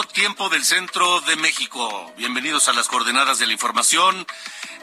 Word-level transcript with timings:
Tiempo 0.00 0.48
del 0.48 0.64
centro 0.64 1.20
de 1.20 1.36
México. 1.36 2.14
Bienvenidos 2.16 2.66
a 2.68 2.72
las 2.72 2.88
coordenadas 2.88 3.38
de 3.38 3.46
la 3.46 3.52
información. 3.52 4.26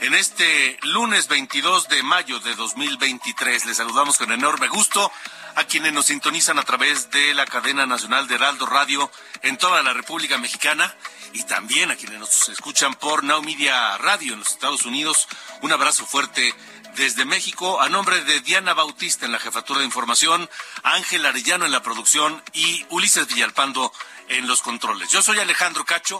En 0.01 0.13
este 0.13 0.77
lunes 0.83 1.27
22 1.27 1.89
de 1.89 2.03
mayo 2.03 2.39
de 2.39 2.53
2023 2.53 3.65
les 3.65 3.77
saludamos 3.77 4.19
con 4.19 4.31
enorme 4.31 4.67
gusto 4.67 5.11
a 5.55 5.63
quienes 5.63 5.93
nos 5.93 6.05
sintonizan 6.05 6.59
a 6.59 6.63
través 6.63 7.09
de 7.09 7.33
la 7.33 7.47
cadena 7.47 7.87
nacional 7.87 8.27
de 8.27 8.35
Heraldo 8.35 8.67
Radio 8.67 9.11
en 9.41 9.57
toda 9.57 9.81
la 9.81 9.93
República 9.93 10.37
Mexicana 10.37 10.93
y 11.33 11.41
también 11.43 11.89
a 11.89 11.95
quienes 11.95 12.19
nos 12.19 12.49
escuchan 12.49 12.93
por 12.93 13.23
Now 13.23 13.41
Media 13.41 13.97
Radio 13.97 14.33
en 14.33 14.39
los 14.39 14.49
Estados 14.49 14.85
Unidos. 14.85 15.27
Un 15.61 15.71
abrazo 15.71 16.05
fuerte 16.05 16.53
desde 16.95 17.25
México, 17.25 17.81
a 17.81 17.89
nombre 17.89 18.23
de 18.23 18.41
Diana 18.41 18.73
Bautista 18.73 19.25
en 19.25 19.31
la 19.31 19.39
jefatura 19.39 19.79
de 19.79 19.85
información, 19.85 20.49
Ángel 20.83 21.25
Arellano 21.25 21.65
en 21.65 21.71
la 21.71 21.83
producción 21.83 22.41
y 22.53 22.85
Ulises 22.89 23.27
Villalpando 23.27 23.91
en 24.27 24.47
los 24.47 24.61
controles. 24.61 25.09
Yo 25.09 25.21
soy 25.21 25.39
Alejandro 25.39 25.85
Cacho 25.85 26.19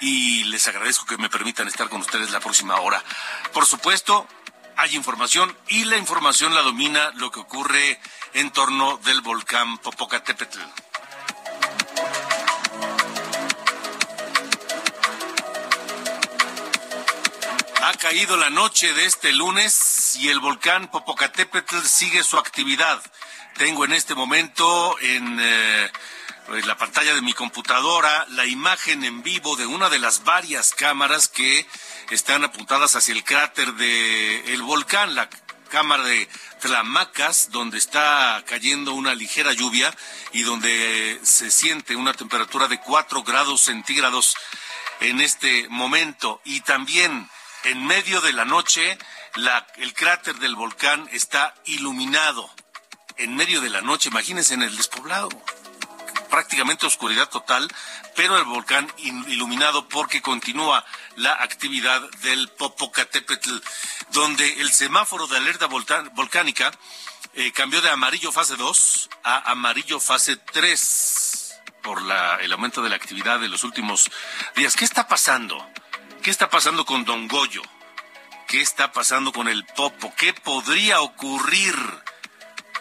y 0.00 0.44
les 0.44 0.66
agradezco 0.66 1.06
que 1.06 1.16
me 1.16 1.28
permitan 1.28 1.68
estar 1.68 1.88
con 1.88 2.00
ustedes 2.00 2.30
la 2.30 2.40
próxima 2.40 2.76
hora. 2.80 3.02
Por 3.52 3.66
supuesto, 3.66 4.26
hay 4.76 4.94
información 4.94 5.56
y 5.68 5.84
la 5.84 5.96
información 5.96 6.54
la 6.54 6.62
domina 6.62 7.10
lo 7.16 7.30
que 7.30 7.40
ocurre 7.40 8.00
en 8.34 8.50
torno 8.50 8.98
del 8.98 9.20
volcán 9.20 9.78
Popocatépetl. 9.78 10.60
Caído 17.98 18.36
la 18.36 18.48
noche 18.48 18.94
de 18.94 19.06
este 19.06 19.32
lunes 19.32 20.16
y 20.20 20.28
el 20.28 20.38
volcán 20.38 20.88
Popocatépetl 20.88 21.80
sigue 21.80 22.22
su 22.22 22.38
actividad. 22.38 23.02
Tengo 23.56 23.84
en 23.84 23.92
este 23.92 24.14
momento 24.14 24.96
en, 25.00 25.38
eh, 25.40 25.90
en 26.48 26.68
la 26.68 26.76
pantalla 26.76 27.12
de 27.14 27.22
mi 27.22 27.32
computadora 27.32 28.24
la 28.30 28.46
imagen 28.46 29.02
en 29.02 29.24
vivo 29.24 29.56
de 29.56 29.66
una 29.66 29.90
de 29.90 29.98
las 29.98 30.22
varias 30.22 30.74
cámaras 30.74 31.26
que 31.26 31.66
están 32.10 32.44
apuntadas 32.44 32.94
hacia 32.94 33.14
el 33.14 33.24
cráter 33.24 33.74
del 33.74 34.48
el 34.48 34.62
volcán, 34.62 35.16
la 35.16 35.28
cámara 35.68 36.04
de 36.04 36.28
Tlamacas, 36.60 37.50
donde 37.50 37.78
está 37.78 38.44
cayendo 38.46 38.94
una 38.94 39.14
ligera 39.14 39.52
lluvia 39.52 39.92
y 40.32 40.44
donde 40.44 41.18
se 41.24 41.50
siente 41.50 41.96
una 41.96 42.14
temperatura 42.14 42.68
de 42.68 42.80
4 42.80 43.24
grados 43.24 43.62
centígrados 43.62 44.36
en 45.00 45.20
este 45.20 45.68
momento. 45.68 46.40
Y 46.44 46.60
también 46.60 47.28
en 47.64 47.86
medio 47.86 48.20
de 48.20 48.32
la 48.32 48.44
noche, 48.44 48.98
la, 49.34 49.66
el 49.76 49.94
cráter 49.94 50.36
del 50.36 50.56
volcán 50.56 51.08
está 51.12 51.54
iluminado. 51.64 52.50
En 53.16 53.34
medio 53.36 53.60
de 53.60 53.70
la 53.70 53.80
noche, 53.80 54.08
imagínense 54.08 54.54
en 54.54 54.62
el 54.62 54.76
despoblado. 54.76 55.28
Prácticamente 56.30 56.86
oscuridad 56.86 57.28
total, 57.28 57.68
pero 58.14 58.36
el 58.36 58.44
volcán 58.44 58.86
iluminado 58.98 59.88
porque 59.88 60.20
continúa 60.20 60.84
la 61.16 61.32
actividad 61.34 62.02
del 62.22 62.48
Popocatépetl, 62.48 63.58
donde 64.10 64.60
el 64.60 64.70
semáforo 64.72 65.26
de 65.26 65.38
alerta 65.38 65.66
volcánica 65.66 66.70
eh, 67.34 67.52
cambió 67.52 67.80
de 67.80 67.90
amarillo 67.90 68.32
fase 68.32 68.56
2 68.56 69.10
a 69.22 69.50
amarillo 69.50 70.00
fase 70.00 70.36
3 70.36 71.60
por 71.82 72.02
la, 72.02 72.36
el 72.36 72.52
aumento 72.52 72.82
de 72.82 72.90
la 72.90 72.96
actividad 72.96 73.40
de 73.40 73.48
los 73.48 73.64
últimos 73.64 74.10
días. 74.56 74.74
¿Qué 74.76 74.84
está 74.84 75.08
pasando? 75.08 75.64
¿Qué 76.22 76.30
está 76.30 76.50
pasando 76.50 76.84
con 76.84 77.04
Don 77.04 77.28
Goyo? 77.28 77.62
¿Qué 78.48 78.60
está 78.60 78.92
pasando 78.92 79.32
con 79.32 79.48
el 79.48 79.64
Popo? 79.64 80.12
¿Qué 80.16 80.32
podría 80.32 81.00
ocurrir? 81.00 81.76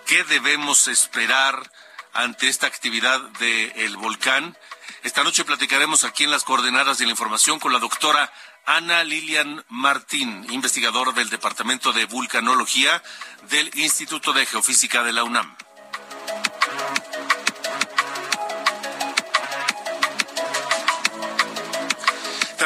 ¿Qué 0.06 0.24
debemos 0.24 0.88
esperar 0.88 1.72
ante 2.14 2.48
esta 2.48 2.68
actividad 2.68 3.20
del 3.40 3.98
volcán? 3.98 4.58
Esta 5.04 5.24
noche 5.24 5.46
platicaremos 5.46 6.04
aquí 6.04 6.24
en 6.24 6.32
las 6.32 6.44
coordenadas 6.44 6.98
de 6.98 7.06
la 7.06 7.12
información 7.12 7.60
con 7.60 7.72
la 7.72 7.80
doctora 7.80 8.32
Ana 8.66 9.04
Lilian 9.04 9.64
Martín, 9.70 10.46
investigadora 10.50 11.12
del 11.12 11.30
Departamento 11.30 11.94
de 11.94 12.06
Vulcanología 12.06 13.02
del 13.50 13.72
Instituto 13.76 14.34
de 14.34 14.46
Geofísica 14.46 15.04
de 15.04 15.14
la 15.14 15.24
UNAM. 15.24 15.56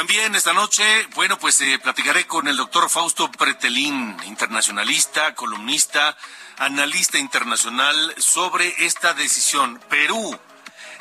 También 0.01 0.33
esta 0.33 0.53
noche, 0.53 0.83
bueno, 1.13 1.37
pues 1.37 1.61
eh, 1.61 1.77
platicaré 1.77 2.25
con 2.25 2.47
el 2.47 2.57
doctor 2.57 2.89
Fausto 2.89 3.29
Pretelín, 3.29 4.17
internacionalista, 4.25 5.35
columnista, 5.35 6.17
analista 6.57 7.19
internacional, 7.19 8.15
sobre 8.17 8.73
esta 8.83 9.13
decisión. 9.13 9.79
Perú, 9.91 10.39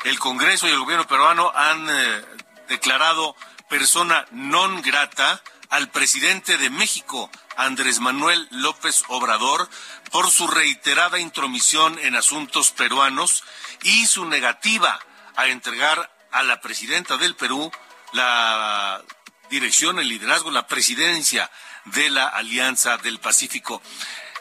el 0.03 0.19
Congreso 0.19 0.67
y 0.67 0.71
el 0.71 0.77
gobierno 0.77 1.07
peruano 1.07 1.51
han 1.55 1.89
eh, 1.89 2.21
declarado 2.69 3.35
persona 3.67 4.27
non 4.29 4.81
grata 4.85 5.41
al 5.69 5.89
presidente 5.89 6.59
de 6.59 6.69
México, 6.69 7.31
Andrés 7.57 7.99
Manuel 8.01 8.47
López 8.51 9.03
Obrador, 9.07 9.67
por 10.11 10.29
su 10.29 10.45
reiterada 10.45 11.17
intromisión 11.17 11.97
en 12.03 12.15
asuntos 12.15 12.69
peruanos 12.69 13.43
y 13.81 14.05
su 14.05 14.25
negativa 14.25 14.99
a 15.35 15.47
entregar 15.47 16.11
a 16.31 16.43
la 16.43 16.61
presidenta 16.61 17.17
del 17.17 17.33
Perú 17.35 17.71
la 18.13 19.01
dirección, 19.49 19.99
el 19.99 20.09
liderazgo, 20.09 20.51
la 20.51 20.67
presidencia 20.67 21.49
de 21.85 22.09
la 22.09 22.27
Alianza 22.27 22.97
del 22.97 23.19
Pacífico. 23.19 23.81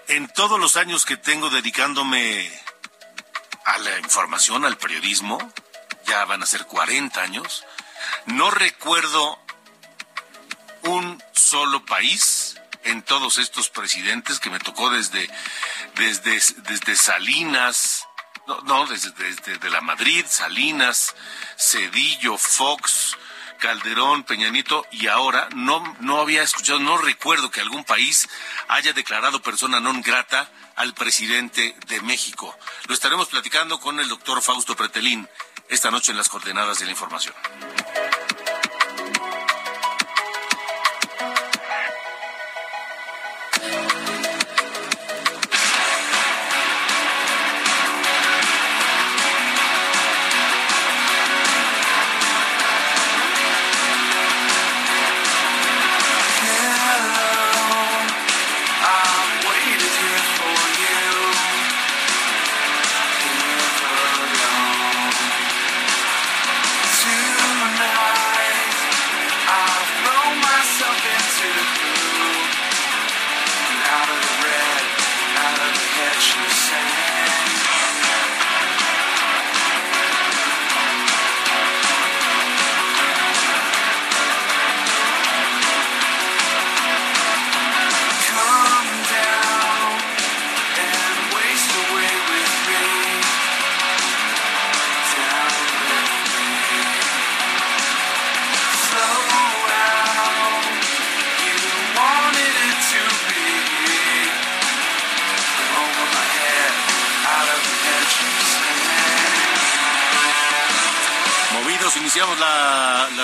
En 0.09 0.29
todos 0.29 0.59
los 0.59 0.77
años 0.77 1.05
que 1.05 1.17
tengo 1.17 1.51
dedicándome 1.51 2.51
a 3.65 3.79
la 3.79 3.99
información, 3.99 4.65
al 4.65 4.79
periodismo, 4.79 5.39
ya 6.07 6.25
van 6.25 6.43
a 6.43 6.47
ser 6.47 6.67
40 6.67 7.21
años, 7.21 7.65
no 8.27 8.51
recuerdo 8.51 9.39
un 10.83 11.23
solo 11.33 11.85
país 11.85 12.57
en 12.85 13.03
todos 13.03 13.39
estos 13.39 13.69
presidentes 13.69 14.41
que 14.41 14.51
me 14.51 14.59
tocó 14.59 14.91
desde, 14.91 15.29
desde, 15.97 16.41
desde 16.63 16.97
Salinas, 16.97 18.07
no, 18.47 18.61
no 18.63 18.87
desde, 18.87 19.11
desde 19.13 19.59
de 19.59 19.71
la 19.71 19.81
Madrid, 19.81 20.25
Salinas, 20.29 21.15
Cedillo, 21.59 22.39
Fox, 22.39 23.17
Calderón, 23.61 24.25
Peñanito 24.25 24.85
y 24.91 25.07
ahora 25.07 25.49
no, 25.55 25.97
no 26.01 26.19
había 26.19 26.43
escuchado, 26.43 26.81
no 26.81 26.97
recuerdo 26.99 27.51
que 27.51 27.61
algún 27.61 27.85
país 27.85 28.29
haya 28.67 28.93
declarado 28.93 29.43
persona 29.43 29.79
non 29.79 30.01
grata 30.03 30.51
al 30.75 30.97
presidente 30.97 31.77
de 31.87 32.01
México. 32.01 32.57
Lo 32.89 32.95
estaremos 32.95 33.29
platicando 33.29 33.79
con 33.79 34.01
el 34.01 34.09
doctor 34.09 34.43
Fausto 34.43 34.75
Pretelín 34.75 35.29
esta 35.69 35.93
noche 35.93 36.11
en 36.11 36.19
las 36.19 36.29
coordenadas 36.29 36.81
de 36.81 36.87
la 36.87 36.91
información. 36.91 37.35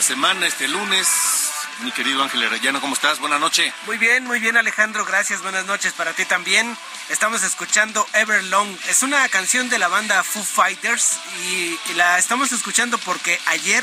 Semana 0.06 0.46
este 0.46 0.68
lunes. 0.68 1.08
Mi 1.80 1.90
querido 1.90 2.22
Ángel 2.22 2.44
Arellano, 2.44 2.80
¿cómo 2.80 2.94
estás? 2.94 3.18
Buenas 3.18 3.40
noches. 3.40 3.74
Muy 3.86 3.98
bien, 3.98 4.22
muy 4.24 4.38
bien 4.38 4.56
Alejandro, 4.56 5.04
gracias, 5.04 5.42
buenas 5.42 5.66
noches 5.66 5.94
para 5.94 6.12
ti 6.12 6.24
también. 6.24 6.78
Estamos 7.08 7.42
escuchando 7.42 8.06
Everlong, 8.12 8.68
es 8.88 9.02
una 9.02 9.28
canción 9.28 9.68
de 9.68 9.80
la 9.80 9.88
banda 9.88 10.22
Foo 10.22 10.44
Fighters 10.44 11.18
y, 11.42 11.76
la 11.96 12.18
estamos 12.18 12.52
escuchando 12.52 12.98
porque 12.98 13.40
ayer 13.46 13.82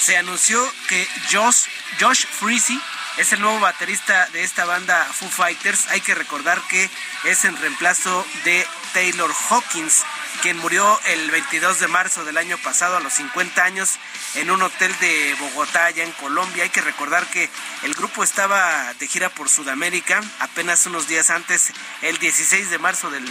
se 0.00 0.16
anunció 0.16 0.60
que 0.88 1.06
Josh, 1.30 1.66
Josh 2.00 2.26
Freezy 2.26 2.80
es 3.18 3.32
el 3.32 3.40
nuevo 3.40 3.60
baterista 3.60 4.26
de 4.32 4.42
esta 4.42 4.64
banda 4.64 5.04
Foo 5.12 5.28
Fighters. 5.28 5.86
Hay 5.90 6.00
que 6.00 6.16
recordar 6.16 6.60
que 6.62 6.90
es 7.22 7.44
en 7.44 7.56
reemplazo 7.56 8.26
de 8.44 8.66
Taylor 8.94 9.32
Hawkins, 9.48 10.02
quien 10.42 10.58
murió 10.58 11.00
el 11.04 11.30
22 11.30 11.78
de 11.78 11.86
marzo 11.86 12.24
del 12.24 12.36
año 12.36 12.58
pasado 12.58 12.96
a 12.96 13.00
los 13.00 13.12
50 13.12 13.62
años 13.62 14.00
en 14.34 14.50
un 14.50 14.60
hotel 14.60 14.92
de 14.98 15.36
Bogotá, 15.38 15.84
allá 15.84 16.02
en 16.02 16.10
Colombia. 16.12 16.64
Hay 16.64 16.70
que 16.70 16.80
recordar 16.80 17.24
que 17.28 17.48
el 17.84 17.94
grupo 17.94 18.24
estaba 18.24 18.92
de 18.94 19.06
gira 19.06 19.28
por 19.28 19.48
Sudamérica 19.48 20.20
apenas 20.40 20.84
unos 20.86 21.06
días 21.06 21.30
antes, 21.30 21.72
el 22.02 22.18
16 22.18 22.70
de 22.70 22.78
marzo 22.80 23.08
del 23.10 23.24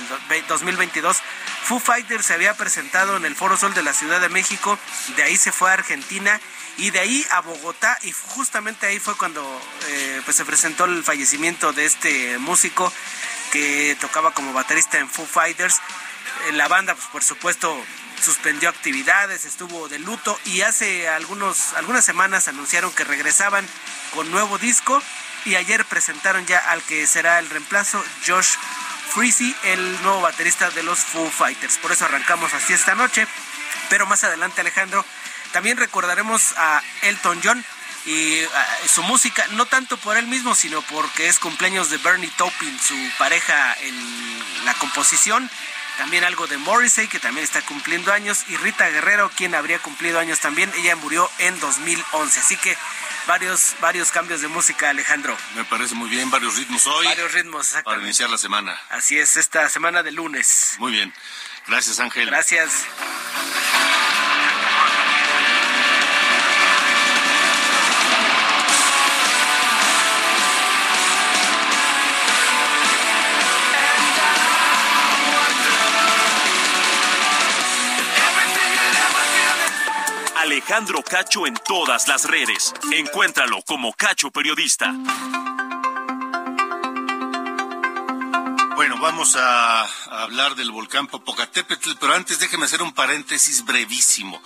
2022. 0.47 1.17
Foo 1.65 1.81
Fighters 1.81 2.27
se 2.27 2.33
había 2.33 2.55
presentado 2.55 3.17
en 3.17 3.25
el 3.25 3.35
Foro 3.35 3.57
Sol 3.57 3.73
de 3.73 3.83
la 3.83 3.93
Ciudad 3.93 4.21
de 4.21 4.29
México, 4.29 4.79
de 5.17 5.23
ahí 5.23 5.35
se 5.35 5.51
fue 5.51 5.69
a 5.69 5.73
Argentina 5.73 6.39
y 6.77 6.91
de 6.91 6.99
ahí 7.01 7.27
a 7.31 7.41
Bogotá 7.41 7.99
y 8.03 8.13
justamente 8.13 8.85
ahí 8.85 8.99
fue 8.99 9.17
cuando 9.17 9.43
eh, 9.89 10.21
pues 10.23 10.37
se 10.37 10.45
presentó 10.45 10.85
el 10.85 11.03
fallecimiento 11.03 11.73
de 11.73 11.85
este 11.85 12.37
músico 12.37 12.91
que 13.51 13.97
tocaba 13.99 14.33
como 14.33 14.53
baterista 14.53 14.97
en 14.97 15.09
Foo 15.09 15.25
Fighters. 15.25 15.81
Eh, 16.47 16.53
La 16.53 16.67
banda, 16.67 16.95
pues 16.95 17.07
por 17.07 17.23
supuesto, 17.23 17.83
suspendió 18.21 18.69
actividades, 18.69 19.45
estuvo 19.45 19.89
de 19.89 19.99
luto 19.99 20.39
y 20.45 20.61
hace 20.61 21.09
algunos, 21.09 21.73
algunas 21.73 22.05
semanas 22.05 22.47
anunciaron 22.47 22.91
que 22.93 23.03
regresaban 23.03 23.67
con 24.13 24.29
nuevo 24.31 24.57
disco 24.57 25.01
y 25.45 25.55
ayer 25.55 25.85
presentaron 25.85 26.45
ya 26.45 26.59
al 26.59 26.83
que 26.83 27.07
será 27.07 27.39
el 27.39 27.49
reemplazo, 27.49 28.03
Josh 28.27 28.55
Freezy, 29.13 29.55
el 29.63 30.01
nuevo 30.03 30.21
baterista 30.21 30.69
de 30.69 30.83
los 30.83 30.99
Foo 30.99 31.29
Fighters. 31.29 31.77
Por 31.79 31.91
eso 31.91 32.05
arrancamos 32.05 32.53
así 32.53 32.73
esta 32.73 32.95
noche, 32.95 33.27
pero 33.89 34.05
más 34.05 34.23
adelante 34.23 34.61
Alejandro, 34.61 35.03
también 35.51 35.77
recordaremos 35.77 36.53
a 36.57 36.81
Elton 37.01 37.41
John 37.43 37.65
y 38.05 38.43
uh, 38.43 38.49
su 38.87 39.03
música, 39.03 39.45
no 39.51 39.65
tanto 39.65 39.97
por 39.97 40.17
él 40.17 40.27
mismo, 40.27 40.55
sino 40.55 40.81
porque 40.83 41.27
es 41.27 41.39
cumpleaños 41.39 41.89
de 41.89 41.97
Bernie 41.97 42.31
Taupin, 42.37 42.79
su 42.79 42.95
pareja 43.17 43.75
en 43.81 44.65
la 44.65 44.73
composición. 44.75 45.49
También 45.97 46.23
algo 46.23 46.47
de 46.47 46.57
Morrissey, 46.57 47.07
que 47.07 47.19
también 47.19 47.43
está 47.43 47.61
cumpliendo 47.61 48.11
años, 48.11 48.43
y 48.47 48.57
Rita 48.57 48.89
Guerrero, 48.89 49.29
quien 49.35 49.53
habría 49.55 49.79
cumplido 49.79 50.19
años 50.19 50.39
también. 50.39 50.71
Ella 50.77 50.95
murió 50.95 51.29
en 51.37 51.59
2011. 51.59 52.39
Así 52.39 52.57
que 52.57 52.75
varios, 53.27 53.75
varios 53.79 54.11
cambios 54.11 54.41
de 54.41 54.47
música, 54.47 54.89
Alejandro. 54.89 55.37
Me 55.55 55.63
parece 55.65 55.93
muy 55.95 56.09
bien, 56.09 56.29
varios 56.31 56.55
ritmos 56.57 56.87
hoy. 56.87 57.05
Varios 57.05 57.31
ritmos, 57.33 57.67
Para 57.67 57.79
exactamente. 57.79 58.05
iniciar 58.05 58.29
la 58.29 58.37
semana. 58.37 58.81
Así 58.89 59.19
es, 59.19 59.35
esta 59.35 59.69
semana 59.69 60.01
de 60.01 60.11
lunes. 60.11 60.75
Muy 60.79 60.91
bien. 60.91 61.13
Gracias, 61.67 61.99
Ángel. 61.99 62.25
Gracias. 62.27 62.71
Alejandro 80.41 81.03
Cacho 81.03 81.45
en 81.45 81.53
todas 81.53 82.07
las 82.07 82.25
redes. 82.25 82.73
Encuéntralo 82.91 83.61
como 83.61 83.93
Cacho 83.93 84.31
Periodista. 84.31 84.91
Bueno, 88.75 88.97
vamos 88.99 89.35
a, 89.35 89.83
hablar 90.23 90.55
del 90.55 90.71
volcán 90.71 91.05
Popocatépetl, 91.05 91.91
pero 91.99 92.15
antes 92.15 92.39
déjeme 92.39 92.65
hacer 92.65 92.81
un 92.81 92.91
paréntesis 92.91 93.63
brevísimo. 93.65 94.41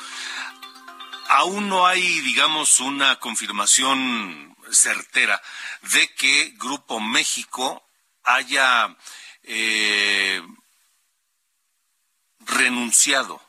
Aún 1.29 1.69
no 1.69 1.87
hay, 1.87 2.19
digamos, 2.21 2.81
una 2.81 3.15
confirmación 3.17 4.53
certera 4.71 5.41
de 5.93 6.13
que 6.15 6.55
Grupo 6.57 6.99
México 6.99 7.87
haya 8.25 8.93
eh, 9.43 10.41
renunciado 12.41 13.41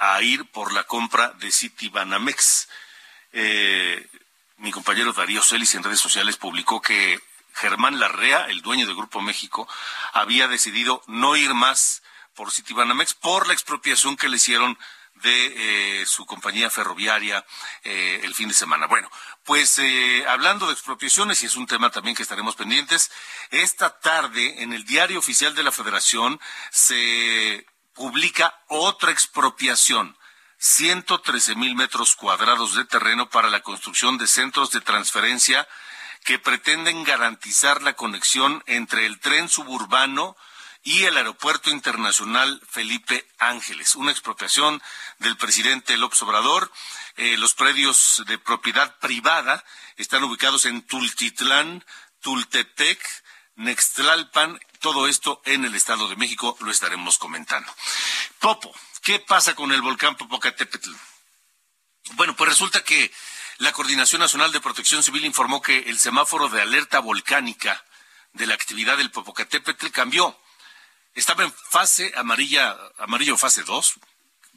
a 0.00 0.22
ir 0.22 0.46
por 0.46 0.72
la 0.72 0.84
compra 0.84 1.34
de 1.38 1.52
Citibanamex. 1.52 2.68
Eh, 3.32 4.08
mi 4.56 4.72
compañero 4.72 5.12
Darío 5.12 5.42
Celis 5.42 5.74
en 5.74 5.84
redes 5.84 6.00
sociales 6.00 6.38
publicó 6.38 6.80
que 6.80 7.20
Germán 7.54 8.00
Larrea, 8.00 8.46
el 8.46 8.62
dueño 8.62 8.86
de 8.86 8.94
Grupo 8.94 9.20
México, 9.20 9.68
había 10.14 10.48
decidido 10.48 11.02
no 11.06 11.36
ir 11.36 11.52
más 11.52 12.02
por 12.34 12.50
Citibanamex 12.50 13.12
por 13.12 13.46
la 13.46 13.52
expropiación 13.52 14.16
que 14.16 14.30
le 14.30 14.36
hicieron 14.36 14.78
de 15.16 16.00
eh, 16.00 16.06
su 16.06 16.24
compañía 16.24 16.70
ferroviaria 16.70 17.44
eh, 17.84 18.20
el 18.22 18.34
fin 18.34 18.48
de 18.48 18.54
semana. 18.54 18.86
Bueno, 18.86 19.10
pues 19.44 19.78
hablando 20.28 20.66
de 20.66 20.72
expropiaciones, 20.72 21.42
y 21.42 21.46
es 21.46 21.56
un 21.56 21.66
tema 21.66 21.90
también 21.90 22.16
que 22.16 22.22
estaremos 22.22 22.56
pendientes, 22.56 23.10
esta 23.50 24.00
tarde 24.00 24.62
en 24.62 24.72
el 24.72 24.84
Diario 24.84 25.18
Oficial 25.18 25.54
de 25.54 25.62
la 25.62 25.72
Federación 25.72 26.40
se 26.70 27.66
publica 27.94 28.54
otra 28.68 29.10
expropiación. 29.10 30.16
113 30.58 31.54
mil 31.54 31.74
metros 31.74 32.14
cuadrados 32.16 32.74
de 32.74 32.84
terreno 32.84 33.30
para 33.30 33.48
la 33.48 33.62
construcción 33.62 34.18
de 34.18 34.26
centros 34.26 34.70
de 34.70 34.82
transferencia 34.82 35.66
que 36.24 36.38
pretenden 36.38 37.02
garantizar 37.04 37.82
la 37.82 37.94
conexión 37.94 38.62
entre 38.66 39.06
el 39.06 39.18
tren 39.20 39.48
suburbano 39.48 40.36
y 40.82 41.04
el 41.04 41.16
Aeropuerto 41.16 41.70
Internacional 41.70 42.60
Felipe 42.68 43.26
Ángeles. 43.38 43.96
Una 43.96 44.10
expropiación 44.10 44.82
del 45.18 45.36
presidente 45.36 45.96
López 45.96 46.22
Obrador. 46.22 46.70
Eh, 47.16 47.36
los 47.36 47.54
predios 47.54 48.22
de 48.26 48.38
propiedad 48.38 48.98
privada 48.98 49.64
están 49.96 50.24
ubicados 50.24 50.64
en 50.64 50.82
Tultitlán, 50.82 51.84
Tultepec, 52.20 52.98
Nextlalpan, 53.56 54.58
todo 54.80 55.06
esto 55.06 55.40
en 55.44 55.64
el 55.64 55.74
Estado 55.74 56.08
de 56.08 56.16
México, 56.16 56.56
lo 56.60 56.70
estaremos 56.70 57.18
comentando. 57.18 57.72
Popo, 58.38 58.74
¿qué 59.02 59.18
pasa 59.20 59.54
con 59.54 59.72
el 59.72 59.82
volcán 59.82 60.16
Popocatépetl? 60.16 60.90
Bueno, 62.12 62.34
pues 62.34 62.48
resulta 62.50 62.82
que 62.82 63.12
la 63.58 63.72
Coordinación 63.72 64.20
Nacional 64.20 64.52
de 64.52 64.60
Protección 64.60 65.02
Civil 65.02 65.24
informó 65.24 65.60
que 65.62 65.78
el 65.80 65.98
semáforo 65.98 66.48
de 66.48 66.62
alerta 66.62 66.98
volcánica 67.00 67.84
de 68.32 68.46
la 68.46 68.54
actividad 68.54 68.96
del 68.96 69.10
Popocatépetl 69.10 69.88
cambió. 69.90 70.38
Estaba 71.14 71.44
en 71.44 71.52
fase 71.52 72.12
amarilla, 72.16 72.76
amarillo 72.98 73.36
fase 73.36 73.62
2, 73.64 73.94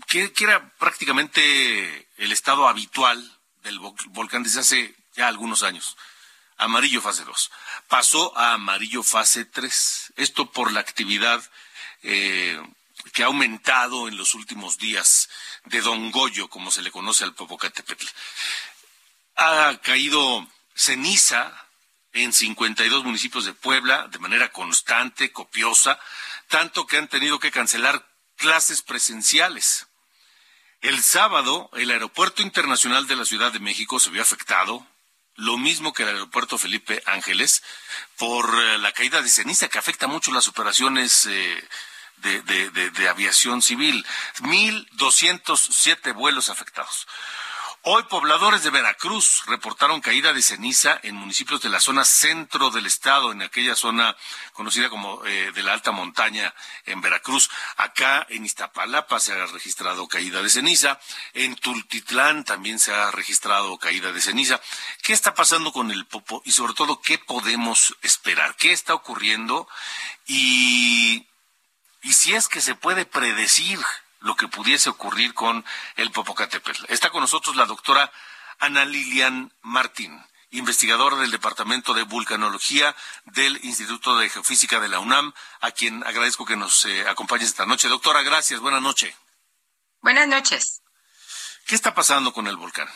que, 0.08 0.32
era 0.39 0.70
prácticamente 0.77 2.08
el 2.18 2.32
estado 2.32 2.68
habitual 2.68 3.39
del 3.63 3.80
vo- 3.80 3.96
volcán 4.10 4.44
desde 4.44 4.62
hace 4.62 4.96
ya 5.15 5.27
algunos 5.27 5.63
años. 5.63 5.98
Amarillo 6.63 7.01
fase 7.01 7.24
2. 7.24 7.51
Pasó 7.88 8.38
a 8.38 8.53
amarillo 8.53 9.03
fase 9.03 9.46
3. 9.46 10.13
Esto 10.15 10.51
por 10.51 10.72
la 10.72 10.79
actividad 10.79 11.43
eh, 12.03 12.62
que 13.12 13.24
ha 13.24 13.27
aumentado 13.27 14.08
en 14.08 14.17
los 14.17 14.34
últimos 14.34 14.77
días 14.77 15.29
de 15.65 15.82
Don 15.82 16.12
Goyo, 16.12 16.50
como 16.50 16.72
se 16.72 16.82
le 16.82 16.91
conoce 16.91 17.24
al 17.24 17.36
Popocatépetl. 17.36 18.05
Ha 19.36 19.77
caído 19.84 20.48
ceniza 20.74 21.53
en 22.13 22.32
52 22.32 23.03
municipios 23.03 23.46
de 23.46 23.53
Puebla 23.53 24.08
de 24.08 24.20
manera 24.20 24.51
constante, 24.51 25.32
copiosa, 25.32 26.00
tanto 26.48 26.86
que 26.86 26.98
han 26.98 27.08
tenido 27.08 27.39
que 27.39 27.51
cancelar 27.51 28.08
clases 28.38 28.82
presenciales. 28.82 29.88
El 30.82 31.01
sábado, 31.01 31.70
el 31.74 31.91
Aeropuerto 31.91 32.41
Internacional 32.41 33.08
de 33.08 33.15
la 33.15 33.25
Ciudad 33.25 33.51
de 33.51 33.60
México 33.60 34.00
se 34.00 34.10
vio 34.10 34.22
afectado, 34.22 34.86
lo 35.36 35.58
mismo 35.58 35.94
que 35.94 36.04
el 36.04 36.10
Aeropuerto 36.10 36.58
Felipe 36.58 37.02
Ángeles, 37.06 37.63
por 38.18 38.46
eh, 38.54 38.78
la 38.78 38.92
caída 38.92 39.22
de 39.22 39.30
ceniza 39.30 39.68
que 39.68 39.80
afecta 39.80 40.08
mucho 40.08 40.32
las 40.32 40.48
operaciones 40.48 41.25
eh, 41.25 41.68
de, 42.18 42.42
de- 42.44 42.70
de- 42.70 42.92
de 42.92 43.10
aviación 43.10 43.62
civil. 43.62 44.06
1.207 44.40 46.13
vuelos 46.13 46.50
afectados. 46.50 47.08
Hoy 47.86 48.04
pobladores 48.04 48.63
de 48.63 48.70
Veracruz 48.70 49.44
reportaron 49.46 50.00
caída 50.00 50.32
de 50.32 50.42
ceniza 50.42 50.98
en 51.04 51.16
municipios 51.16 51.62
de 51.62 51.68
la 51.68 51.82
zona 51.82 52.06
centro 52.06 52.70
del 52.70 52.86
estado, 52.86 53.34
en 53.34 53.42
aquella 53.42 53.75
zona 53.75 54.16
conocida 54.54 54.90
como 54.90 55.22
eh, 55.25 55.52
de 55.54 55.63
la 55.63 55.74
alta 55.74 55.92
montaña 55.92 56.56
en 56.86 57.02
Veracruz. 57.02 57.50
Acá 57.75 58.25
en 58.30 58.46
Iztapalapa 58.46 59.20
se 59.20 59.34
ha 59.34 59.48
registrado 59.48 60.08
caída 60.08 60.42
de 60.42 60.50
ceniza, 60.50 60.98
en 61.34 61.58
Tultitlán 61.58 62.46
también 62.46 62.80
se 62.80 62.94
ha 62.94 63.12
registrado 63.12 63.78
caída 63.78 64.13
de 64.13 64.22
ceniza. 64.22 64.62
¿Qué 65.02 65.12
está 65.12 65.34
pasando 65.34 65.74
con 65.74 65.92
el 65.92 66.06
popo 66.06 66.42
y 66.46 66.54
sobre 66.54 66.75
todo 66.75 67.02
qué 67.02 67.18
podemos 67.18 67.98
esperar? 68.02 68.56
¿Qué 68.56 68.72
está 68.72 68.94
ocurriendo? 68.94 69.68
Y, 70.25 71.28
y 72.02 72.13
si 72.13 72.34
es 72.34 72.48
que 72.48 72.62
se 72.62 72.75
puede 72.75 73.06
predecir 73.06 73.78
lo 74.24 74.36
que 74.36 74.48
pudiese 74.48 74.89
ocurrir 74.89 75.34
con 75.34 75.63
el 75.96 76.12
Popocatépetl. 76.12 76.86
Está 76.88 77.10
con 77.10 77.22
nosotros 77.22 77.56
la 77.56 77.65
doctora 77.65 78.12
Ana 78.60 78.86
Lilian 78.86 79.51
Martín, 79.62 80.20
investigadora 80.51 81.18
del 81.18 81.32
Departamento 81.32 81.94
de 81.94 82.03
Vulcanología 82.03 82.96
del 83.25 83.60
Instituto 83.63 84.18
de 84.18 84.30
Geofísica 84.30 84.80
de 84.80 84.88
la 84.88 85.00
UNAM, 85.00 85.34
a 85.62 85.72
quien 85.72 86.06
agradezco 86.06 86.46
que 86.46 86.56
nos 86.56 86.86
eh, 86.86 87.08
acompañe 87.08 87.44
esta 87.44 87.65
noche. 87.65 87.88
Doctora, 87.89 88.22
gracias. 88.24 88.60
Buenas 88.60 88.82
noches. 88.82 89.13
Buenas 90.01 90.27
noches. 90.27 90.82
¿Qué 91.65 91.75
está 91.75 91.94
pasando 91.94 92.34
con 92.34 92.48
el 92.48 92.58
volcán? 92.58 92.88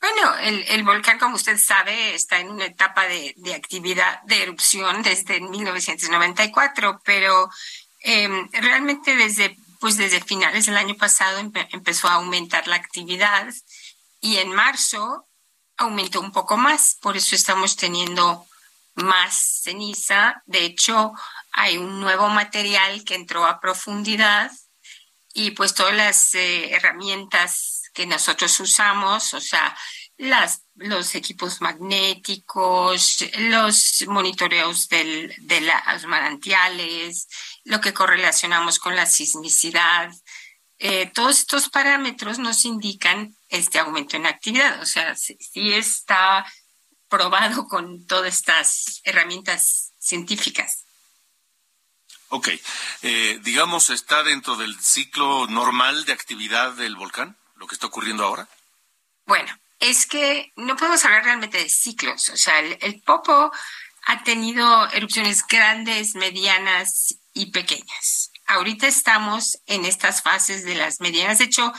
Bueno, 0.00 0.36
el, 0.36 0.82
volcán, 0.84 1.18
como 1.18 1.36
usted 1.36 1.56
sabe, 1.56 2.14
está 2.14 2.38
en 2.38 2.50
una 2.50 2.66
etapa 2.66 3.06
de, 3.06 3.34
actividad 3.54 4.20
de 4.24 4.42
erupción 4.42 5.02
desde 5.02 5.40
1994, 5.40 7.00
pero 7.04 7.48
em, 8.00 8.50
realmente 8.52 9.16
desde, 9.16 9.56
pues 9.84 9.98
desde 9.98 10.22
finales 10.22 10.64
del 10.64 10.78
año 10.78 10.96
pasado 10.96 11.38
empezó 11.40 12.08
a 12.08 12.14
aumentar 12.14 12.66
la 12.68 12.76
actividad 12.76 13.52
y 14.18 14.38
en 14.38 14.50
marzo 14.50 15.28
aumentó 15.76 16.22
un 16.22 16.32
poco 16.32 16.56
más, 16.56 16.96
por 17.02 17.18
eso 17.18 17.36
estamos 17.36 17.76
teniendo 17.76 18.46
más 18.94 19.60
ceniza. 19.62 20.42
De 20.46 20.64
hecho, 20.64 21.12
hay 21.52 21.76
un 21.76 22.00
nuevo 22.00 22.30
material 22.30 23.04
que 23.04 23.14
entró 23.14 23.44
a 23.44 23.60
profundidad 23.60 24.50
y 25.34 25.50
pues 25.50 25.74
todas 25.74 25.94
las 25.94 26.34
eh, 26.34 26.74
herramientas 26.74 27.82
que 27.92 28.06
nosotros 28.06 28.58
usamos, 28.60 29.34
o 29.34 29.40
sea, 29.42 29.76
las, 30.16 30.62
los 30.76 31.14
equipos 31.14 31.60
magnéticos, 31.60 33.24
los 33.38 34.04
monitoreos 34.06 34.88
del, 34.88 35.34
de 35.38 35.60
los 35.60 36.04
manantiales, 36.06 37.28
lo 37.64 37.80
que 37.80 37.92
correlacionamos 37.92 38.78
con 38.78 38.94
la 38.96 39.06
sismicidad, 39.06 40.12
eh, 40.78 41.06
todos 41.14 41.38
estos 41.38 41.68
parámetros 41.68 42.38
nos 42.38 42.64
indican 42.64 43.36
este 43.48 43.78
aumento 43.78 44.16
en 44.16 44.26
actividad. 44.26 44.80
O 44.80 44.86
sea, 44.86 45.14
sí, 45.16 45.72
está 45.72 46.44
probado 47.08 47.66
con 47.68 48.06
todas 48.06 48.34
estas 48.34 49.00
herramientas 49.04 49.92
científicas. 49.98 50.84
Ok, 52.28 52.48
eh, 53.02 53.38
digamos, 53.42 53.90
¿está 53.90 54.24
dentro 54.24 54.56
del 54.56 54.78
ciclo 54.80 55.46
normal 55.46 56.04
de 56.04 56.12
actividad 56.12 56.72
del 56.72 56.96
volcán, 56.96 57.36
lo 57.54 57.66
que 57.66 57.74
está 57.74 57.86
ocurriendo 57.86 58.24
ahora? 58.24 58.48
Bueno, 59.26 59.56
es 59.80 60.06
que 60.06 60.52
no 60.56 60.76
podemos 60.76 61.04
hablar 61.04 61.24
realmente 61.24 61.58
de 61.58 61.68
ciclos. 61.68 62.28
O 62.30 62.36
sea, 62.36 62.58
el 62.60 63.02
Popo 63.02 63.52
ha 64.06 64.22
tenido 64.24 64.90
erupciones 64.90 65.46
grandes, 65.46 66.14
medianas 66.14 67.16
y 67.32 67.46
pequeñas 67.46 68.30
ahorita 68.46 68.86
estamos 68.86 69.58
en 69.66 69.84
estas 69.84 70.22
fases 70.22 70.64
de 70.64 70.74
las 70.74 71.00
medianas. 71.00 71.38
De 71.38 71.44
hecho, 71.44 71.72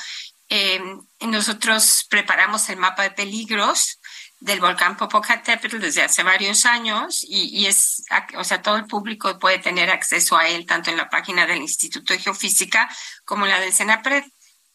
eh, 0.49 0.81
nosotros 1.21 2.05
preparamos 2.09 2.69
el 2.69 2.77
mapa 2.77 3.03
de 3.03 3.11
peligros 3.11 3.99
del 4.39 4.59
volcán 4.59 4.97
Popocatépetl 4.97 5.79
desde 5.79 6.03
hace 6.03 6.21
varios 6.21 6.65
años 6.65 7.25
y, 7.27 7.65
es, 7.65 8.03
o 8.37 8.43
sea, 8.43 8.61
todo 8.61 8.75
el 8.75 8.85
público 8.85 9.39
puede 9.39 9.59
tener 9.59 9.89
acceso 9.89 10.37
a 10.37 10.47
él 10.47 10.65
tanto 10.65 10.91
en 10.91 10.97
la 10.97 11.09
página 11.09 11.47
del 11.47 11.59
Instituto 11.59 12.13
de 12.13 12.19
Geofísica 12.19 12.89
como 13.23 13.45
la 13.45 13.59
del 13.59 13.73
CENAPRED. 13.73 14.23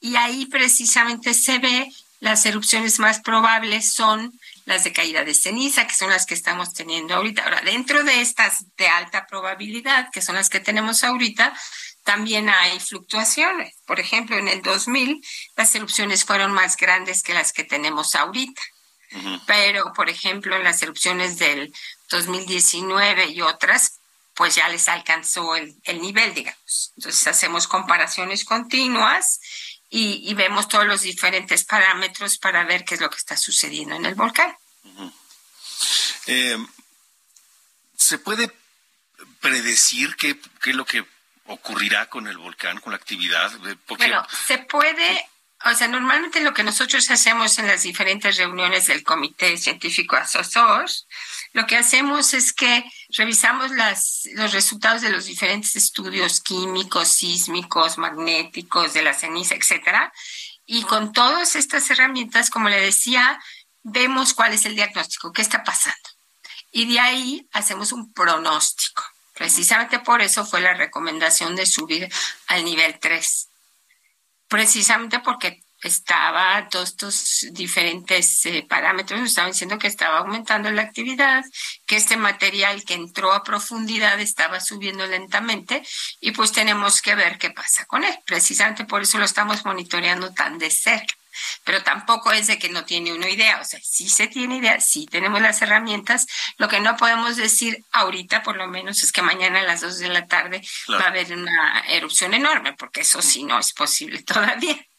Y 0.00 0.16
ahí 0.16 0.46
precisamente 0.46 1.34
se 1.34 1.58
ve 1.58 1.92
las 2.20 2.44
erupciones 2.46 2.98
más 2.98 3.20
probables 3.20 3.92
son 3.92 4.32
las 4.66 4.84
de 4.84 4.92
caída 4.92 5.24
de 5.24 5.34
ceniza, 5.34 5.86
que 5.86 5.94
son 5.94 6.10
las 6.10 6.26
que 6.26 6.34
estamos 6.34 6.74
teniendo 6.74 7.14
ahorita. 7.14 7.42
Ahora, 7.42 7.62
dentro 7.62 8.04
de 8.04 8.20
estas 8.20 8.64
de 8.76 8.88
alta 8.88 9.26
probabilidad, 9.26 10.10
que 10.12 10.22
son 10.22 10.36
las 10.36 10.50
que 10.50 10.60
tenemos 10.60 11.02
ahorita, 11.02 11.54
también 12.04 12.48
hay 12.50 12.78
fluctuaciones. 12.78 13.74
Por 13.86 14.00
ejemplo, 14.00 14.36
en 14.36 14.48
el 14.48 14.62
2000 14.62 15.24
las 15.56 15.74
erupciones 15.74 16.24
fueron 16.24 16.52
más 16.52 16.76
grandes 16.76 17.22
que 17.22 17.34
las 17.34 17.52
que 17.52 17.64
tenemos 17.64 18.14
ahorita. 18.14 18.62
Pero, 19.46 19.92
por 19.92 20.08
ejemplo, 20.08 20.54
en 20.54 20.62
las 20.62 20.82
erupciones 20.82 21.38
del 21.38 21.72
2019 22.10 23.30
y 23.30 23.40
otras, 23.40 24.00
pues 24.34 24.54
ya 24.54 24.68
les 24.68 24.88
alcanzó 24.88 25.56
el, 25.56 26.00
nivel, 26.00 26.32
digamos. 26.32 26.92
Entonces 26.96 27.26
hacemos 27.26 27.66
comparaciones 27.66 28.44
continuas 28.44 29.40
y, 29.92 30.32
vemos 30.34 30.68
todos 30.68 30.86
los 30.86 31.02
diferentes 31.02 31.64
parámetros 31.64 32.38
para 32.38 32.64
ver 32.64 32.84
qué 32.84 32.94
es 32.94 33.00
lo 33.00 33.10
que 33.10 33.16
está 33.16 33.36
sucediendo 33.36 33.96
en 33.96 34.06
el 34.06 34.14
volcán. 34.14 34.56
Eh, 36.26 36.56
¿Se 37.96 38.18
puede 38.18 38.52
predecir 39.40 40.14
qué, 40.14 40.38
qué, 40.62 40.70
es 40.70 40.76
lo 40.76 40.84
que 40.84 41.04
ocurrirá 41.46 42.08
con 42.08 42.28
el 42.28 42.38
volcán, 42.38 42.78
con 42.80 42.92
la 42.92 42.98
actividad? 42.98 43.50
Bueno, 43.88 44.24
se 44.46 44.58
puede, 44.58 45.28
o 45.64 45.74
sea, 45.74 45.88
normalmente 45.88 46.40
lo 46.40 46.54
que 46.54 46.62
nosotros 46.62 47.10
hacemos 47.10 47.58
en 47.58 47.66
las 47.66 47.82
diferentes 47.82 48.36
reuniones 48.38 48.86
del 48.86 49.02
Comité 49.02 49.58
Científico 49.58 50.16
Asesor, 50.16 50.86
lo 51.52 51.66
que 51.66 51.76
hacemos 51.76 52.32
es 52.32 52.52
que 52.54 52.84
revisamos 53.10 53.70
las, 53.72 54.22
los 54.34 54.52
resultados 54.52 55.02
de 55.02 55.10
los 55.10 55.26
diferentes 55.26 55.76
estudios 55.76 56.40
químicos, 56.40 57.08
sísmicos, 57.08 57.98
magnéticos, 57.98 58.94
de 58.94 59.02
la 59.02 59.12
ceniza, 59.12 59.54
etcétera, 59.54 60.12
y 60.64 60.84
con 60.84 61.12
todas 61.12 61.56
estas 61.56 61.90
herramientas, 61.90 62.48
como 62.48 62.68
le 62.68 62.80
decía, 62.80 63.38
vemos 63.82 64.32
cuál 64.32 64.54
es 64.54 64.64
el 64.64 64.76
diagnóstico, 64.76 65.32
qué 65.32 65.42
está 65.42 65.62
pasando. 65.62 66.08
Y 66.72 66.90
de 66.90 67.00
ahí 67.00 67.48
hacemos 67.52 67.92
un 67.92 68.12
pronóstico. 68.12 69.02
Precisamente 69.34 69.98
por 69.98 70.22
eso 70.22 70.46
fue 70.46 70.60
la 70.60 70.74
recomendación 70.74 71.56
de 71.56 71.66
subir 71.66 72.08
al 72.46 72.64
nivel 72.64 72.98
3. 73.00 73.49
Precisamente 74.50 75.20
porque 75.20 75.60
estaba 75.80 76.68
todos 76.68 76.88
estos 76.88 77.46
diferentes 77.52 78.44
eh, 78.46 78.66
parámetros 78.68 79.20
estaban 79.20 79.52
diciendo 79.52 79.78
que 79.78 79.86
estaba 79.86 80.18
aumentando 80.18 80.70
la 80.72 80.82
actividad, 80.82 81.44
que 81.86 81.94
este 81.94 82.16
material 82.16 82.84
que 82.84 82.94
entró 82.94 83.32
a 83.32 83.44
profundidad 83.44 84.18
estaba 84.18 84.60
subiendo 84.60 85.06
lentamente 85.06 85.82
y 86.20 86.32
pues 86.32 86.50
tenemos 86.50 87.00
que 87.00 87.14
ver 87.14 87.38
qué 87.38 87.50
pasa 87.50 87.84
con 87.86 88.02
él. 88.02 88.18
Precisamente 88.26 88.84
por 88.84 89.02
eso 89.02 89.18
lo 89.18 89.24
estamos 89.24 89.64
monitoreando 89.64 90.34
tan 90.34 90.58
de 90.58 90.70
cerca. 90.72 91.14
Pero 91.64 91.82
tampoco 91.82 92.32
es 92.32 92.46
de 92.46 92.58
que 92.58 92.68
no 92.68 92.84
tiene 92.84 93.12
una 93.12 93.28
idea, 93.28 93.60
o 93.60 93.64
sea, 93.64 93.80
sí 93.82 94.08
se 94.08 94.26
tiene 94.26 94.56
idea, 94.56 94.80
sí 94.80 95.06
tenemos 95.06 95.40
las 95.40 95.62
herramientas. 95.62 96.26
Lo 96.58 96.68
que 96.68 96.80
no 96.80 96.96
podemos 96.96 97.36
decir 97.36 97.84
ahorita, 97.92 98.42
por 98.42 98.56
lo 98.56 98.66
menos, 98.68 99.02
es 99.02 99.12
que 99.12 99.22
mañana 99.22 99.60
a 99.60 99.64
las 99.64 99.80
2 99.80 99.98
de 99.98 100.08
la 100.08 100.26
tarde 100.26 100.62
va 100.90 101.04
a 101.04 101.08
haber 101.08 101.32
una 101.32 101.84
erupción 101.88 102.34
enorme, 102.34 102.74
porque 102.74 103.02
eso 103.02 103.22
sí 103.22 103.44
no 103.44 103.58
es 103.58 103.72
posible 103.72 104.22
todavía. 104.24 104.89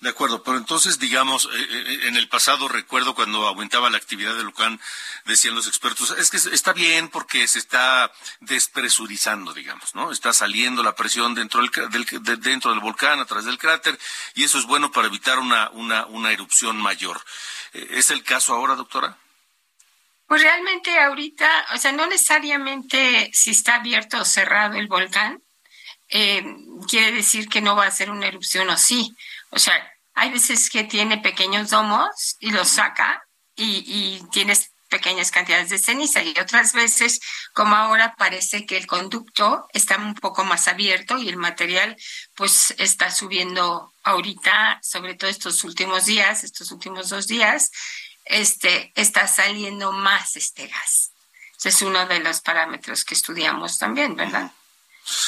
De 0.00 0.10
acuerdo, 0.10 0.44
pero 0.44 0.56
entonces, 0.58 1.00
digamos, 1.00 1.46
eh, 1.46 1.48
eh, 1.56 2.00
en 2.04 2.16
el 2.16 2.28
pasado 2.28 2.68
recuerdo 2.68 3.16
cuando 3.16 3.48
aumentaba 3.48 3.90
la 3.90 3.96
actividad 3.96 4.36
del 4.36 4.44
volcán, 4.44 4.80
decían 5.24 5.56
los 5.56 5.66
expertos, 5.66 6.14
es 6.16 6.30
que 6.30 6.36
está 6.36 6.72
bien 6.72 7.08
porque 7.08 7.48
se 7.48 7.58
está 7.58 8.12
despresurizando, 8.38 9.52
digamos, 9.52 9.96
¿no? 9.96 10.12
Está 10.12 10.32
saliendo 10.32 10.84
la 10.84 10.94
presión 10.94 11.34
dentro 11.34 11.60
del, 11.60 12.40
dentro 12.40 12.70
del 12.70 12.78
volcán 12.78 13.18
a 13.18 13.24
través 13.24 13.44
del 13.46 13.58
cráter 13.58 13.98
y 14.36 14.44
eso 14.44 14.58
es 14.58 14.66
bueno 14.66 14.92
para 14.92 15.08
evitar 15.08 15.40
una, 15.40 15.68
una, 15.70 16.06
una 16.06 16.30
erupción 16.30 16.76
mayor. 16.76 17.20
Eh, 17.72 17.88
¿Es 17.90 18.10
el 18.10 18.22
caso 18.22 18.54
ahora, 18.54 18.76
doctora? 18.76 19.18
Pues 20.28 20.42
realmente 20.42 20.96
ahorita, 20.96 21.66
o 21.74 21.78
sea, 21.78 21.90
no 21.90 22.06
necesariamente 22.06 23.30
si 23.32 23.50
está 23.50 23.76
abierto 23.76 24.20
o 24.20 24.24
cerrado 24.24 24.76
el 24.76 24.86
volcán, 24.86 25.42
quiere 26.08 27.12
decir 27.12 27.48
que 27.48 27.60
no 27.60 27.76
va 27.76 27.86
a 27.86 27.90
ser 27.90 28.10
una 28.10 28.28
erupción 28.28 28.70
o 28.70 28.76
sí. 28.76 29.14
O 29.50 29.58
sea, 29.58 29.74
hay 30.14 30.30
veces 30.30 30.70
que 30.70 30.84
tiene 30.84 31.18
pequeños 31.18 31.70
domos 31.70 32.36
y 32.38 32.50
los 32.50 32.68
saca 32.68 33.22
y, 33.54 33.84
y 33.86 34.22
tienes 34.30 34.72
pequeñas 34.88 35.30
cantidades 35.30 35.70
de 35.70 35.78
ceniza 35.78 36.22
y 36.22 36.34
otras 36.38 36.72
veces, 36.72 37.20
como 37.52 37.76
ahora, 37.76 38.14
parece 38.16 38.66
que 38.66 38.76
el 38.76 38.86
conducto 38.86 39.66
está 39.72 39.98
un 39.98 40.14
poco 40.14 40.44
más 40.44 40.66
abierto 40.66 41.18
y 41.18 41.28
el 41.28 41.36
material 41.36 41.96
pues 42.34 42.74
está 42.78 43.10
subiendo 43.10 43.92
ahorita, 44.02 44.80
sobre 44.82 45.14
todo 45.14 45.30
estos 45.30 45.62
últimos 45.64 46.06
días, 46.06 46.44
estos 46.44 46.72
últimos 46.72 47.10
dos 47.10 47.26
días, 47.26 47.70
este, 48.24 48.92
está 48.94 49.26
saliendo 49.26 49.92
más 49.92 50.36
este 50.36 50.66
gas. 50.66 51.12
Ese 51.58 51.70
es 51.70 51.82
uno 51.82 52.06
de 52.06 52.20
los 52.20 52.40
parámetros 52.40 53.04
que 53.04 53.14
estudiamos 53.14 53.78
también, 53.78 54.14
¿verdad? 54.16 54.52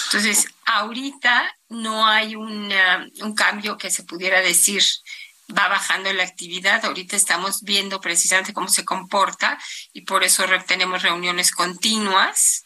Entonces, 0.06 0.46
ahorita 0.66 1.54
no 1.68 2.06
hay 2.06 2.36
un 2.36 3.34
cambio 3.36 3.78
que 3.78 3.90
se 3.90 4.02
pudiera 4.02 4.40
decir 4.40 4.82
va 5.56 5.68
bajando 5.68 6.12
la 6.12 6.22
actividad. 6.22 6.84
Ahorita 6.84 7.16
estamos 7.16 7.62
viendo 7.62 8.00
precisamente 8.00 8.52
cómo 8.52 8.68
se 8.68 8.84
comporta 8.84 9.58
y 9.92 10.02
por 10.02 10.24
eso 10.24 10.44
tenemos 10.66 11.02
reuniones 11.02 11.50
continuas 11.52 12.64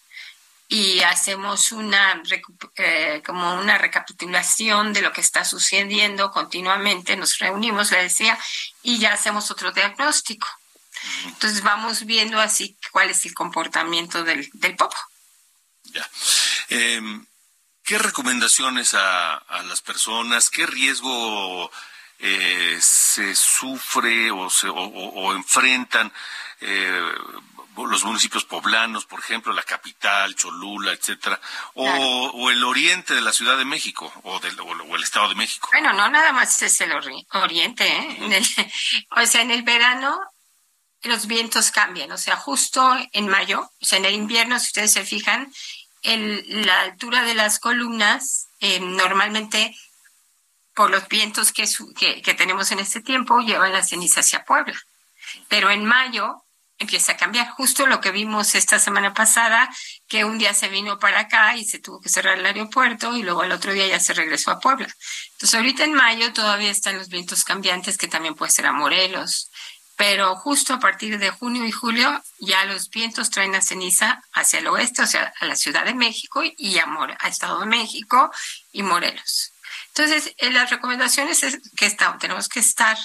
y 0.69 1.01
hacemos 1.03 1.73
una 1.73 2.23
eh, 2.77 3.23
como 3.25 3.55
una 3.55 3.79
recapitulación 3.79 4.93
de 4.93 5.03
lo 5.03 5.13
que 5.13 5.21
está 5.21 5.45
sucediendo 5.45 6.31
continuamente. 6.31 7.17
Nos 7.17 7.39
reunimos, 7.39 7.91
le 7.91 8.03
decía, 8.03 8.39
y 8.83 8.99
ya 8.99 9.13
hacemos 9.13 9.51
otro 9.51 9.73
diagnóstico. 9.73 10.49
Entonces 11.27 11.63
vamos 11.63 12.07
viendo 12.07 12.41
así 12.41 12.77
cuál 12.91 13.11
es 13.11 13.25
el 13.27 13.35
comportamiento 13.35 14.25
del, 14.25 14.49
del 14.55 14.77
popo. 14.77 14.97
Ya. 15.85 16.09
Em, 16.69 17.27
¿Qué 17.85 17.99
recomendaciones 17.99 18.95
a, 18.95 19.37
a 19.37 19.63
las 19.65 19.83
personas? 19.83 20.49
¿Qué 20.49 20.65
riesgo 20.65 21.71
eh, 22.19 22.79
se 22.81 23.35
sufre 23.35 24.31
o, 24.31 24.49
se, 24.49 24.69
o, 24.69 24.75
o 24.75 25.35
enfrentan 25.35 26.11
eh, 26.61 27.13
los 27.77 28.05
municipios 28.05 28.45
poblanos, 28.45 29.05
por 29.05 29.21
ejemplo, 29.21 29.53
la 29.53 29.63
capital, 29.63 30.35
Cholula, 30.35 30.93
etcétera, 30.93 31.41
o, 31.75 31.87
o, 31.87 32.51
el 32.51 32.63
oriente 32.63 33.15
de 33.15 33.21
la 33.21 33.33
Ciudad 33.33 33.59
de 33.59 33.65
México 33.65 34.13
o, 34.23 34.39
del, 34.39 34.59
o, 34.61 34.97
el 34.97 35.03
Estado 35.03 35.29
de 35.29 35.35
México. 35.35 35.69
Bueno, 35.73 35.93
no 35.93 36.09
nada 36.09 36.33
más 36.33 36.63
es 36.63 36.81
el 36.81 36.93
ori 36.93 37.27
oriente, 37.33 37.87
¿eh? 37.87 38.19
el, 38.21 38.47
o 39.23 39.27
sea, 39.27 39.43
en 39.43 39.51
el 39.51 39.63
verano 39.63 40.21
los 41.09 41.27
vientos 41.27 41.71
cambian, 41.71 42.11
o 42.13 42.19
sea, 42.19 42.37
justo 42.37 42.97
en 43.13 43.29
mayo, 43.29 43.71
o 43.81 43.85
sea, 43.85 43.99
en 43.99 44.05
el 44.07 44.15
invierno, 44.15 44.59
si 44.59 44.67
ustedes 44.67 44.93
se 44.93 45.05
fijan, 45.05 45.53
la 46.03 46.81
altura 46.83 47.23
de 47.23 47.35
las 47.35 47.59
columnas 47.59 48.49
eh, 48.61 48.81
normalmente 48.81 49.75
por 50.75 50.91
los 50.91 51.09
vientos 51.09 51.53
que 51.53 52.35
tenemos 52.37 52.73
en 52.73 52.81
este 52.81 53.01
tiempo 53.01 53.41
llevan 53.41 53.73
la 53.73 53.83
ceniza 53.83 54.21
hacia 54.21 54.45
Puebla. 54.45 54.79
Pero 55.49 55.71
en 55.71 55.85
mayo 55.85 56.45
empieza 56.79 57.13
a 57.13 57.17
cambiar. 57.17 57.49
Justo 57.51 57.87
lo 57.87 58.01
que 58.01 58.11
vimos 58.11 58.55
esta 58.55 58.79
semana 58.79 59.15
pasada, 59.15 59.69
que 60.09 60.25
un 60.25 60.39
día 60.39 60.55
se 60.55 60.69
vino 60.69 60.99
para 60.99 61.21
acá 61.21 61.57
y 61.57 61.65
se 61.65 61.79
tuvo 61.79 62.01
que 62.01 62.09
cerrar 62.09 62.39
el 62.39 62.47
aeropuerto 62.47 63.17
y 63.17 63.23
luego 63.23 63.43
al 63.43 63.53
otro 63.53 63.73
día 63.73 63.87
ya 63.87 64.01
se 64.01 64.15
regresó 64.15 64.51
a 64.51 64.61
Puebla. 64.61 64.89
Entonces 65.33 65.55
ahorita 65.55 65.85
en 65.85 65.95
mayo 65.95 66.33
todavía 66.33 66.71
están 66.71 66.99
los 66.99 67.09
vientos 67.09 67.45
cambiantes 67.45 67.97
que 67.97 68.09
también 68.09 68.35
puede 68.35 68.53
ser 68.53 68.67
a 68.67 68.73
Morelos, 68.73 69.51
pero 69.97 70.37
justo 70.37 70.75
a 70.75 70.81
partir 70.81 71.19
de 71.19 71.31
junio 71.31 71.65
y 71.65 71.71
julio 71.71 72.23
ya 72.39 72.65
los 72.65 72.91
vientos 72.91 73.31
traen 73.31 73.53
la 73.53 73.63
ceniza 73.63 74.23
hacia 74.33 74.59
el 74.59 74.67
oeste, 74.67 75.03
o 75.03 75.07
sea, 75.07 75.33
a 75.41 75.47
la 75.47 75.57
Ciudad 75.57 75.85
de 75.85 75.95
México 75.95 76.43
y 76.45 76.79
a, 76.79 76.87
More 76.87 77.17
a 77.21 77.29
Estado 77.29 77.61
de 77.61 77.67
México 77.67 78.31
y 78.73 78.83
Morelos. 78.83 79.53
Entonces, 79.89 80.35
eh, 80.39 80.51
las 80.51 80.71
recomendaciones 80.71 81.43
es 81.45 81.61
que 81.77 81.87
está, 81.87 82.17
tenemos 82.19 82.49
que 82.49 82.61
estar 82.61 82.99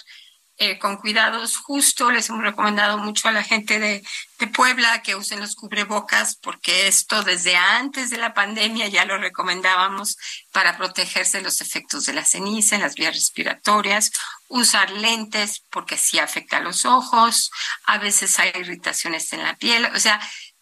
eh, 0.60 0.78
con 0.78 0.98
cuidados 0.98 1.58
justo. 1.58 2.12
Les 2.12 2.30
hemos 2.30 2.44
recomendado 2.44 2.98
mucho 2.98 3.30
a 3.30 3.32
la 3.32 3.44
gente 3.44 3.80
de, 3.80 4.04
de, 4.39 4.48
Puebla 4.48 5.01
que 5.01 5.16
usen 5.16 5.39
los 5.39 5.56
cubrebocas 5.56 6.36
porque 6.36 6.88
esto 6.88 7.24
desde 7.24 7.56
antes 7.56 8.10
de 8.10 8.18
la 8.18 8.34
pandemia 8.34 8.89
ya 8.89 9.06
lo 9.06 9.18
recomendábamos 9.18 10.18
para 10.51 10.78
protegerse 10.78 11.38
de 11.38 11.44
los 11.46 11.62
efectos 11.62 12.06
de 12.06 12.13
la 12.13 12.25
ceniza 12.25 12.75
en 12.75 12.82
las 12.82 12.96
vías 12.96 13.16
respiratorias. 13.16 14.12
Usar 14.50 14.92
lentes 14.92 15.63
porque 15.69 15.98
sí 15.98 16.19
afecta 16.19 16.58
a 16.58 16.62
los 16.62 16.84
ojos. 16.84 17.52
A 17.86 17.98
veces 17.98 18.38
hay 18.39 18.52
irritaciones 18.56 19.32
en 19.32 19.43
la 19.43 19.56
piel. 19.56 19.86
O 19.95 20.00
sea, 20.00 20.19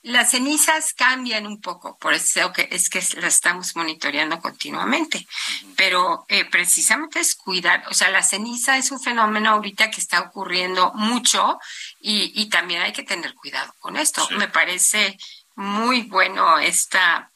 las 0.07 0.31
cenizas 0.31 0.93
cambian 0.93 1.45
un 1.45 1.59
poco, 1.59 1.97
por 1.97 2.13
eso 2.13 2.53
que 2.53 2.67
es 2.71 2.89
que 2.89 2.99
las 3.19 3.35
estamos 3.35 3.75
monitoreando 3.75 4.39
continuamente, 4.39 5.27
pero 5.75 6.25
eh, 6.29 6.45
precisamente 6.45 7.19
es 7.19 7.35
cuidar, 7.35 7.83
o 7.89 7.93
sea, 7.93 8.09
la 8.09 8.23
ceniza 8.23 8.77
es 8.77 8.91
un 8.91 9.01
fenómeno 9.01 9.51
ahorita 9.51 9.91
que 9.91 9.99
está 9.99 10.21
ocurriendo 10.21 10.93
mucho 10.93 11.59
y, 11.99 12.31
y 12.41 12.49
también 12.49 12.81
hay 12.81 12.93
que 12.93 13.03
tener 13.03 13.33
cuidado 13.35 13.73
con 13.79 13.97
esto. 13.97 14.25
Sí. 14.27 14.35
Me 14.35 14.47
parece 14.47 15.17
muy 15.55 16.03
bueno 16.03 16.57
esta 16.59 17.31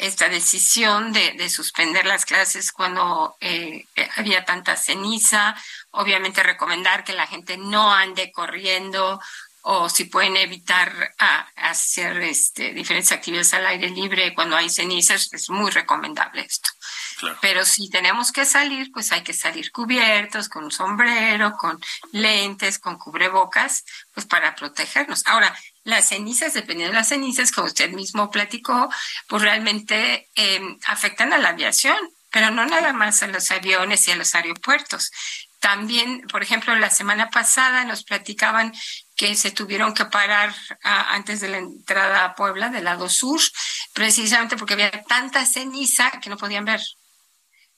esta 0.00 0.30
decisión 0.30 1.12
de, 1.12 1.32
de 1.32 1.50
suspender 1.50 2.06
las 2.06 2.24
clases 2.24 2.72
cuando 2.72 3.36
eh, 3.40 3.86
había 4.16 4.46
tanta 4.46 4.74
ceniza, 4.74 5.54
obviamente 5.90 6.42
recomendar 6.42 7.04
que 7.04 7.12
la 7.12 7.26
gente 7.26 7.58
no 7.58 7.92
ande 7.92 8.32
corriendo 8.32 9.20
o 9.62 9.88
si 9.88 10.04
pueden 10.04 10.36
evitar 10.36 11.14
a, 11.18 11.48
hacer 11.56 12.20
este, 12.22 12.72
diferentes 12.72 13.12
actividades 13.12 13.52
al 13.54 13.66
aire 13.66 13.90
libre 13.90 14.34
cuando 14.34 14.56
hay 14.56 14.70
cenizas, 14.70 15.32
es 15.32 15.50
muy 15.50 15.70
recomendable 15.70 16.42
esto. 16.42 16.70
Claro. 17.18 17.38
Pero 17.42 17.64
si 17.64 17.90
tenemos 17.90 18.32
que 18.32 18.44
salir, 18.46 18.90
pues 18.92 19.12
hay 19.12 19.22
que 19.22 19.34
salir 19.34 19.70
cubiertos, 19.72 20.48
con 20.48 20.64
un 20.64 20.70
sombrero, 20.70 21.52
con 21.58 21.78
lentes, 22.12 22.78
con 22.78 22.96
cubrebocas, 22.96 23.84
pues 24.14 24.26
para 24.26 24.54
protegernos. 24.54 25.22
Ahora, 25.26 25.54
las 25.84 26.08
cenizas, 26.08 26.54
dependiendo 26.54 26.92
de 26.92 26.98
las 26.98 27.08
cenizas, 27.08 27.52
como 27.52 27.66
usted 27.66 27.90
mismo 27.90 28.30
platicó, 28.30 28.88
pues 29.28 29.42
realmente 29.42 30.28
eh, 30.34 30.78
afectan 30.86 31.32
a 31.32 31.38
la 31.38 31.50
aviación, 31.50 31.98
pero 32.30 32.50
no 32.50 32.64
nada 32.66 32.92
más 32.92 33.22
a 33.22 33.26
los 33.26 33.50
aviones 33.50 34.06
y 34.08 34.12
a 34.12 34.16
los 34.16 34.34
aeropuertos. 34.34 35.10
También, 35.60 36.22
por 36.22 36.42
ejemplo, 36.42 36.74
la 36.74 36.88
semana 36.88 37.28
pasada 37.28 37.84
nos 37.84 38.02
platicaban 38.04 38.72
que 39.20 39.36
se 39.36 39.50
tuvieron 39.50 39.92
que 39.92 40.06
parar 40.06 40.54
a, 40.82 41.12
antes 41.14 41.42
de 41.42 41.50
la 41.50 41.58
entrada 41.58 42.24
a 42.24 42.34
Puebla, 42.34 42.70
del 42.70 42.84
lado 42.84 43.06
sur, 43.10 43.38
precisamente 43.92 44.56
porque 44.56 44.72
había 44.72 44.90
tanta 45.02 45.44
ceniza 45.44 46.10
que 46.22 46.30
no 46.30 46.38
podían 46.38 46.64
ver. 46.64 46.80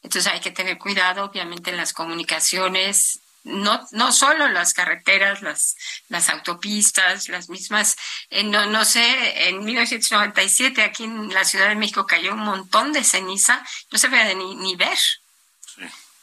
Entonces 0.02 0.32
hay 0.32 0.38
que 0.38 0.52
tener 0.52 0.78
cuidado, 0.78 1.24
obviamente, 1.24 1.70
en 1.70 1.78
las 1.78 1.92
comunicaciones, 1.92 3.22
no, 3.42 3.84
no 3.90 4.12
solo 4.12 4.46
las 4.50 4.72
carreteras, 4.72 5.42
las, 5.42 5.74
las 6.08 6.28
autopistas, 6.28 7.28
las 7.28 7.48
mismas, 7.48 7.96
eh, 8.30 8.44
no, 8.44 8.66
no 8.66 8.84
sé, 8.84 9.48
en 9.48 9.64
1997 9.64 10.80
aquí 10.80 11.02
en 11.02 11.34
la 11.34 11.44
Ciudad 11.44 11.70
de 11.70 11.74
México 11.74 12.06
cayó 12.06 12.34
un 12.34 12.44
montón 12.44 12.92
de 12.92 13.02
ceniza, 13.02 13.66
no 13.90 13.98
se 13.98 14.06
veía 14.06 14.32
ni, 14.34 14.54
ni 14.54 14.76
ver. 14.76 14.98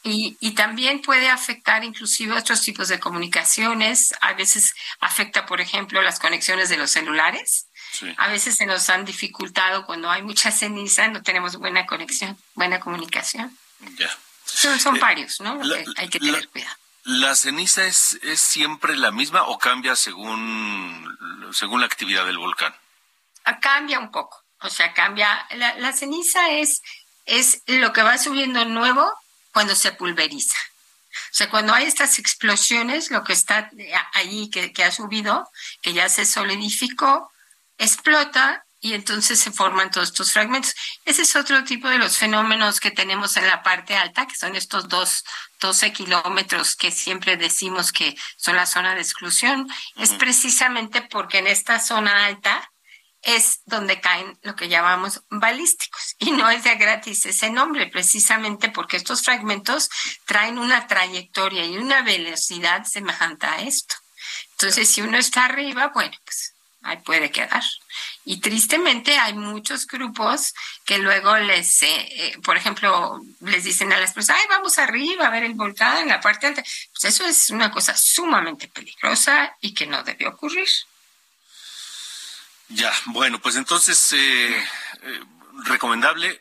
Y, 0.02 0.38
y, 0.40 0.52
también 0.52 1.02
puede 1.02 1.28
afectar 1.28 1.84
inclusive 1.84 2.34
otros 2.34 2.62
tipos 2.62 2.88
de 2.88 2.98
comunicaciones. 2.98 4.14
A 4.22 4.32
veces 4.32 4.74
afecta, 4.98 5.44
por 5.44 5.60
ejemplo, 5.60 6.00
las 6.00 6.18
conexiones 6.18 6.70
de 6.70 6.78
los 6.78 6.90
celulares. 6.90 7.66
Sí. 7.92 8.14
A 8.16 8.28
veces 8.28 8.56
se 8.56 8.64
nos 8.64 8.88
han 8.88 9.04
dificultado 9.04 9.84
cuando 9.84 10.10
hay 10.10 10.22
mucha 10.22 10.50
ceniza, 10.52 11.08
no 11.08 11.22
tenemos 11.22 11.56
buena 11.56 11.84
conexión, 11.84 12.38
buena 12.54 12.80
comunicación. 12.80 13.54
Ya. 13.98 14.10
Son, 14.46 14.80
son 14.80 14.96
eh, 14.96 15.00
varios, 15.00 15.40
¿no? 15.40 15.62
La, 15.62 15.84
hay 15.96 16.08
que 16.08 16.18
tener 16.18 16.44
la, 16.44 16.50
cuidado. 16.50 16.76
¿La 17.04 17.34
ceniza 17.34 17.84
es, 17.84 18.18
es 18.22 18.40
siempre 18.40 18.96
la 18.96 19.10
misma 19.10 19.44
o 19.48 19.58
cambia 19.58 19.96
según, 19.96 21.18
según 21.52 21.80
la 21.80 21.86
actividad 21.86 22.24
del 22.24 22.38
volcán? 22.38 22.74
Cambia 23.60 23.98
un 23.98 24.10
poco. 24.10 24.42
O 24.60 24.70
sea, 24.70 24.94
cambia. 24.94 25.46
La, 25.50 25.74
la 25.76 25.92
ceniza 25.92 26.50
es, 26.50 26.82
es 27.26 27.62
lo 27.66 27.92
que 27.92 28.02
va 28.02 28.16
subiendo 28.16 28.64
nuevo 28.64 29.12
cuando 29.52 29.74
se 29.74 29.92
pulveriza. 29.92 30.56
O 31.12 31.34
sea, 31.34 31.50
cuando 31.50 31.72
hay 31.72 31.86
estas 31.86 32.18
explosiones, 32.18 33.10
lo 33.10 33.24
que 33.24 33.32
está 33.32 33.70
ahí, 34.14 34.48
que, 34.50 34.72
que 34.72 34.84
ha 34.84 34.92
subido, 34.92 35.48
que 35.82 35.92
ya 35.92 36.08
se 36.08 36.24
solidificó, 36.24 37.30
explota 37.78 38.64
y 38.80 38.94
entonces 38.94 39.38
se 39.38 39.50
forman 39.50 39.90
todos 39.90 40.08
estos 40.08 40.32
fragmentos. 40.32 40.74
Ese 41.04 41.22
es 41.22 41.36
otro 41.36 41.64
tipo 41.64 41.88
de 41.88 41.98
los 41.98 42.16
fenómenos 42.16 42.80
que 42.80 42.90
tenemos 42.90 43.36
en 43.36 43.46
la 43.46 43.62
parte 43.62 43.94
alta, 43.94 44.26
que 44.26 44.34
son 44.34 44.56
estos 44.56 44.88
dos, 44.88 45.24
12 45.60 45.92
kilómetros 45.92 46.76
que 46.76 46.90
siempre 46.90 47.36
decimos 47.36 47.92
que 47.92 48.16
son 48.36 48.56
la 48.56 48.66
zona 48.66 48.94
de 48.94 49.02
exclusión. 49.02 49.68
Es 49.96 50.10
precisamente 50.14 51.02
porque 51.02 51.38
en 51.38 51.46
esta 51.46 51.78
zona 51.78 52.24
alta 52.24 52.70
es 53.22 53.60
donde 53.66 54.00
caen 54.00 54.38
lo 54.42 54.56
que 54.56 54.68
llamamos 54.68 55.22
balísticos. 55.30 56.16
Y 56.18 56.32
no 56.32 56.50
es 56.50 56.64
de 56.64 56.74
gratis 56.76 57.26
ese 57.26 57.50
nombre, 57.50 57.86
precisamente 57.86 58.68
porque 58.68 58.96
estos 58.96 59.22
fragmentos 59.22 59.88
traen 60.26 60.58
una 60.58 60.86
trayectoria 60.86 61.64
y 61.64 61.78
una 61.78 62.02
velocidad 62.02 62.84
semejante 62.84 63.46
a 63.46 63.62
esto. 63.62 63.94
Entonces, 64.52 64.88
si 64.88 65.00
uno 65.00 65.16
está 65.16 65.46
arriba, 65.46 65.90
bueno, 65.94 66.16
pues 66.24 66.54
ahí 66.82 66.98
puede 66.98 67.30
quedar. 67.30 67.62
Y 68.24 68.40
tristemente 68.40 69.16
hay 69.18 69.34
muchos 69.34 69.86
grupos 69.86 70.54
que 70.84 70.98
luego 70.98 71.36
les, 71.36 71.82
eh, 71.82 71.88
eh, 71.88 72.38
por 72.42 72.56
ejemplo, 72.56 73.20
les 73.40 73.64
dicen 73.64 73.92
a 73.92 73.98
las 73.98 74.12
personas, 74.12 74.42
ay, 74.42 74.48
vamos 74.50 74.78
arriba 74.78 75.26
a 75.26 75.30
ver 75.30 75.44
el 75.44 75.54
volcán, 75.54 76.08
la 76.08 76.20
parte 76.20 76.46
alta. 76.46 76.62
Pues 76.62 77.04
eso 77.04 77.24
es 77.24 77.50
una 77.50 77.70
cosa 77.70 77.96
sumamente 77.96 78.68
peligrosa 78.68 79.56
y 79.60 79.74
que 79.74 79.86
no 79.86 80.02
debe 80.02 80.26
ocurrir. 80.26 80.68
Ya, 82.70 82.92
bueno, 83.06 83.40
pues 83.40 83.56
entonces, 83.56 84.12
eh, 84.12 84.64
eh, 85.02 85.20
recomendable 85.64 86.40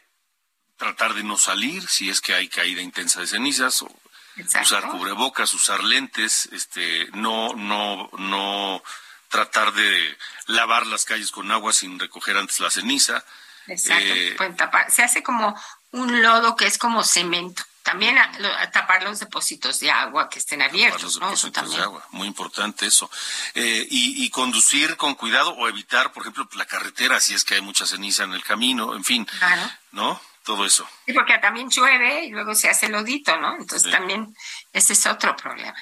tratar 0.78 1.14
de 1.14 1.24
no 1.24 1.38
salir 1.38 1.88
si 1.88 2.10
es 2.10 2.22
que 2.22 2.34
hay 2.34 2.48
caída 2.48 2.82
intensa 2.82 3.20
de 3.20 3.28
cenizas, 3.28 3.82
o 3.82 3.92
Exacto. 4.38 4.78
usar 4.78 4.90
cubrebocas, 4.92 5.54
usar 5.54 5.84
lentes, 5.84 6.48
este, 6.52 7.08
no, 7.14 7.54
no, 7.54 8.10
no 8.18 8.82
tratar 9.28 9.74
de 9.74 10.18
lavar 10.48 10.88
las 10.88 11.06
calles 11.06 11.32
con 11.32 11.52
agua 11.52 11.74
sin 11.74 12.00
recoger 12.00 12.38
antes 12.38 12.60
la 12.60 12.70
ceniza. 12.70 13.24
Exacto, 13.68 14.06
eh, 14.06 14.54
tapar. 14.56 14.90
Se 14.92 15.04
hace 15.04 15.22
como 15.22 15.60
un 15.92 16.22
lodo 16.22 16.56
que 16.56 16.66
es 16.66 16.78
como 16.78 17.04
cemento. 17.04 17.64
También 17.90 18.20
a, 18.20 18.32
a 18.60 18.70
tapar 18.70 19.02
los 19.02 19.20
depósitos 19.20 19.80
de 19.80 19.90
agua 19.90 20.30
que 20.30 20.38
estén 20.38 20.62
abiertos, 20.62 21.20
¿no? 21.20 21.34
Eso 21.34 21.52
también. 21.52 21.78
De 21.78 21.84
agua. 21.86 22.06
Muy 22.12 22.28
importante 22.28 22.86
eso. 22.86 23.10
Eh, 23.56 23.88
y, 23.90 24.24
y, 24.24 24.30
conducir 24.30 24.96
con 24.96 25.16
cuidado 25.16 25.56
o 25.56 25.68
evitar, 25.68 26.12
por 26.12 26.22
ejemplo, 26.22 26.48
la 26.54 26.68
carretera 26.68 27.20
si 27.20 27.34
es 27.34 27.44
que 27.44 27.56
hay 27.56 27.62
mucha 27.62 27.88
ceniza 27.88 28.26
en 28.26 28.34
el 28.34 28.44
camino, 28.44 28.94
en 28.94 29.04
fin. 29.04 29.26
Claro. 29.26 29.72
¿No? 29.92 30.22
Todo 30.44 30.68
eso. 30.68 30.88
Sí, 31.08 31.14
porque 31.14 31.40
también 31.40 31.68
llueve 31.72 32.26
y 32.26 32.30
luego 32.30 32.54
se 32.54 32.70
hace 32.70 32.90
lodito, 32.90 33.36
¿no? 33.38 33.54
Entonces 33.54 33.82
sí. 33.82 33.90
también 33.90 34.36
ese 34.72 34.94
es 34.94 35.08
otro 35.08 35.36
problema. 35.36 35.76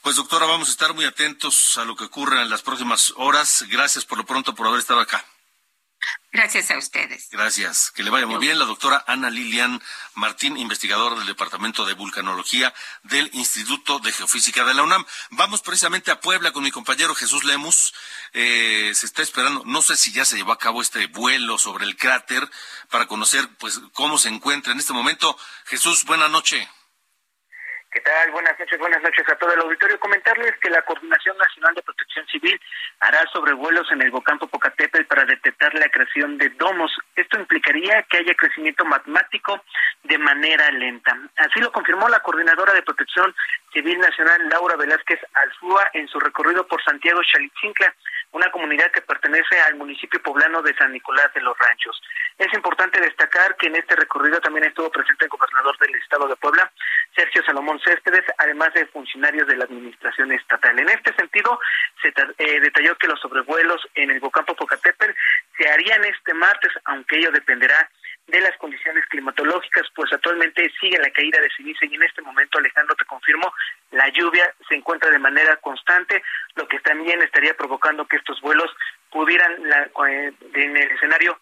Pues 0.00 0.16
doctora, 0.16 0.46
vamos 0.46 0.66
a 0.66 0.72
estar 0.72 0.94
muy 0.94 1.04
atentos 1.04 1.78
a 1.78 1.84
lo 1.84 1.94
que 1.94 2.04
ocurra 2.04 2.42
en 2.42 2.50
las 2.50 2.62
próximas 2.62 3.12
horas. 3.18 3.64
Gracias 3.68 4.04
por 4.04 4.18
lo 4.18 4.26
pronto 4.26 4.52
por 4.52 4.66
haber 4.66 4.80
estado 4.80 4.98
acá. 4.98 5.24
Gracias 6.32 6.70
a 6.70 6.78
ustedes. 6.78 7.28
Gracias. 7.30 7.90
Que 7.90 8.02
le 8.02 8.08
vaya 8.10 8.26
muy 8.26 8.38
bien. 8.38 8.58
La 8.58 8.64
doctora 8.64 9.04
Ana 9.06 9.28
Lilian 9.28 9.82
Martín, 10.14 10.56
investigadora 10.56 11.16
del 11.16 11.26
Departamento 11.26 11.84
de 11.84 11.92
Vulcanología 11.92 12.72
del 13.02 13.28
Instituto 13.34 13.98
de 13.98 14.12
Geofísica 14.12 14.64
de 14.64 14.72
la 14.72 14.82
UNAM. 14.82 15.04
Vamos 15.30 15.60
precisamente 15.60 16.10
a 16.10 16.20
Puebla 16.20 16.52
con 16.52 16.62
mi 16.62 16.70
compañero 16.70 17.14
Jesús 17.14 17.44
Lemus. 17.44 17.92
Eh, 18.32 18.92
se 18.94 19.04
está 19.04 19.20
esperando, 19.20 19.62
no 19.66 19.82
sé 19.82 19.96
si 19.96 20.12
ya 20.12 20.24
se 20.24 20.36
llevó 20.36 20.52
a 20.52 20.58
cabo 20.58 20.80
este 20.80 21.06
vuelo 21.08 21.58
sobre 21.58 21.84
el 21.84 21.96
cráter 21.96 22.48
para 22.90 23.06
conocer 23.06 23.46
pues 23.58 23.80
cómo 23.92 24.16
se 24.16 24.30
encuentra 24.30 24.72
en 24.72 24.78
este 24.78 24.94
momento. 24.94 25.38
Jesús, 25.66 26.04
buena 26.04 26.28
noche. 26.28 26.66
¿Qué 27.92 28.00
tal? 28.00 28.30
Buenas 28.30 28.58
noches, 28.58 28.78
buenas 28.78 29.02
noches 29.02 29.28
a 29.28 29.36
todo 29.36 29.52
el 29.52 29.60
auditorio. 29.60 30.00
Comentarles 30.00 30.56
que 30.62 30.70
la 30.70 30.80
Coordinación 30.80 31.36
Nacional 31.36 31.74
de 31.74 31.82
Protección 31.82 32.26
Civil 32.26 32.58
hará 33.00 33.22
sobrevuelos 33.30 33.86
en 33.92 34.00
el 34.00 34.10
volcán 34.10 34.38
Popocatépetl 34.38 35.04
para 35.04 35.26
detectar 35.26 35.74
la 35.74 35.90
creación 35.90 36.38
de 36.38 36.48
domos. 36.56 36.90
Esto 37.14 37.38
implicaría 37.38 38.02
que 38.04 38.16
haya 38.16 38.34
crecimiento 38.34 38.86
magmático 38.86 39.62
de 40.04 40.16
manera 40.16 40.70
lenta. 40.70 41.18
Así 41.36 41.60
lo 41.60 41.70
confirmó 41.70 42.08
la 42.08 42.20
coordinadora 42.20 42.72
de 42.72 42.82
Protección 42.82 43.34
Civil 43.74 43.98
Nacional, 43.98 44.48
Laura 44.48 44.76
Velázquez 44.76 45.20
Alzúa, 45.34 45.90
en 45.92 46.08
su 46.08 46.18
recorrido 46.18 46.66
por 46.66 46.82
Santiago 46.82 47.20
Xalichincla 47.22 47.94
una 48.32 48.50
comunidad 48.50 48.90
que 48.90 49.02
pertenece 49.02 49.60
al 49.60 49.76
municipio 49.76 50.20
poblano 50.22 50.62
de 50.62 50.74
San 50.74 50.92
Nicolás 50.92 51.32
de 51.34 51.40
los 51.42 51.56
Ranchos. 51.58 52.00
Es 52.38 52.52
importante 52.54 53.00
destacar 53.00 53.56
que 53.56 53.66
en 53.66 53.76
este 53.76 53.94
recorrido 53.94 54.40
también 54.40 54.64
estuvo 54.64 54.90
presente 54.90 55.24
el 55.26 55.30
gobernador 55.30 55.76
del 55.78 55.94
estado 55.96 56.26
de 56.28 56.36
Puebla, 56.36 56.70
Sergio 57.14 57.42
Salomón 57.44 57.78
Céspedes, 57.80 58.24
además 58.38 58.72
de 58.74 58.86
funcionarios 58.86 59.46
de 59.46 59.56
la 59.56 59.64
administración 59.64 60.32
estatal. 60.32 60.78
En 60.78 60.88
este 60.88 61.14
sentido, 61.14 61.60
se 62.00 62.08
eh, 62.08 62.60
detalló 62.60 62.96
que 62.96 63.06
los 63.06 63.20
sobrevuelos 63.20 63.86
en 63.94 64.10
el 64.10 64.20
volcán 64.20 64.46
Popocatépetl 64.46 65.12
se 65.56 65.68
harían 65.68 66.04
este 66.04 66.34
martes, 66.34 66.72
aunque 66.86 67.18
ello 67.18 67.30
dependerá 67.30 67.88
de 68.26 68.40
las 68.40 68.56
condiciones 68.58 69.04
climatológicas, 69.06 69.86
pues 69.94 70.12
actualmente 70.12 70.70
sigue 70.80 70.98
la 70.98 71.10
caída 71.10 71.40
de 71.40 71.50
ceniza 71.56 71.86
y 71.86 71.94
en 71.94 72.02
este 72.02 72.22
momento, 72.22 72.58
Alejandro, 72.58 72.94
te 72.94 73.04
confirmo, 73.04 73.52
la 73.90 74.08
lluvia 74.10 74.54
se 74.68 74.76
encuentra 74.76 75.10
de 75.10 75.18
manera 75.18 75.56
constante, 75.56 76.22
lo 76.54 76.66
que 76.68 76.78
también 76.80 77.20
estaría 77.22 77.54
provocando 77.54 78.06
que 78.06 78.16
estos 78.16 78.40
vuelos 78.40 78.70
pudieran 79.10 79.52
eh, 80.08 80.32
en 80.54 80.76
el 80.76 80.90
escenario 80.92 81.38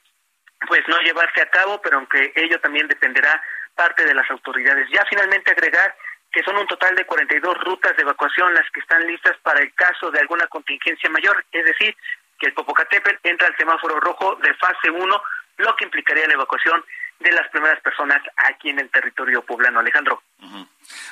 pues 0.67 0.81
no 0.89 0.99
llevarse 1.01 1.41
a 1.41 1.51
cabo, 1.51 1.81
pero 1.81 1.99
aunque 1.99 2.33
ello 2.35 2.61
también 2.61 2.87
dependerá 2.87 3.43
parte 3.75 4.05
de 4.05 4.15
las 4.15 4.31
autoridades. 4.31 4.87
Ya 4.93 5.05
finalmente 5.09 5.53
agregar 5.53 5.95
que 6.33 6.43
son 6.43 6.57
un 6.57 6.67
total 6.67 6.95
de 6.95 7.07
42 7.07 7.59
rutas 7.65 7.97
de 7.97 8.03
evacuación 8.03 8.55
las 8.55 8.71
que 8.71 8.81
están 8.81 9.07
listas 9.07 9.37
para 9.43 9.61
el 9.61 9.73
caso 9.75 10.11
de 10.11 10.21
alguna 10.21 10.47
contingencia 10.47 11.11
mayor, 11.11 11.45
es 11.51 11.65
decir, 11.65 11.97
que 12.39 12.47
el 12.47 12.55
Popocatépetl 12.55 13.29
entra 13.29 13.49
al 13.49 13.57
semáforo 13.57 14.01
rojo 14.01 14.37
de 14.37 14.55
fase 14.55 14.91
1 14.91 15.23
lo 15.61 15.75
que 15.77 15.85
implicaría 15.85 16.27
la 16.27 16.35
evacuación 16.35 16.85
de 17.21 17.33
las 17.33 17.49
primeras 17.51 17.81
personas 17.83 18.23
aquí 18.37 18.71
en 18.71 18.79
el 18.79 18.91
territorio 18.91 19.45
poblano. 19.45 19.81
Alejandro. 19.81 20.23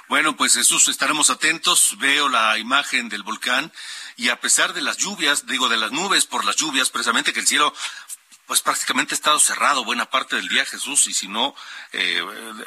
Bueno, 0.09 0.37
pues 0.37 0.55
Jesús, 0.55 0.89
estaremos 0.89 1.31
atentos. 1.31 1.97
Veo 1.99 2.29
la 2.29 2.59
imagen 2.59 3.09
del 3.09 3.23
volcán 3.23 3.71
y 4.17 4.31
a 4.31 4.41
pesar 4.41 4.73
de 4.73 4.83
las 4.83 4.97
lluvias, 4.97 5.47
digo 5.47 5.69
de 5.69 5.77
las 5.77 5.93
nubes 5.93 6.27
por 6.27 6.45
las 6.45 6.57
lluvias, 6.57 6.91
precisamente 6.91 7.33
que 7.33 7.41
el 7.41 7.47
cielo 7.47 7.73
pues 8.49 8.63
prácticamente 8.63 9.15
ha 9.15 9.17
estado 9.17 9.39
cerrado 9.39 9.85
buena 9.85 10.07
parte 10.07 10.37
del 10.37 10.49
día, 10.49 10.65
Jesús, 10.65 11.07
y 11.07 11.13
si 11.13 11.29
no, 11.29 11.55
eh, 11.93 12.25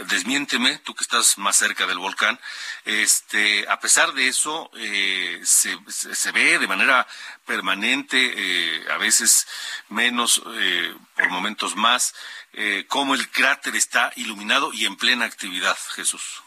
desmiénteme, 0.08 0.78
tú 0.78 0.94
que 0.94 1.04
estás 1.04 1.39
más 1.39 1.58
cerca 1.58 1.88
del 1.88 1.98
volcán, 1.98 2.39
este, 2.86 3.67
a 3.67 3.80
pesar 3.80 4.13
de 4.13 4.28
eso, 4.28 4.70
eh, 4.76 5.41
se, 5.44 5.76
se, 5.89 6.32
ve 6.32 6.60
de 6.60 6.67
manera 6.67 7.08
permanente, 7.48 8.17
eh, 8.17 8.86
a 8.91 8.98
veces 8.98 9.48
menos, 9.89 10.41
eh, 10.60 10.94
por 11.15 11.30
momentos 11.30 11.76
más, 11.76 12.13
eh, 12.54 12.86
cómo 12.88 13.15
el 13.15 13.30
cráter 13.30 13.76
está 13.76 14.12
iluminado 14.15 14.72
y 14.74 14.86
en 14.86 14.98
plena 14.98 15.26
actividad, 15.26 15.78
Jesús. 15.96 16.44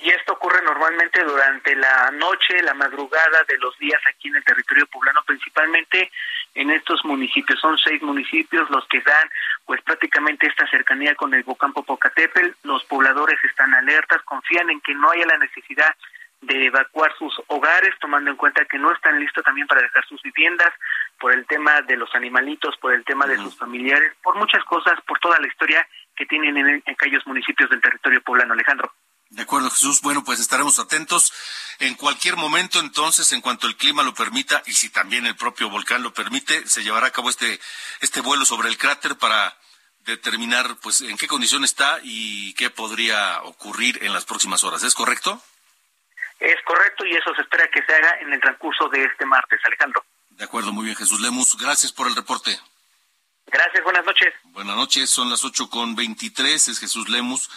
Y 0.00 0.10
esto 0.10 0.32
ocurre 0.32 0.62
normalmente 0.62 1.24
durante 1.24 1.74
la 1.74 2.10
noche, 2.12 2.62
la 2.62 2.74
madrugada 2.74 3.42
de 3.48 3.58
los 3.58 3.76
días 3.78 4.00
aquí 4.06 4.28
en 4.28 4.36
el 4.36 4.44
territorio 4.44 4.86
poblano, 4.86 5.24
principalmente 5.24 6.10
en 6.58 6.70
estos 6.70 7.04
municipios. 7.04 7.60
Son 7.60 7.78
seis 7.78 8.02
municipios 8.02 8.68
los 8.70 8.86
que 8.88 9.00
dan 9.00 9.30
pues 9.64 9.80
prácticamente 9.82 10.46
esta 10.46 10.66
cercanía 10.68 11.14
con 11.14 11.32
el 11.32 11.44
volcán 11.44 11.72
Popocatépetl. 11.72 12.50
Los 12.64 12.84
pobladores 12.84 13.38
están 13.44 13.72
alertas, 13.74 14.22
confían 14.22 14.68
en 14.68 14.80
que 14.80 14.94
no 14.94 15.10
haya 15.10 15.24
la 15.26 15.38
necesidad 15.38 15.94
de 16.40 16.66
evacuar 16.66 17.12
sus 17.16 17.40
hogares, 17.46 17.94
tomando 18.00 18.30
en 18.30 18.36
cuenta 18.36 18.64
que 18.64 18.78
no 18.78 18.92
están 18.92 19.18
listos 19.18 19.44
también 19.44 19.66
para 19.66 19.82
dejar 19.82 20.04
sus 20.06 20.20
viviendas, 20.22 20.72
por 21.18 21.32
el 21.32 21.46
tema 21.46 21.82
de 21.82 21.96
los 21.96 22.12
animalitos, 22.14 22.76
por 22.78 22.92
el 22.92 23.04
tema 23.04 23.26
de 23.26 23.36
sus 23.36 23.56
familiares, 23.56 24.12
por 24.22 24.36
muchas 24.36 24.62
cosas, 24.64 25.00
por 25.06 25.18
toda 25.18 25.38
la 25.40 25.48
historia 25.48 25.86
que 26.14 26.26
tienen 26.26 26.56
en, 26.56 26.68
en 26.68 26.82
aquellos 26.86 27.26
municipios 27.26 27.70
del 27.70 27.80
territorio 27.80 28.20
poblano, 28.22 28.54
Alejandro. 28.54 28.92
De 29.30 29.42
acuerdo, 29.42 29.70
Jesús. 29.70 30.00
Bueno, 30.00 30.24
pues 30.24 30.40
estaremos 30.40 30.78
atentos 30.78 31.32
en 31.80 31.94
cualquier 31.94 32.36
momento, 32.36 32.80
entonces, 32.80 33.30
en 33.32 33.40
cuanto 33.40 33.66
el 33.66 33.76
clima 33.76 34.02
lo 34.02 34.14
permita 34.14 34.62
y 34.66 34.72
si 34.72 34.88
también 34.88 35.26
el 35.26 35.36
propio 35.36 35.68
volcán 35.68 36.02
lo 36.02 36.14
permite, 36.14 36.66
se 36.66 36.82
llevará 36.82 37.08
a 37.08 37.12
cabo 37.12 37.28
este 37.28 37.60
este 38.00 38.20
vuelo 38.20 38.44
sobre 38.44 38.68
el 38.68 38.78
cráter 38.78 39.16
para 39.16 39.56
determinar, 40.06 40.76
pues, 40.82 41.02
en 41.02 41.18
qué 41.18 41.28
condición 41.28 41.64
está 41.64 41.98
y 42.02 42.54
qué 42.54 42.70
podría 42.70 43.42
ocurrir 43.42 44.02
en 44.02 44.14
las 44.14 44.24
próximas 44.24 44.64
horas. 44.64 44.82
¿Es 44.82 44.94
correcto? 44.94 45.42
Es 46.40 46.56
correcto 46.64 47.04
y 47.04 47.14
eso 47.14 47.34
se 47.34 47.42
espera 47.42 47.68
que 47.70 47.82
se 47.82 47.94
haga 47.94 48.18
en 48.20 48.32
el 48.32 48.40
transcurso 48.40 48.88
de 48.88 49.04
este 49.04 49.26
martes, 49.26 49.60
Alejandro. 49.64 50.04
De 50.30 50.44
acuerdo, 50.44 50.72
muy 50.72 50.84
bien, 50.84 50.96
Jesús 50.96 51.20
Lemus. 51.20 51.56
Gracias 51.58 51.92
por 51.92 52.06
el 52.06 52.14
reporte. 52.14 52.58
Gracias, 53.50 53.82
buenas 53.82 54.04
noches. 54.04 54.34
Buenas 54.44 54.76
noches, 54.76 55.10
son 55.10 55.30
las 55.30 55.44
ocho 55.44 55.70
con 55.70 55.96
veintitrés, 55.96 56.68
es 56.68 56.78
Jesús 56.78 57.08
Lemus 57.08 57.48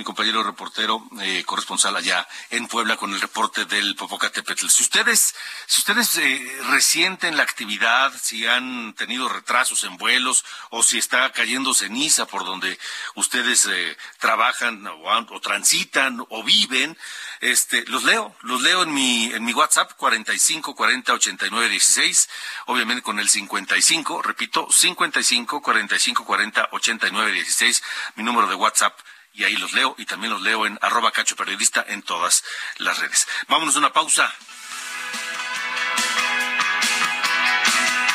mi 0.00 0.04
compañero 0.04 0.42
reportero 0.42 1.06
eh, 1.20 1.44
corresponsal 1.44 1.94
allá 1.94 2.26
en 2.48 2.66
Puebla 2.68 2.96
con 2.96 3.12
el 3.12 3.20
reporte 3.20 3.66
del 3.66 3.94
Popocatépetl. 3.96 4.66
Si 4.68 4.82
ustedes, 4.82 5.34
si 5.66 5.80
ustedes 5.80 6.16
eh, 6.16 6.62
resienten 6.70 7.36
la 7.36 7.42
actividad, 7.42 8.10
si 8.18 8.46
han 8.46 8.94
tenido 8.94 9.28
retrasos 9.28 9.84
en 9.84 9.98
vuelos 9.98 10.44
o 10.70 10.82
si 10.82 10.96
está 10.96 11.30
cayendo 11.32 11.74
ceniza 11.74 12.26
por 12.26 12.46
donde 12.46 12.78
ustedes 13.14 13.66
eh, 13.66 13.96
trabajan 14.18 14.86
o, 14.86 15.40
transitan 15.40 16.24
o 16.30 16.42
viven, 16.42 16.96
este, 17.40 17.84
los 17.86 18.04
leo, 18.04 18.36
los 18.42 18.60
leo 18.60 18.82
en 18.82 18.92
mi 18.92 19.32
en 19.32 19.44
mi 19.44 19.54
WhatsApp 19.54 19.92
45 19.96 20.74
40 20.74 21.12
89 21.14 21.68
16, 21.70 22.28
obviamente 22.66 23.02
con 23.02 23.18
el 23.18 23.28
55, 23.28 24.22
repito, 24.22 24.68
55 24.70 25.62
45 25.62 26.24
40 26.24 26.68
89 26.72 27.32
16, 27.32 27.82
mi 28.16 28.24
número 28.24 28.46
de 28.46 28.54
WhatsApp 28.54 28.98
y 29.32 29.44
ahí 29.44 29.56
los 29.56 29.72
leo 29.72 29.94
y 29.96 30.04
también 30.04 30.32
los 30.32 30.42
leo 30.42 30.66
en 30.66 30.78
arroba 30.82 31.12
cacho 31.12 31.34
periodista 31.36 31.84
en 31.88 32.02
todas 32.02 32.44
las 32.76 32.98
redes. 32.98 33.26
Vámonos 33.48 33.74
a 33.76 33.78
una 33.78 33.92
pausa. 33.92 34.32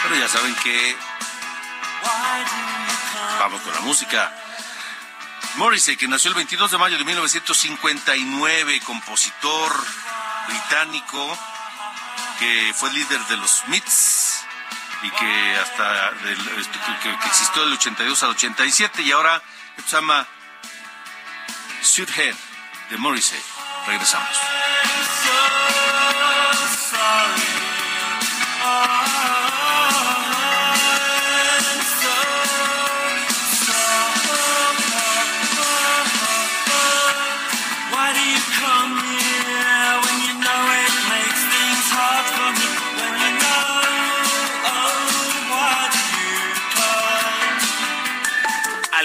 Pero 0.03 0.15
ya 0.17 0.27
saben 0.27 0.53
que 0.55 0.95
vamos 3.39 3.61
con 3.61 3.73
la 3.73 3.81
música. 3.81 4.44
Morrissey, 5.57 5.95
que 5.95 6.07
nació 6.07 6.29
el 6.29 6.35
22 6.35 6.71
de 6.71 6.77
mayo 6.77 6.97
de 6.97 7.05
1959, 7.05 8.81
compositor 8.81 9.71
británico 10.47 11.37
que 12.39 12.73
fue 12.75 12.91
líder 12.91 13.19
de 13.27 13.37
los 13.37 13.59
Smiths 13.59 14.45
y 15.03 15.09
que 15.11 15.55
hasta 15.57 16.09
este, 16.59 16.79
que, 17.03 17.27
existió 17.27 17.63
del 17.63 17.73
82 17.73 18.23
al 18.23 18.29
87 18.31 19.01
y 19.01 19.11
ahora 19.11 19.41
se 19.85 19.95
llama 19.95 20.27
Head 21.97 22.35
de 22.89 22.97
Morrissey. 22.97 23.39
Regresamos. 23.87 24.54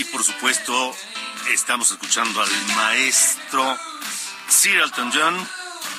Y 0.00 0.04
por 0.04 0.24
supuesto 0.24 0.96
estamos 1.52 1.90
escuchando 1.90 2.40
al 2.40 2.50
maestro 2.74 3.78
Sir 4.48 4.78
Elton 4.78 5.12
John 5.12 5.48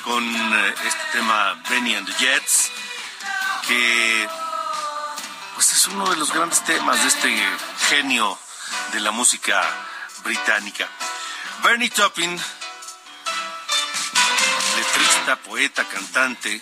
con 0.02 0.24
eh, 0.24 0.74
este 0.84 1.00
tema 1.12 1.62
Benny 1.70 1.94
and 1.94 2.08
the 2.08 2.12
Jets, 2.14 2.72
que 3.68 4.28
pues 5.54 5.72
es 5.72 5.86
uno 5.86 6.10
de 6.10 6.16
los 6.16 6.32
grandes 6.32 6.64
temas 6.64 7.00
de 7.00 7.08
este 7.08 7.48
genio 7.88 8.36
de 8.92 8.98
la 8.98 9.12
música 9.12 9.62
británica. 10.24 10.88
Bernie 11.62 11.90
Taupin, 11.90 12.36
letrista, 14.76 15.36
poeta, 15.36 15.84
cantante, 15.84 16.60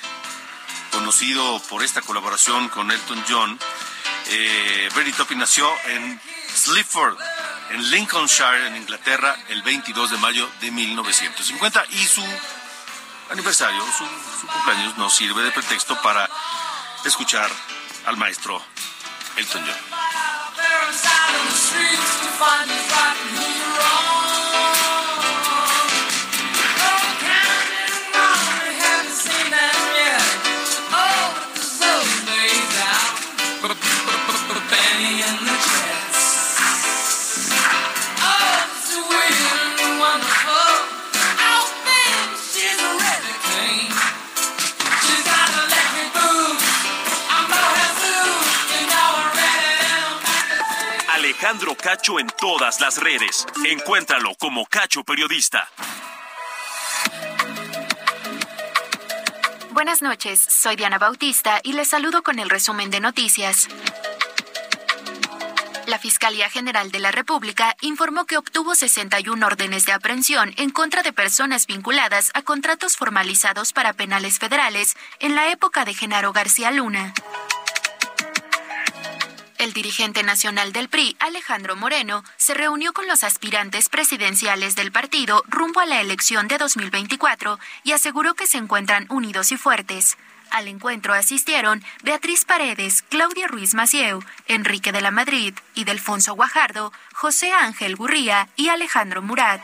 conocido 0.93 1.59
por 1.71 1.83
esta 1.83 2.03
colaboración 2.03 2.69
con 2.69 2.91
Elton 2.91 3.25
John, 3.27 3.59
eh, 4.29 4.91
Bernie 4.95 5.15
Taupin 5.15 5.39
nació 5.39 5.67
en 5.87 6.21
Sleaford, 6.55 7.17
en 7.71 7.91
Lincolnshire, 7.91 8.67
en 8.67 8.77
Inglaterra, 8.77 9.37
el 9.49 9.63
22 9.63 10.11
de 10.11 10.19
mayo 10.19 10.49
de 10.61 10.71
1950 10.71 11.85
y 11.91 12.05
su 12.05 12.25
aniversario, 13.31 13.81
su, 13.97 14.05
su 14.41 14.47
cumpleaños 14.47 14.99
nos 14.99 15.15
sirve 15.15 15.43
de 15.43 15.51
pretexto 15.51 16.01
para 16.03 16.29
escuchar 17.05 17.51
al 18.07 18.17
maestro 18.17 18.63
Elton 19.37 19.65
John. 19.65 19.77
Alejandro 51.41 51.75
Cacho 51.75 52.21
en 52.21 52.27
todas 52.39 52.83
las 52.83 52.99
redes. 52.99 53.47
Encuéntralo 53.65 54.35
como 54.35 54.67
Cacho 54.67 55.05
Periodista. 55.05 55.71
Buenas 59.71 60.03
noches, 60.03 60.39
soy 60.39 60.77
Diana 60.77 60.99
Bautista 60.99 61.61
y 61.63 61.73
les 61.73 61.89
saludo 61.89 62.23
con 62.23 62.41
el 62.41 62.51
resumen 62.51 62.91
de 62.91 63.01
noticias. 63.01 63.69
La 65.87 65.99
Fiscalía 65.99 66.51
General 66.51 66.91
de 66.91 66.99
la 66.99 67.11
República 67.11 67.75
informó 67.81 68.27
que 68.27 68.37
obtuvo 68.37 68.75
61 68.75 69.47
órdenes 69.47 69.87
de 69.87 69.93
aprehensión 69.93 70.53
en 70.59 70.69
contra 70.69 71.03
de 71.03 71.15
personas 71.15 71.67
vinculadas 71.67 72.33
a 72.35 72.43
contratos 72.43 72.99
formalizados 72.99 73.73
para 73.73 73.95
penales 73.95 74.39
federales 74.39 74.95
en 75.21 75.35
la 75.35 75.51
época 75.51 75.87
de 75.87 75.95
Genaro 75.95 76.35
García 76.35 76.71
Luna. 76.71 77.15
El 79.61 79.75
dirigente 79.75 80.23
nacional 80.23 80.73
del 80.73 80.89
PRI, 80.89 81.17
Alejandro 81.21 81.77
Moreno, 81.77 82.25
se 82.39 82.55
reunió 82.55 82.95
con 82.95 83.07
los 83.07 83.23
aspirantes 83.23 83.91
presidenciales 83.91 84.75
del 84.75 84.91
partido 84.91 85.45
rumbo 85.49 85.81
a 85.81 85.87
la 85.87 86.01
elección 86.01 86.49
de 86.49 86.57
2024 86.57 87.59
y 87.85 87.93
aseguró 87.93 88.33
que 88.33 88.47
se 88.47 88.57
encuentran 88.57 89.05
unidos 89.11 89.53
y 89.53 89.59
fuertes. 89.59 90.17
Al 90.51 90.67
encuentro 90.67 91.13
asistieron 91.13 91.85
Beatriz 92.03 92.47
Paredes, 92.47 93.03
Claudia 93.03 93.49
Ruiz 93.49 93.75
Macieu, 93.75 94.25
Enrique 94.47 94.93
de 94.93 95.03
la 95.03 95.11
Madrid 95.11 95.53
y 95.75 95.85
Delfonso 95.85 96.33
Guajardo, 96.33 96.91
José 97.13 97.53
Ángel 97.53 97.97
Gurría 97.97 98.49
y 98.57 98.71
Alejandro 98.71 99.21
Murat. 99.21 99.61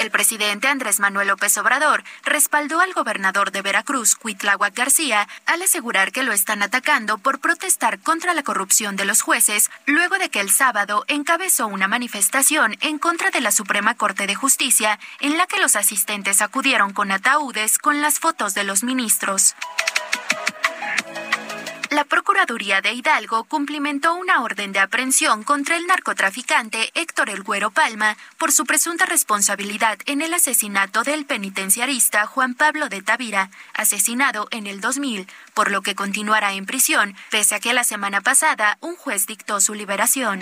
El 0.00 0.10
presidente 0.10 0.66
Andrés 0.66 0.98
Manuel 0.98 1.28
López 1.28 1.58
Obrador 1.58 2.04
respaldó 2.24 2.80
al 2.80 2.94
gobernador 2.94 3.52
de 3.52 3.60
Veracruz, 3.60 4.14
Cuitláhuac 4.14 4.74
García, 4.74 5.28
al 5.44 5.60
asegurar 5.60 6.10
que 6.10 6.22
lo 6.22 6.32
están 6.32 6.62
atacando 6.62 7.18
por 7.18 7.38
protestar 7.38 8.00
contra 8.00 8.32
la 8.32 8.42
corrupción 8.42 8.96
de 8.96 9.04
los 9.04 9.20
jueces, 9.20 9.70
luego 9.84 10.16
de 10.16 10.30
que 10.30 10.40
el 10.40 10.50
sábado 10.50 11.04
encabezó 11.06 11.66
una 11.66 11.86
manifestación 11.86 12.78
en 12.80 12.98
contra 12.98 13.28
de 13.28 13.42
la 13.42 13.52
Suprema 13.52 13.94
Corte 13.94 14.26
de 14.26 14.34
Justicia, 14.34 14.98
en 15.20 15.36
la 15.36 15.46
que 15.46 15.60
los 15.60 15.76
asistentes 15.76 16.40
acudieron 16.40 16.94
con 16.94 17.12
ataúdes 17.12 17.76
con 17.76 18.00
las 18.00 18.20
fotos 18.20 18.54
de 18.54 18.64
los 18.64 18.82
ministros. 18.82 19.54
La 21.90 22.04
Procuraduría 22.04 22.80
de 22.80 22.92
Hidalgo 22.92 23.42
cumplimentó 23.42 24.14
una 24.14 24.42
orden 24.42 24.70
de 24.70 24.78
aprehensión 24.78 25.42
contra 25.42 25.76
el 25.76 25.88
narcotraficante 25.88 26.92
Héctor 26.94 27.30
El 27.30 27.42
Güero 27.42 27.72
Palma 27.72 28.16
por 28.38 28.52
su 28.52 28.64
presunta 28.64 29.06
responsabilidad 29.06 29.98
en 30.06 30.22
el 30.22 30.32
asesinato 30.32 31.02
del 31.02 31.26
penitenciarista 31.26 32.26
Juan 32.26 32.54
Pablo 32.54 32.88
de 32.88 33.02
Tavira, 33.02 33.50
asesinado 33.74 34.46
en 34.52 34.68
el 34.68 34.80
2000, 34.80 35.26
por 35.52 35.72
lo 35.72 35.82
que 35.82 35.96
continuará 35.96 36.52
en 36.52 36.64
prisión, 36.64 37.16
pese 37.28 37.56
a 37.56 37.60
que 37.60 37.74
la 37.74 37.82
semana 37.82 38.20
pasada 38.20 38.78
un 38.80 38.94
juez 38.94 39.26
dictó 39.26 39.60
su 39.60 39.74
liberación. 39.74 40.38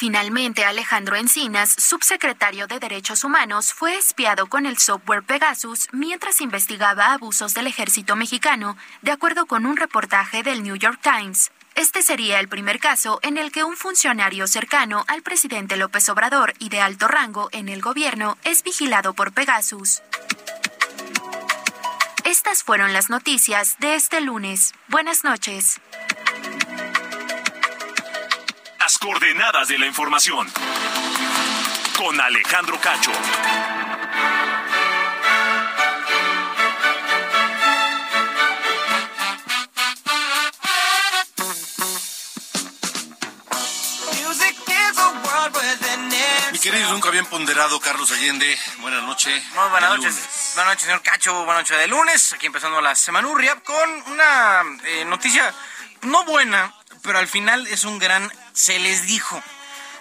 Finalmente, 0.00 0.64
Alejandro 0.64 1.14
Encinas, 1.16 1.74
subsecretario 1.76 2.66
de 2.66 2.78
Derechos 2.78 3.22
Humanos, 3.22 3.74
fue 3.74 3.98
espiado 3.98 4.46
con 4.46 4.64
el 4.64 4.78
software 4.78 5.22
Pegasus 5.22 5.88
mientras 5.92 6.40
investigaba 6.40 7.12
abusos 7.12 7.52
del 7.52 7.66
ejército 7.66 8.16
mexicano, 8.16 8.78
de 9.02 9.12
acuerdo 9.12 9.44
con 9.44 9.66
un 9.66 9.76
reportaje 9.76 10.42
del 10.42 10.62
New 10.62 10.76
York 10.76 11.00
Times. 11.02 11.52
Este 11.74 12.00
sería 12.00 12.40
el 12.40 12.48
primer 12.48 12.80
caso 12.80 13.20
en 13.22 13.36
el 13.36 13.52
que 13.52 13.62
un 13.62 13.76
funcionario 13.76 14.46
cercano 14.46 15.04
al 15.06 15.20
presidente 15.20 15.76
López 15.76 16.08
Obrador 16.08 16.54
y 16.58 16.70
de 16.70 16.80
alto 16.80 17.06
rango 17.06 17.50
en 17.52 17.68
el 17.68 17.82
gobierno 17.82 18.38
es 18.42 18.62
vigilado 18.62 19.12
por 19.12 19.32
Pegasus. 19.34 20.00
Estas 22.24 22.62
fueron 22.62 22.94
las 22.94 23.10
noticias 23.10 23.76
de 23.80 23.96
este 23.96 24.22
lunes. 24.22 24.72
Buenas 24.88 25.24
noches 25.24 25.78
coordenadas 29.00 29.68
de 29.68 29.78
la 29.78 29.86
información. 29.86 30.46
Con 31.96 32.20
Alejandro 32.20 32.78
Cacho. 32.80 33.10
Mi 46.52 46.58
querido, 46.58 46.90
nunca 46.90 47.10
bien 47.10 47.24
ponderado 47.26 47.80
Carlos 47.80 48.10
Allende. 48.10 48.58
Buenas 48.80 49.02
noches. 49.02 49.42
Buenas 49.54 49.90
noches. 49.96 50.52
Buenas 50.54 50.72
noches, 50.72 50.84
señor 50.84 51.02
Cacho. 51.02 51.34
Buenas 51.44 51.62
noches 51.62 51.78
de 51.78 51.88
lunes. 51.88 52.32
Aquí 52.34 52.46
empezando 52.46 52.80
la 52.82 52.94
semanurria 52.94 53.56
con 53.60 53.90
una 54.12 54.62
eh, 54.84 55.04
noticia 55.06 55.54
no 56.02 56.24
buena, 56.24 56.74
pero 57.02 57.18
al 57.18 57.28
final 57.28 57.66
es 57.66 57.84
un 57.84 57.98
gran 57.98 58.30
se 58.52 58.78
les 58.78 59.06
dijo. 59.06 59.42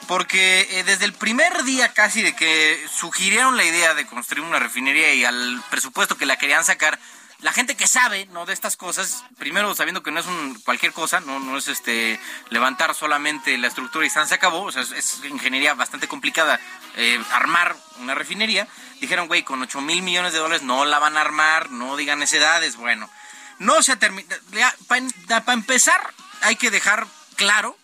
Porque 0.08 0.68
eh, 0.72 0.84
desde 0.84 1.06
el 1.06 1.14
primer 1.14 1.64
día 1.64 1.94
casi 1.94 2.22
de 2.22 2.36
que 2.36 2.84
sugirieron 2.92 3.58
la 3.58 3.64
idea 3.64 3.94
de 3.94 4.08
construir 4.08 4.46
una 4.46 4.60
refinería 4.60 5.14
y 5.14 5.24
al 5.24 5.62
presupuesto 5.70 6.18
que 6.18 6.26
la 6.26 6.38
querían 6.38 6.64
sacar, 6.64 7.00
la 7.42 7.54
gente 7.54 7.76
que 7.76 7.88
sabe 7.88 8.26
no 8.28 8.46
de 8.46 8.54
estas 8.54 8.76
cosas, 8.76 9.24
primero 9.38 9.74
sabiendo 9.74 10.04
que 10.04 10.12
no 10.12 10.20
es 10.20 10.26
un 10.26 10.60
cualquier 10.66 10.92
cosa, 10.92 11.22
no, 11.22 11.40
no 11.40 11.58
es 11.58 11.70
este 11.70 12.20
levantar 12.50 12.94
solamente 12.94 13.58
la 13.58 13.68
estructura 13.68 14.06
y 14.06 14.10
se 14.10 14.20
acabó, 14.34 14.64
o 14.64 14.72
sea, 14.72 14.82
es, 14.82 15.22
ingeniería 15.24 15.74
bastante 15.74 16.08
complicada 16.08 16.60
eh, 16.98 17.22
armar 17.32 17.78
una 18.00 18.14
refinería, 18.14 18.68
dijeron, 19.00 19.28
güey, 19.28 19.44
con 19.44 19.62
8 19.62 19.80
mil 19.80 20.02
millones 20.02 20.34
de 20.34 20.40
dólares 20.40 20.64
no 20.64 20.84
la 20.84 21.00
van 21.00 21.16
a 21.16 21.22
armar, 21.22 21.72
no 21.72 21.96
digan 21.96 22.22
edades, 22.22 22.76
bueno, 22.76 23.10
no 23.58 23.82
se 23.84 23.94
ha 23.94 23.96
terminado, 24.00 24.42
para 24.86 25.54
empezar 25.54 26.14
hay 26.42 26.58
que 26.58 26.72
dejar 26.72 27.08
claro 27.36 27.78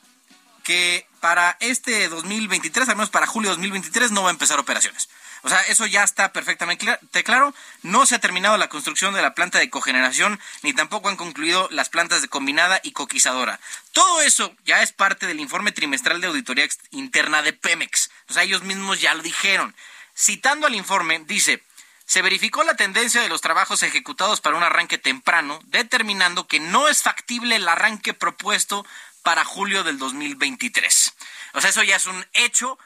que 0.65 1.07
para 1.21 1.55
este 1.61 2.09
2023, 2.09 2.89
al 2.89 2.95
menos 2.97 3.09
para 3.11 3.27
julio 3.27 3.49
de 3.51 3.55
2023, 3.55 4.11
no 4.11 4.23
va 4.23 4.29
a 4.29 4.31
empezar 4.31 4.59
operaciones. 4.59 5.07
O 5.43 5.49
sea, 5.49 5.61
eso 5.61 5.85
ya 5.85 6.03
está 6.03 6.33
perfectamente 6.33 6.85
cla- 6.87 7.23
claro. 7.23 7.53
No 7.83 8.07
se 8.07 8.15
ha 8.15 8.19
terminado 8.19 8.57
la 8.57 8.67
construcción 8.67 9.13
de 9.13 9.21
la 9.21 9.35
planta 9.35 9.59
de 9.59 9.69
cogeneración, 9.69 10.39
ni 10.63 10.73
tampoco 10.73 11.07
han 11.07 11.17
concluido 11.17 11.67
las 11.71 11.89
plantas 11.89 12.23
de 12.23 12.27
combinada 12.27 12.79
y 12.83 12.93
coquizadora. 12.93 13.59
Todo 13.91 14.21
eso 14.23 14.55
ya 14.65 14.81
es 14.81 14.91
parte 14.91 15.27
del 15.27 15.39
informe 15.39 15.71
trimestral 15.71 16.19
de 16.19 16.27
auditoría 16.27 16.67
interna 16.89 17.43
de 17.43 17.53
Pemex. 17.53 18.09
O 18.27 18.33
sea, 18.33 18.41
ellos 18.41 18.63
mismos 18.63 18.99
ya 19.01 19.13
lo 19.13 19.21
dijeron. 19.21 19.75
Citando 20.17 20.65
al 20.65 20.73
informe, 20.73 21.19
dice, 21.27 21.61
se 22.07 22.23
verificó 22.23 22.63
la 22.63 22.75
tendencia 22.75 23.21
de 23.21 23.29
los 23.29 23.41
trabajos 23.41 23.83
ejecutados 23.83 24.41
para 24.41 24.57
un 24.57 24.63
arranque 24.63 24.97
temprano, 24.97 25.59
determinando 25.65 26.47
que 26.47 26.59
no 26.59 26.87
es 26.87 27.03
factible 27.03 27.55
el 27.57 27.67
arranque 27.67 28.15
propuesto 28.15 28.83
para 29.25 29.43
julio 29.43 29.83
del 29.83 29.97
2023. 29.97 31.13
O 31.55 31.59
sea, 31.59 31.71
eso 31.71 31.81
ya 31.81 31.95
es 31.95 32.05
un 32.05 32.23
hecho 32.33 32.77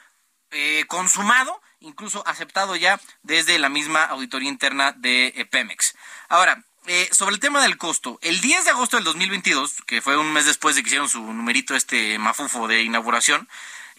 eh, 0.50 0.86
consumado, 0.88 1.60
incluso 1.80 2.26
aceptado 2.26 2.76
ya 2.76 2.98
desde 3.22 3.58
la 3.58 3.68
misma 3.68 4.04
auditoría 4.04 4.48
interna 4.48 4.92
de 4.92 5.34
eh, 5.36 5.44
Pemex. 5.44 5.94
Ahora, 6.30 6.64
eh, 6.86 7.10
sobre 7.12 7.34
el 7.34 7.40
tema 7.40 7.60
del 7.62 7.76
costo, 7.76 8.18
el 8.22 8.40
10 8.40 8.64
de 8.64 8.70
agosto 8.70 8.96
del 8.96 9.04
2022, 9.04 9.82
que 9.86 10.00
fue 10.00 10.16
un 10.16 10.32
mes 10.32 10.46
después 10.46 10.74
de 10.74 10.82
que 10.82 10.88
hicieron 10.88 11.10
su 11.10 11.20
numerito 11.20 11.76
este 11.76 12.18
mafufo 12.18 12.66
de 12.66 12.84
inauguración, 12.84 13.46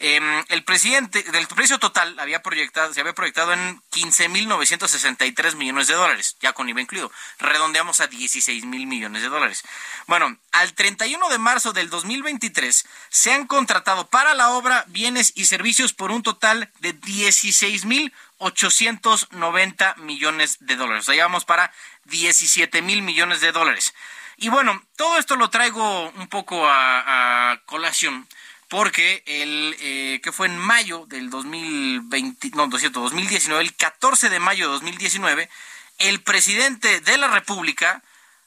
eh, 0.04 0.44
el 0.50 0.64
presidente, 0.64 1.22
del 1.22 1.48
precio 1.48 1.78
total 1.78 2.18
había 2.20 2.42
proyectado, 2.42 2.92
se 2.92 3.02
había 3.02 3.14
proyectado 3.14 3.54
en 3.54 3.80
15.963 3.92 5.56
millones 5.56 5.88
de 5.88 5.94
dólares, 5.94 6.38
ya 6.42 6.54
con 6.54 6.68
IVA 6.68 6.82
incluido. 6.82 7.12
Redondeamos 7.38 8.02
a 8.02 8.08
16 8.08 8.66
mil 8.66 8.88
millones 8.88 9.22
de 9.22 9.30
dólares. 9.30 9.64
Bueno, 10.08 10.36
al 10.52 10.74
31 10.74 11.30
de 11.30 11.38
marzo 11.38 11.72
del 11.72 11.92
2023 11.92 12.88
se 13.10 13.32
han 13.32 13.46
contratado 13.46 14.08
para 14.08 14.34
la 14.34 14.50
obra 14.50 14.86
bienes 14.88 15.34
y 15.36 15.46
servicios 15.46 15.94
por 15.94 16.10
un 16.10 16.24
total 16.24 16.72
de 16.80 16.94
16 16.94 17.86
mil 17.86 18.12
890 18.40 19.96
millones 19.98 20.58
de 20.62 20.78
dólares. 20.78 21.04
O 21.04 21.06
sea, 21.06 21.16
ya 21.16 21.26
vamos 21.26 21.46
para 21.46 21.72
17 22.06 22.82
mil 22.82 23.04
millones 23.04 23.40
de 23.40 23.52
dólares. 23.52 23.94
Y 24.38 24.50
bueno, 24.50 24.84
todo 24.96 25.20
esto 25.20 25.36
lo 25.36 25.52
traigo 25.52 26.10
un 26.10 26.28
poco 26.28 26.68
a 26.68 27.62
colación 27.68 28.28
porque 28.72 29.22
el 29.26 29.76
eh, 29.82 30.22
que 30.24 30.32
fue 30.32 30.48
en 30.48 30.58
mayo 30.58 31.06
del 31.06 31.30
2020, 31.30 32.52
no, 32.56 32.68
200, 32.68 33.04
2019, 33.04 33.62
el 33.62 33.76
14 33.76 34.30
de 34.30 34.40
mayo 34.40 34.68
de 34.68 34.72
2019, 34.72 35.50
el 35.98 36.22
presidente 36.22 37.02
de 37.02 37.18
la 37.18 37.28
República 37.28 38.02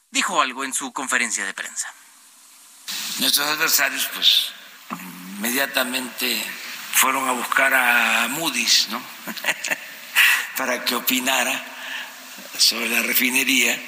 dijo 0.09 0.41
algo 0.41 0.63
en 0.63 0.73
su 0.73 0.91
conferencia 0.93 1.45
de 1.45 1.53
prensa. 1.53 1.93
Nuestros 3.19 3.47
adversarios, 3.47 4.09
pues, 4.15 4.47
inmediatamente 5.37 6.43
fueron 6.93 7.29
a 7.29 7.33
buscar 7.33 7.71
a 7.75 8.27
Moody's, 8.29 8.87
¿no? 8.89 8.99
Para 10.57 10.83
que 10.83 10.95
opinara 10.95 11.63
sobre 12.57 12.89
la 12.89 13.03
refinería. 13.03 13.79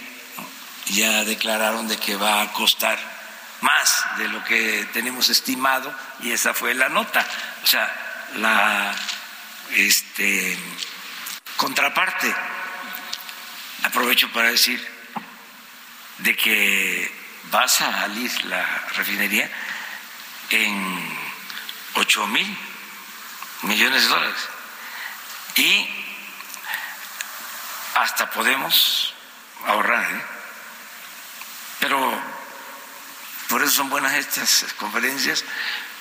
Ya 0.90 1.26
declararon 1.26 1.88
de 1.88 1.98
que 1.98 2.16
va 2.16 2.44
a 2.44 2.54
costar 2.54 3.17
más 3.62 4.06
de 4.18 4.28
lo 4.28 4.44
que 4.44 4.88
tenemos 4.94 5.30
estimado 5.30 5.94
y 6.22 6.32
esa 6.32 6.54
fue 6.54 6.74
la 6.74 6.90
nota. 6.90 7.26
O 7.64 7.68
sea, 7.68 7.92
la 8.36 8.94
este, 9.72 10.58
contraparte, 11.56 12.34
aprovecho 13.84 14.32
para 14.32 14.52
decir, 14.52 14.86
de 16.20 16.36
que 16.36 17.12
va 17.54 17.64
a 17.64 17.68
salir 17.68 18.46
la 18.46 18.64
refinería 18.96 19.50
en 20.50 21.20
8 21.96 22.28
mil 22.28 22.58
millones 23.64 24.04
de 24.04 24.10
dólares. 24.10 24.50
Y 25.56 25.90
hasta 27.96 28.30
podemos 28.30 29.14
ahorrar, 29.66 30.04
¿eh? 30.04 30.22
Pero 31.80 32.37
por 33.50 33.62
eso 33.62 33.72
son 33.72 33.90
buenas 33.90 34.14
estas 34.14 34.74
conferencias, 34.74 35.44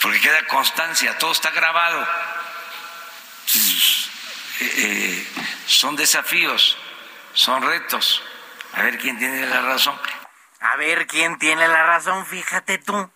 porque 0.01 0.21
queda 0.21 0.47
constancia, 0.47 1.17
todo 1.19 1.33
está 1.33 1.51
grabado. 1.51 2.07
Eh, 4.61 4.73
eh, 4.79 5.29
son 5.67 5.97
desafíos, 5.97 6.77
son 7.35 7.63
retos. 7.63 8.23
A 8.73 8.83
ver 8.83 8.99
quién 8.99 9.19
tiene 9.19 9.47
la 9.47 9.63
razón. 9.63 9.99
A 10.61 10.77
ver 10.77 11.07
quién 11.07 11.39
tiene 11.39 11.67
la 11.69 11.87
razón, 11.87 12.27
fíjate 12.27 12.79
tú. 12.79 13.11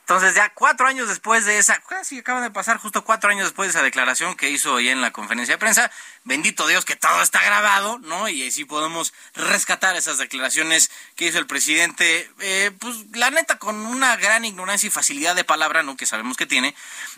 Entonces 0.00 0.34
ya 0.34 0.52
cuatro 0.54 0.86
años 0.86 1.08
después 1.08 1.44
de 1.44 1.58
esa, 1.58 1.80
casi 1.80 2.18
acaban 2.18 2.42
de 2.42 2.50
pasar 2.50 2.78
justo 2.78 3.04
cuatro 3.04 3.30
años 3.30 3.44
después 3.44 3.68
de 3.68 3.78
esa 3.78 3.84
declaración 3.84 4.34
que 4.34 4.50
hizo 4.50 4.76
ahí 4.76 4.88
en 4.88 5.00
la 5.00 5.12
conferencia 5.12 5.54
de 5.54 5.58
prensa, 5.58 5.90
bendito 6.24 6.66
Dios 6.66 6.84
que 6.84 6.96
todo 6.96 7.22
está 7.22 7.40
grabado, 7.42 7.98
¿no? 8.00 8.28
Y 8.28 8.46
así 8.46 8.64
podemos 8.64 9.12
rescatar 9.34 9.94
esas 9.96 10.18
declaraciones 10.18 10.90
que 11.14 11.26
hizo 11.26 11.38
el 11.38 11.46
presidente, 11.46 12.28
eh, 12.40 12.72
pues 12.78 12.96
la 13.12 13.30
neta 13.30 13.58
con 13.58 13.76
una 13.86 14.16
gran 14.16 14.44
ignorancia 14.44 14.88
y 14.88 14.90
facilidad 14.90 15.36
de 15.36 15.44
palabra, 15.44 15.82
¿no? 15.82 15.96
Que 15.96 16.06
sabemos 16.06 16.36
que 16.36 16.46
tiene, 16.46 16.74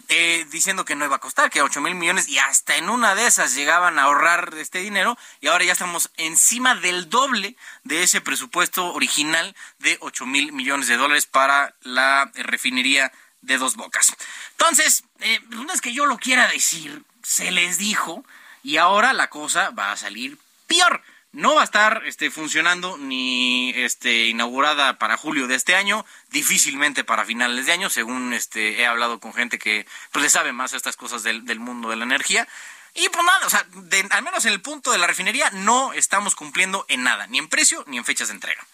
eh, 0.08 0.46
diciendo 0.50 0.84
que 0.84 0.94
no 0.94 1.04
iba 1.04 1.16
a 1.16 1.20
costar, 1.20 1.50
que 1.50 1.62
8 1.62 1.80
mil 1.80 1.94
millones 1.94 2.28
y 2.28 2.38
hasta 2.38 2.76
en 2.76 2.90
una 2.90 3.14
de 3.14 3.26
esas 3.26 3.54
llegaban 3.54 3.98
a 3.98 4.02
ahorrar 4.02 4.54
este 4.58 4.80
dinero 4.80 5.16
y 5.40 5.48
ahora 5.48 5.64
ya 5.64 5.72
estamos 5.72 6.10
encima 6.16 6.74
del 6.74 7.08
doble 7.08 7.56
de 7.84 8.02
ese 8.02 8.20
presupuesto 8.20 8.92
original 8.92 9.56
de 9.78 9.96
8 10.00 10.26
mil 10.26 10.52
millones 10.52 10.88
de 10.88 10.96
dólares 10.96 11.26
para 11.26 11.74
la 11.82 12.30
eh, 12.34 12.42
de 12.82 13.58
dos 13.58 13.76
bocas. 13.76 14.14
Entonces, 14.52 15.04
eh, 15.20 15.40
no 15.50 15.72
es 15.72 15.80
que 15.80 15.92
yo 15.92 16.06
lo 16.06 16.18
quiera 16.18 16.48
decir, 16.48 17.02
se 17.22 17.50
les 17.50 17.78
dijo 17.78 18.24
y 18.62 18.76
ahora 18.76 19.12
la 19.12 19.28
cosa 19.28 19.70
va 19.70 19.92
a 19.92 19.96
salir 19.96 20.38
peor. 20.66 21.02
No 21.32 21.54
va 21.54 21.62
a 21.62 21.64
estar 21.64 22.02
este, 22.04 22.30
funcionando 22.30 22.98
ni 22.98 23.70
este, 23.70 24.26
inaugurada 24.26 24.98
para 24.98 25.16
julio 25.16 25.46
de 25.46 25.54
este 25.54 25.74
año, 25.74 26.04
difícilmente 26.28 27.04
para 27.04 27.24
finales 27.24 27.64
de 27.64 27.72
año, 27.72 27.88
según 27.88 28.34
este, 28.34 28.80
he 28.80 28.86
hablado 28.86 29.18
con 29.18 29.32
gente 29.32 29.58
que 29.58 29.86
pues, 30.10 30.22
le 30.22 30.28
sabe 30.28 30.52
más 30.52 30.74
a 30.74 30.76
estas 30.76 30.96
cosas 30.96 31.22
del, 31.22 31.42
mundo 31.58 31.88
de 31.88 31.96
la 31.96 32.04
energía. 32.04 32.46
Y 32.94 33.08
pues 33.08 33.24
nada, 33.24 33.46
o 33.46 33.50
sea, 33.50 33.66
al 34.10 34.22
menos 34.22 34.44
en 34.44 34.52
el 34.52 34.60
punto 34.60 34.92
de 34.92 34.98
la 34.98 35.06
refinería 35.06 35.48
no 35.52 35.94
estamos 35.94 36.34
cumpliendo 36.34 36.84
en 36.88 37.02
nada, 37.02 37.26
ni 37.26 37.38
en 37.38 37.48
precio 37.48 37.82
ni 37.86 37.96
en 37.96 38.04
fechas 38.04 38.28
de 38.28 38.34
entrega. 38.34 38.66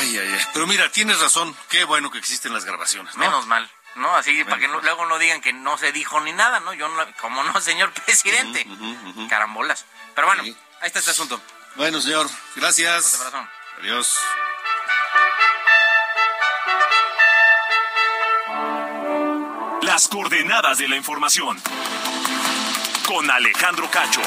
Ay, 0.00 0.18
ay, 0.18 0.32
ay. 0.34 0.40
Pero 0.52 0.66
mira, 0.66 0.90
tienes 0.90 1.20
razón. 1.20 1.54
Qué 1.68 1.84
bueno 1.84 2.10
que 2.10 2.18
existen 2.18 2.52
las 2.52 2.64
grabaciones, 2.64 3.14
¿no? 3.16 3.20
Menos 3.24 3.46
mal, 3.46 3.70
¿no? 3.96 4.14
Así 4.16 4.42
para 4.44 4.58
que 4.58 4.68
no- 4.68 4.80
luego 4.80 5.06
no 5.06 5.18
digan 5.18 5.40
que 5.40 5.52
no 5.52 5.76
se 5.78 5.92
dijo 5.92 6.20
ni 6.20 6.32
nada, 6.32 6.60
¿no? 6.60 6.72
Yo 6.74 6.88
no, 6.88 7.04
como 7.20 7.42
no, 7.44 7.60
señor 7.60 7.92
presidente. 7.92 8.66
Carambolas. 9.28 9.84
Pero 10.14 10.26
bueno, 10.26 10.42
ahí 10.42 10.56
está 10.82 10.98
este 10.98 11.10
asunto. 11.10 11.40
Bueno, 11.76 12.00
señor, 12.00 12.28
gracias. 12.56 13.16
Fuerte 13.16 13.36
abrazo. 13.36 13.50
Adiós. 13.80 14.18
Las 19.82 20.06
coordenadas 20.08 20.78
de 20.78 20.88
la 20.88 20.96
información. 20.96 21.60
Con 23.06 23.28
Alejandro 23.30 23.90
Cacho. 23.90 24.20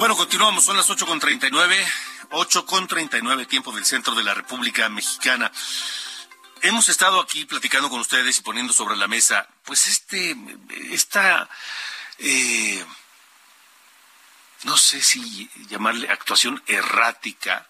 Bueno, 0.00 0.16
continuamos, 0.16 0.64
son 0.64 0.78
las 0.78 0.88
8.39, 0.88 1.76
8.39 2.30 3.46
tiempo 3.46 3.70
del 3.70 3.84
centro 3.84 4.14
de 4.14 4.22
la 4.24 4.32
República 4.32 4.88
Mexicana. 4.88 5.52
Hemos 6.62 6.88
estado 6.88 7.20
aquí 7.20 7.44
platicando 7.44 7.90
con 7.90 8.00
ustedes 8.00 8.38
y 8.38 8.40
poniendo 8.42 8.72
sobre 8.72 8.96
la 8.96 9.08
mesa, 9.08 9.46
pues 9.62 9.88
este, 9.88 10.34
esta, 10.90 11.50
eh, 12.16 12.82
no 14.62 14.78
sé 14.78 15.02
si 15.02 15.50
llamarle 15.68 16.08
actuación 16.08 16.62
errática 16.66 17.68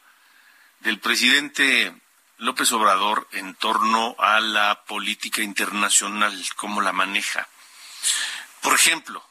del 0.79 1.01
presidente 1.01 1.93
López 2.39 2.71
Obrador 2.71 3.27
en 3.33 3.57
torno 3.57 4.15
a 4.21 4.39
la 4.39 4.85
política 4.85 5.43
internacional, 5.43 6.41
cómo 6.55 6.81
la 6.81 6.93
maneja. 6.93 7.49
Por 8.61 8.77
ejemplo, 8.77 9.30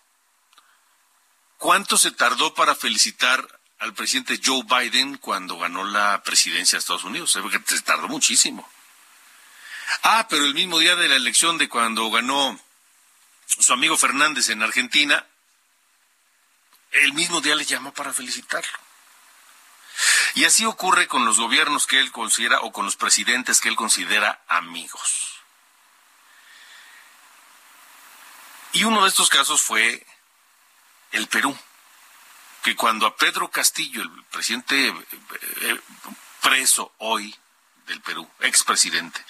¿cuánto 1.59 1.97
se 1.97 2.09
tardó 2.09 2.55
para 2.55 2.73
felicitar 2.73 3.59
al 3.77 3.93
presidente 3.93 4.41
Joe 4.43 4.63
Biden 4.63 5.17
cuando 5.17 5.59
ganó 5.59 5.83
la 5.83 6.23
presidencia 6.23 6.77
de 6.77 6.79
Estados 6.79 7.03
Unidos? 7.03 7.31
Se 7.31 7.81
tardó 7.81 8.07
muchísimo. 8.07 8.67
Ah, 10.01 10.25
pero 10.27 10.45
el 10.45 10.55
mismo 10.55 10.79
día 10.79 10.95
de 10.95 11.07
la 11.07 11.15
elección 11.15 11.59
de 11.59 11.69
cuando 11.69 12.09
ganó 12.09 12.59
su 13.45 13.73
amigo 13.73 13.97
Fernández 13.97 14.49
en 14.49 14.63
Argentina, 14.63 15.25
el 16.91 17.13
mismo 17.13 17.41
día 17.41 17.55
le 17.55 17.65
llamó 17.65 17.93
para 17.93 18.13
felicitarlo. 18.13 18.79
Y 20.35 20.45
así 20.45 20.65
ocurre 20.65 21.07
con 21.07 21.25
los 21.25 21.37
gobiernos 21.37 21.87
que 21.87 21.99
él 21.99 22.11
considera 22.11 22.61
o 22.61 22.71
con 22.71 22.85
los 22.85 22.95
presidentes 22.95 23.59
que 23.59 23.69
él 23.69 23.75
considera 23.75 24.43
amigos. 24.47 25.41
Y 28.71 28.83
uno 28.83 29.03
de 29.03 29.09
estos 29.09 29.29
casos 29.29 29.61
fue 29.61 30.05
el 31.11 31.27
Perú, 31.27 31.57
que 32.63 32.75
cuando 32.75 33.05
a 33.07 33.15
Pedro 33.15 33.49
Castillo, 33.49 34.01
el 34.01 34.23
presidente 34.25 34.87
eh, 34.87 34.95
eh, 35.61 35.79
preso 36.41 36.93
hoy 36.99 37.35
del 37.87 38.01
Perú, 38.01 38.29
expresidente, 38.41 39.23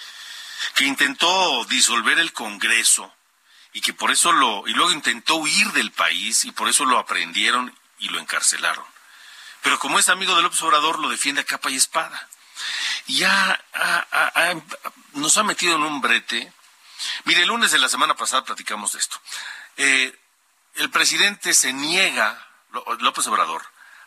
que 0.74 0.84
intentó 0.84 1.64
disolver 1.64 2.18
el 2.18 2.32
Congreso 2.32 3.14
y 3.72 3.80
que 3.80 3.92
por 3.92 4.10
eso 4.10 4.32
lo, 4.32 4.66
y 4.66 4.72
luego 4.72 4.90
intentó 4.90 5.36
huir 5.36 5.72
del 5.72 5.92
país 5.92 6.44
y 6.44 6.52
por 6.52 6.68
eso 6.68 6.84
lo 6.84 6.98
aprendieron 6.98 7.74
y 7.98 8.08
lo 8.08 8.18
encarcelaron. 8.18 8.84
Pero 9.62 9.78
como 9.78 9.98
es 9.98 10.08
amigo 10.08 10.34
de 10.34 10.42
López 10.42 10.60
Obrador, 10.62 10.98
lo 10.98 11.08
defiende 11.08 11.42
a 11.42 11.44
capa 11.44 11.70
y 11.70 11.76
espada. 11.76 12.28
Y 13.06 13.18
ya 13.18 13.64
nos 15.12 15.36
ha 15.36 15.42
metido 15.42 15.76
en 15.76 15.82
un 15.82 16.00
brete. 16.00 16.52
Mire, 17.24 17.42
el 17.42 17.48
lunes 17.48 17.70
de 17.70 17.78
la 17.78 17.88
semana 17.88 18.14
pasada 18.14 18.44
platicamos 18.44 18.92
de 18.92 18.98
esto. 18.98 19.20
Eh, 19.76 20.19
el 20.80 20.90
presidente 20.90 21.54
se 21.54 21.72
niega, 21.72 22.46
López 22.98 23.26
Obrador, 23.26 23.62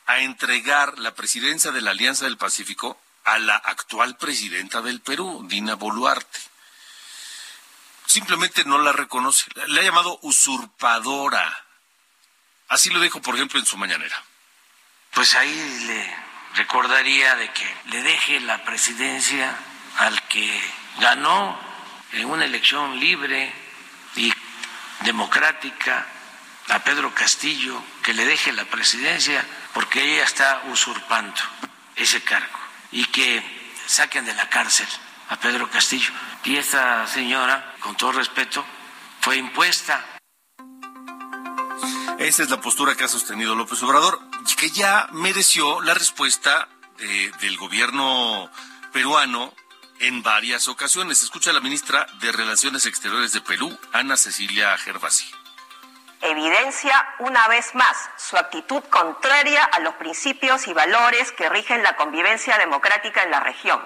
a 0.06 0.20
entregar 0.20 1.00
la 1.00 1.16
presidencia 1.16 1.72
de 1.72 1.82
la 1.82 1.92
Alianza 1.92 2.26
del 2.26 2.38
Pacífico 2.38 3.00
a 3.24 3.40
la 3.40 3.56
actual 3.56 4.18
presidenta 4.18 4.82
del 4.82 5.00
Perú, 5.00 5.46
Dina 5.48 5.76
Boluarte. 5.76 6.40
Simplemente 8.06 8.66
no 8.66 8.78
la 8.80 8.92
reconoce. 8.92 9.50
Le 9.68 9.80
ha 9.80 9.84
llamado 9.84 10.20
usurpadora. 10.24 11.66
Así 12.68 12.90
lo 12.90 13.00
dijo, 13.00 13.22
por 13.22 13.36
ejemplo, 13.36 13.60
en 13.60 13.66
su 13.66 13.78
mañanera 13.78 14.22
pues 15.14 15.36
ahí 15.36 15.86
le 15.88 16.16
recordaría 16.56 17.36
de 17.36 17.50
que 17.52 17.76
le 17.86 18.02
deje 18.02 18.40
la 18.42 18.64
presidencia 18.64 19.56
al 20.00 20.22
que 20.28 20.62
ganó 21.00 21.58
en 22.14 22.26
una 22.26 22.46
elección 22.46 23.00
libre 23.00 23.54
y 24.16 24.34
democrática 25.02 26.06
a 26.70 26.80
Pedro 26.80 27.14
Castillo, 27.14 27.84
que 28.04 28.14
le 28.14 28.26
deje 28.26 28.52
la 28.52 28.66
presidencia 28.66 29.46
porque 29.74 30.04
ella 30.04 30.24
está 30.24 30.64
usurpando 30.72 31.42
ese 31.96 32.22
cargo 32.22 32.60
y 32.92 33.06
que 33.06 33.44
saquen 33.86 34.26
de 34.26 34.34
la 34.34 34.50
cárcel 34.50 34.88
a 35.30 35.38
Pedro 35.38 35.70
Castillo. 35.70 36.12
Y 36.44 36.58
esta 36.58 37.08
señora, 37.08 37.76
con 37.80 37.96
todo 37.96 38.14
respeto, 38.14 38.66
fue 39.22 39.38
impuesta 39.38 40.04
esa 42.20 42.44
es 42.44 42.50
la 42.50 42.62
postura 42.62 42.96
que 42.96 43.04
ha 43.04 43.08
sostenido 43.10 43.56
López 43.56 43.82
Obrador, 43.84 44.20
que 44.58 44.70
ya 44.70 45.10
mereció 45.12 45.82
la 45.82 45.94
respuesta 45.94 46.70
del 46.98 47.58
gobierno 47.58 48.50
peruano 48.94 49.54
en 50.00 50.24
varias 50.24 50.70
ocasiones. 50.70 51.22
Escucha 51.22 51.50
a 51.50 51.54
la 51.54 51.60
ministra 51.60 52.08
de 52.22 52.32
Relaciones 52.32 52.86
Exteriores 52.86 53.34
de 53.34 53.42
Perú, 53.42 53.78
Ana 53.92 54.16
Cecilia 54.16 54.78
Gervasi. 54.78 55.43
Evidencia 56.24 57.16
una 57.20 57.48
vez 57.48 57.76
más 57.76 58.10
su 58.18 58.38
actitud 58.38 58.84
contraria 58.90 59.64
a 59.64 59.80
los 59.80 59.94
principios 59.96 60.68
y 60.68 60.74
valores 60.74 61.32
que 61.32 61.50
rigen 61.50 61.84
la 61.84 61.96
convivencia 61.96 62.58
democrática 62.58 63.24
en 63.24 63.32
la 63.32 63.42
región 63.42 63.82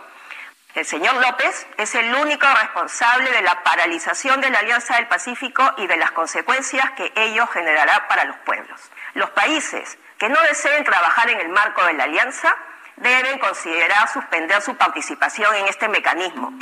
el 0.78 0.86
señor 0.86 1.16
López 1.16 1.66
es 1.78 1.96
el 1.96 2.14
único 2.14 2.46
responsable 2.62 3.32
de 3.32 3.42
la 3.42 3.64
paralización 3.64 4.42
de 4.42 4.52
la 4.52 4.60
Alianza 4.60 4.96
del 4.98 5.08
Pacífico 5.08 5.64
y 5.78 5.88
de 5.88 5.98
las 5.98 6.12
consecuencias 6.12 6.92
que 6.92 7.12
ello 7.16 7.48
generará 7.48 8.08
para 8.08 8.26
los 8.26 8.38
pueblos. 8.46 8.80
Los 9.16 9.32
países 9.32 9.98
que 10.20 10.30
no 10.30 10.40
deseen 10.44 10.84
trabajar 10.84 11.32
en 11.32 11.40
el 11.40 11.50
marco 11.50 11.84
de 11.84 11.94
la 11.94 12.04
alianza 12.04 12.56
deben 12.98 13.40
considerar 13.40 14.08
suspender 14.08 14.62
su 14.62 14.76
participación 14.76 15.56
en 15.56 15.68
este 15.68 15.88
mecanismo. 15.88 16.54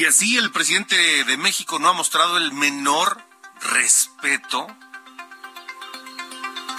Y 0.00 0.06
así 0.06 0.38
el 0.38 0.50
presidente 0.50 0.96
de 1.24 1.36
México 1.36 1.78
no 1.78 1.90
ha 1.90 1.92
mostrado 1.92 2.38
el 2.38 2.54
menor 2.54 3.22
respeto 3.60 4.66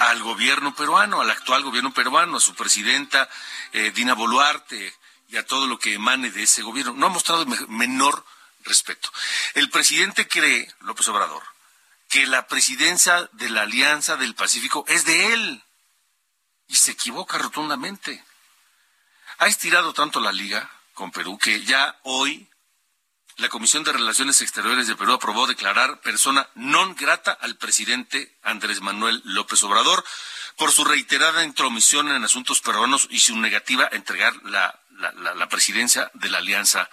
al 0.00 0.20
gobierno 0.24 0.74
peruano, 0.74 1.20
al 1.20 1.30
actual 1.30 1.62
gobierno 1.62 1.94
peruano, 1.94 2.38
a 2.38 2.40
su 2.40 2.52
presidenta 2.56 3.30
eh, 3.72 3.92
Dina 3.92 4.14
Boluarte 4.14 4.92
y 5.28 5.36
a 5.36 5.46
todo 5.46 5.68
lo 5.68 5.78
que 5.78 5.94
emane 5.94 6.32
de 6.32 6.42
ese 6.42 6.62
gobierno. 6.62 6.94
No 6.94 7.06
ha 7.06 7.10
mostrado 7.10 7.46
menor 7.68 8.26
respeto. 8.64 9.08
El 9.54 9.70
presidente 9.70 10.26
cree, 10.26 10.74
López 10.80 11.06
Obrador, 11.06 11.44
que 12.08 12.26
la 12.26 12.48
presidencia 12.48 13.30
de 13.34 13.50
la 13.50 13.62
Alianza 13.62 14.16
del 14.16 14.34
Pacífico 14.34 14.84
es 14.88 15.04
de 15.04 15.32
él. 15.32 15.62
Y 16.66 16.74
se 16.74 16.90
equivoca 16.90 17.38
rotundamente. 17.38 18.24
Ha 19.38 19.46
estirado 19.46 19.92
tanto 19.94 20.18
la 20.18 20.32
liga 20.32 20.68
con 20.94 21.12
Perú 21.12 21.38
que 21.38 21.62
ya 21.62 22.00
hoy 22.02 22.48
la 23.36 23.48
Comisión 23.48 23.82
de 23.84 23.92
Relaciones 23.92 24.40
Exteriores 24.40 24.86
de 24.86 24.96
Perú 24.96 25.14
aprobó 25.14 25.46
declarar 25.46 26.00
persona 26.00 26.48
non 26.54 26.92
grata 26.94 27.32
al 27.32 27.56
presidente 27.56 28.36
Andrés 28.44 28.80
Manuel 28.80 29.22
López 29.24 29.62
Obrador 29.64 30.04
por 30.56 30.70
su 30.70 30.84
reiterada 30.84 31.44
intromisión 31.44 32.08
en 32.08 32.24
asuntos 32.24 32.60
peruanos 32.60 33.08
y 33.10 33.20
su 33.20 33.36
negativa 33.38 33.88
a 33.90 33.96
entregar 33.96 34.36
la, 34.44 34.78
la, 35.34 35.48
presidencia 35.48 36.10
de 36.14 36.28
la 36.28 36.38
Alianza 36.38 36.88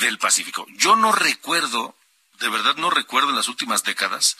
del 0.00 0.18
Pacífico. 0.18 0.66
Yo 0.76 0.96
no 0.96 1.12
recuerdo, 1.12 1.96
de 2.38 2.48
verdad 2.48 2.76
no 2.76 2.90
recuerdo 2.90 3.30
en 3.30 3.36
las 3.36 3.48
últimas 3.48 3.82
décadas, 3.82 4.36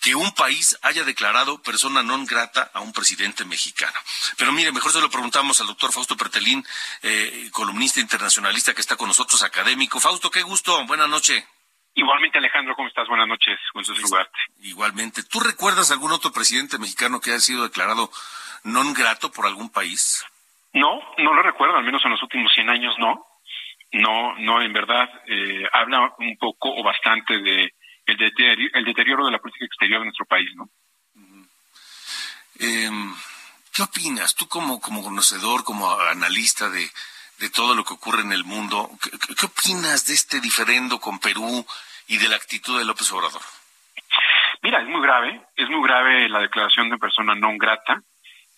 que 0.00 0.14
un 0.14 0.32
país 0.32 0.78
haya 0.82 1.04
declarado 1.04 1.60
persona 1.62 2.02
non 2.02 2.24
grata 2.24 2.72
a 2.72 2.80
un 2.80 2.92
presidente 2.92 3.44
mexicano. 3.44 3.98
Pero 4.40 4.52
mire, 4.52 4.72
mejor 4.72 4.92
se 4.92 5.00
lo 5.00 5.12
preguntamos 5.12 5.60
al 5.60 5.68
doctor 5.68 5.92
Fausto 5.92 6.16
Pertelín, 6.16 6.64
eh, 7.02 7.50
columnista 7.52 8.00
internacionalista 8.00 8.72
que 8.72 8.80
está 8.80 8.96
con 8.96 9.08
nosotros, 9.08 9.42
académico. 9.42 10.00
Fausto, 10.00 10.30
qué 10.30 10.42
gusto, 10.42 10.72
buena 10.86 11.06
noche. 11.06 11.44
Igualmente, 11.94 12.38
Alejandro, 12.38 12.74
¿cómo 12.76 12.88
estás? 12.88 13.08
Buenas 13.08 13.28
noches, 13.28 13.58
gusto 13.74 13.94
saludarte. 13.94 14.38
Igualmente. 14.62 15.22
¿Tú 15.24 15.40
recuerdas 15.40 15.90
algún 15.90 16.12
otro 16.12 16.32
presidente 16.32 16.78
mexicano 16.78 17.20
que 17.20 17.30
haya 17.30 17.40
sido 17.40 17.64
declarado 17.64 18.10
non 18.64 18.92
grato 18.94 19.32
por 19.32 19.44
algún 19.44 19.68
país? 19.68 20.24
No, 20.72 21.02
no 21.18 21.34
lo 21.34 21.42
recuerdo, 21.42 21.76
al 21.76 21.84
menos 21.84 22.04
en 22.04 22.12
los 22.12 22.22
últimos 22.22 22.52
100 22.54 22.70
años 22.70 22.94
no. 22.98 23.26
No, 23.92 24.38
no, 24.38 24.62
en 24.62 24.72
verdad, 24.72 25.10
eh, 25.26 25.66
habla 25.72 26.14
un 26.18 26.36
poco 26.38 26.70
o 26.70 26.82
bastante 26.84 27.42
de 27.42 27.74
el 28.10 28.16
deterioro, 28.16 28.70
el 28.74 28.84
deterioro 28.84 29.26
de 29.26 29.32
la 29.32 29.38
política 29.38 29.66
exterior 29.66 30.00
de 30.00 30.06
nuestro 30.06 30.26
país, 30.26 30.50
¿no? 30.54 30.68
Em, 32.58 33.14
¿Qué 33.72 33.82
opinas? 33.82 34.34
Tú 34.34 34.48
como, 34.48 34.80
como 34.80 35.02
conocedor, 35.02 35.64
como 35.64 35.90
analista 35.90 36.68
de, 36.68 36.90
de 37.40 37.50
todo 37.50 37.74
lo 37.74 37.84
que 37.84 37.94
ocurre 37.94 38.22
en 38.22 38.32
el 38.32 38.44
mundo. 38.44 38.90
¿Qué, 39.02 39.46
opinas 39.46 40.06
de 40.06 40.14
este 40.14 40.40
diferendo 40.40 41.00
con 41.00 41.18
Perú 41.18 41.64
y 42.06 42.18
de 42.18 42.28
la 42.28 42.36
actitud 42.36 42.78
de 42.78 42.84
López 42.84 43.10
Obrador? 43.12 43.42
Mira, 44.62 44.82
es 44.82 44.88
muy 44.88 45.00
grave, 45.00 45.40
es 45.56 45.68
muy 45.70 45.82
grave 45.82 46.28
la 46.28 46.40
declaración 46.40 46.90
de 46.90 46.98
persona 46.98 47.34
non 47.34 47.56
grata. 47.56 48.02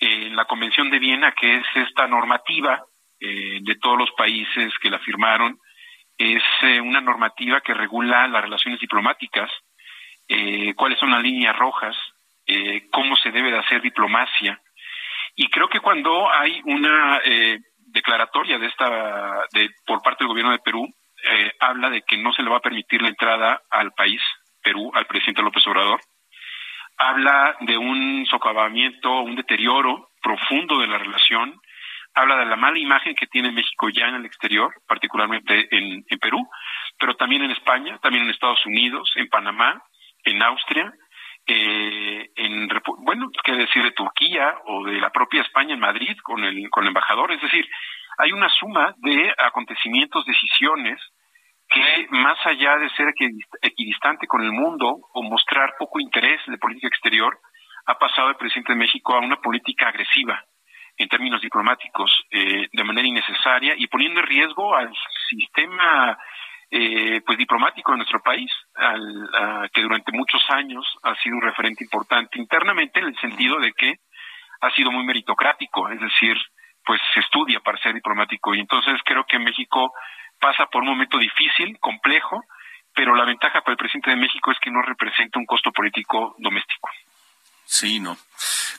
En 0.03 0.34
la 0.34 0.46
Convención 0.46 0.90
de 0.90 0.98
Viena, 0.98 1.30
que 1.30 1.62
es 1.62 1.66
esta 1.76 2.09
normativa 2.09 2.82
eh, 3.20 3.61
de 3.62 3.76
todos 3.76 3.96
los 3.96 4.11
países 4.18 4.74
que 4.82 4.90
la 4.90 4.98
firmaron, 4.98 5.61
es 6.19 6.43
eh, 6.63 6.81
una 6.81 7.01
normativa 7.01 7.61
que 7.61 7.75
regula 7.75 8.27
las 8.29 8.43
relaciones 8.43 8.81
diplomáticas, 8.81 9.51
eh, 10.29 10.75
cuáles 10.75 10.99
son 10.99 11.11
las 11.11 11.23
líneas 11.23 11.57
rojas, 11.57 11.97
cómo 12.91 13.17
se 13.17 13.31
debe 13.31 13.51
de 13.51 13.59
hacer 13.59 13.81
diplomacia. 13.81 14.61
Y 15.37 15.49
creo 15.49 15.69
que 15.69 15.81
cuando 15.81 16.31
hay 16.31 16.61
una 16.65 17.21
declaratoria 17.93 18.59
de 18.59 18.67
esta 18.67 19.45
de, 19.53 19.71
por 19.87 20.03
parte 20.03 20.25
del 20.25 20.29
gobierno 20.29 20.53
de 20.53 20.59
Perú 20.59 20.89
eh, 21.25 21.53
habla 21.61 21.91
de 21.91 22.03
que 22.03 22.17
no 22.17 22.33
se 22.33 22.43
le 22.43 22.51
va 22.51 22.57
a 22.57 22.63
permitir 22.63 23.03
la 23.03 23.09
entrada 23.09 23.63
al 23.71 23.93
país 23.93 24.21
Perú 24.63 24.91
al 24.95 25.07
presidente 25.07 25.43
López 25.43 25.67
Obrador 25.67 26.01
habla 26.97 27.57
de 27.61 27.77
un 27.77 28.27
socavamiento 28.27 29.21
un 29.21 29.37
deterioro 29.37 30.09
profundo 30.23 30.79
de 30.79 30.87
la 30.87 30.99
relación 30.99 31.61
habla 32.15 32.37
de 32.37 32.47
la 32.47 32.57
mala 32.57 32.79
imagen 32.79 33.15
que 33.15 33.27
tiene 33.27 33.53
México 33.53 33.89
ya 33.89 34.09
en 34.09 34.17
el 34.17 34.27
exterior 34.27 34.73
particularmente 34.87 35.69
en, 35.71 36.05
Perú 36.21 36.49
pero 36.99 37.17
también 37.17 37.43
en 37.43 37.51
España 37.51 37.99
también 38.03 38.25
en 38.25 38.31
Estados 38.31 38.65
Unidos 38.67 39.11
en 39.17 39.29
Panamá 39.29 39.83
en 40.25 40.43
Austria 40.43 40.93
eh, 41.47 42.31
en 42.37 42.69
bueno, 42.99 43.29
qué 43.43 43.53
decir 43.53 43.83
de 43.83 43.91
Turquía 43.93 44.55
o 44.67 44.85
de 44.85 45.01
la 45.01 45.11
propia 45.11 45.43
España 45.43 45.75
en 45.75 45.81
Madrid 45.81 46.17
con 46.23 46.45
el 46.45 46.71
con 46.71 46.85
el 46.85 46.89
embajador, 46.89 47.33
es 47.33 47.43
decir, 47.43 47.69
hay 48.19 48.33
una 48.33 48.49
suma 48.49 48.95
de 48.99 49.35
acontecimientos, 49.39 50.25
decisiones 50.25 51.01
que 51.69 52.07
más 52.11 52.39
allá 52.47 52.77
de 52.77 52.91
ser 52.91 53.13
equidistante 53.63 54.27
con 54.27 54.43
el 54.43 54.53
mundo 54.53 54.99
o 55.15 55.23
mostrar 55.23 55.75
poco 55.79 55.99
interés 55.99 56.41
de 56.47 56.59
política 56.59 56.89
exterior, 56.89 57.39
ha 57.87 57.99
pasado 57.99 58.29
el 58.29 58.37
presidente 58.37 58.75
de 58.75 58.79
México 58.79 59.15
a 59.15 59.21
una 59.21 59.37
política 59.37 59.89
agresiva 59.89 60.45
en 61.03 61.09
términos 61.09 61.40
diplomáticos 61.40 62.11
eh, 62.30 62.68
de 62.72 62.84
manera 62.84 63.07
innecesaria 63.07 63.74
y 63.76 63.86
poniendo 63.86 64.20
en 64.20 64.26
riesgo 64.26 64.74
al 64.74 64.92
sistema 65.28 66.18
eh, 66.70 67.20
pues 67.26 67.36
diplomático 67.36 67.92
de 67.92 67.98
nuestro 67.98 68.22
país, 68.22 68.50
al, 68.74 69.70
que 69.72 69.82
durante 69.82 70.12
muchos 70.12 70.42
años 70.50 70.86
ha 71.03 71.14
sido 71.16 71.36
un 71.36 71.42
referente 71.42 71.84
importante 71.84 72.38
internamente 72.38 73.00
en 73.00 73.07
el 73.07 73.18
sentido 73.20 73.59
de 73.61 73.72
que 73.72 73.96
ha 74.61 74.70
sido 74.70 74.90
muy 74.90 75.05
meritocrático, 75.05 75.90
es 75.90 76.00
decir, 76.00 76.36
pues 76.84 77.00
se 77.14 77.20
estudia 77.20 77.61
para 77.61 77.78
ser 77.78 77.94
diplomático 77.94 78.55
y 78.55 78.61
entonces 78.61 79.00
creo 79.05 79.24
que 79.24 79.38
México 79.38 79.92
pasa 80.40 80.66
por 80.66 80.82
un 80.82 80.88
momento 80.88 81.18
difícil, 81.18 81.78
complejo, 81.78 82.42
pero 82.94 83.14
la 83.14 83.24
ventaja 83.24 83.61
para 83.61 83.72
el 83.72 83.78
presidente 83.78 84.11
de 84.11 84.16
México 84.16 84.50
es 84.50 84.59
que 84.59 84.70
no 84.70 84.82
representa 84.82 85.38
un 85.38 85.46
costo 85.46 85.72
político 85.72 86.34
doméstico. 86.38 86.90
Sí, 87.65 88.01
no. 88.01 88.17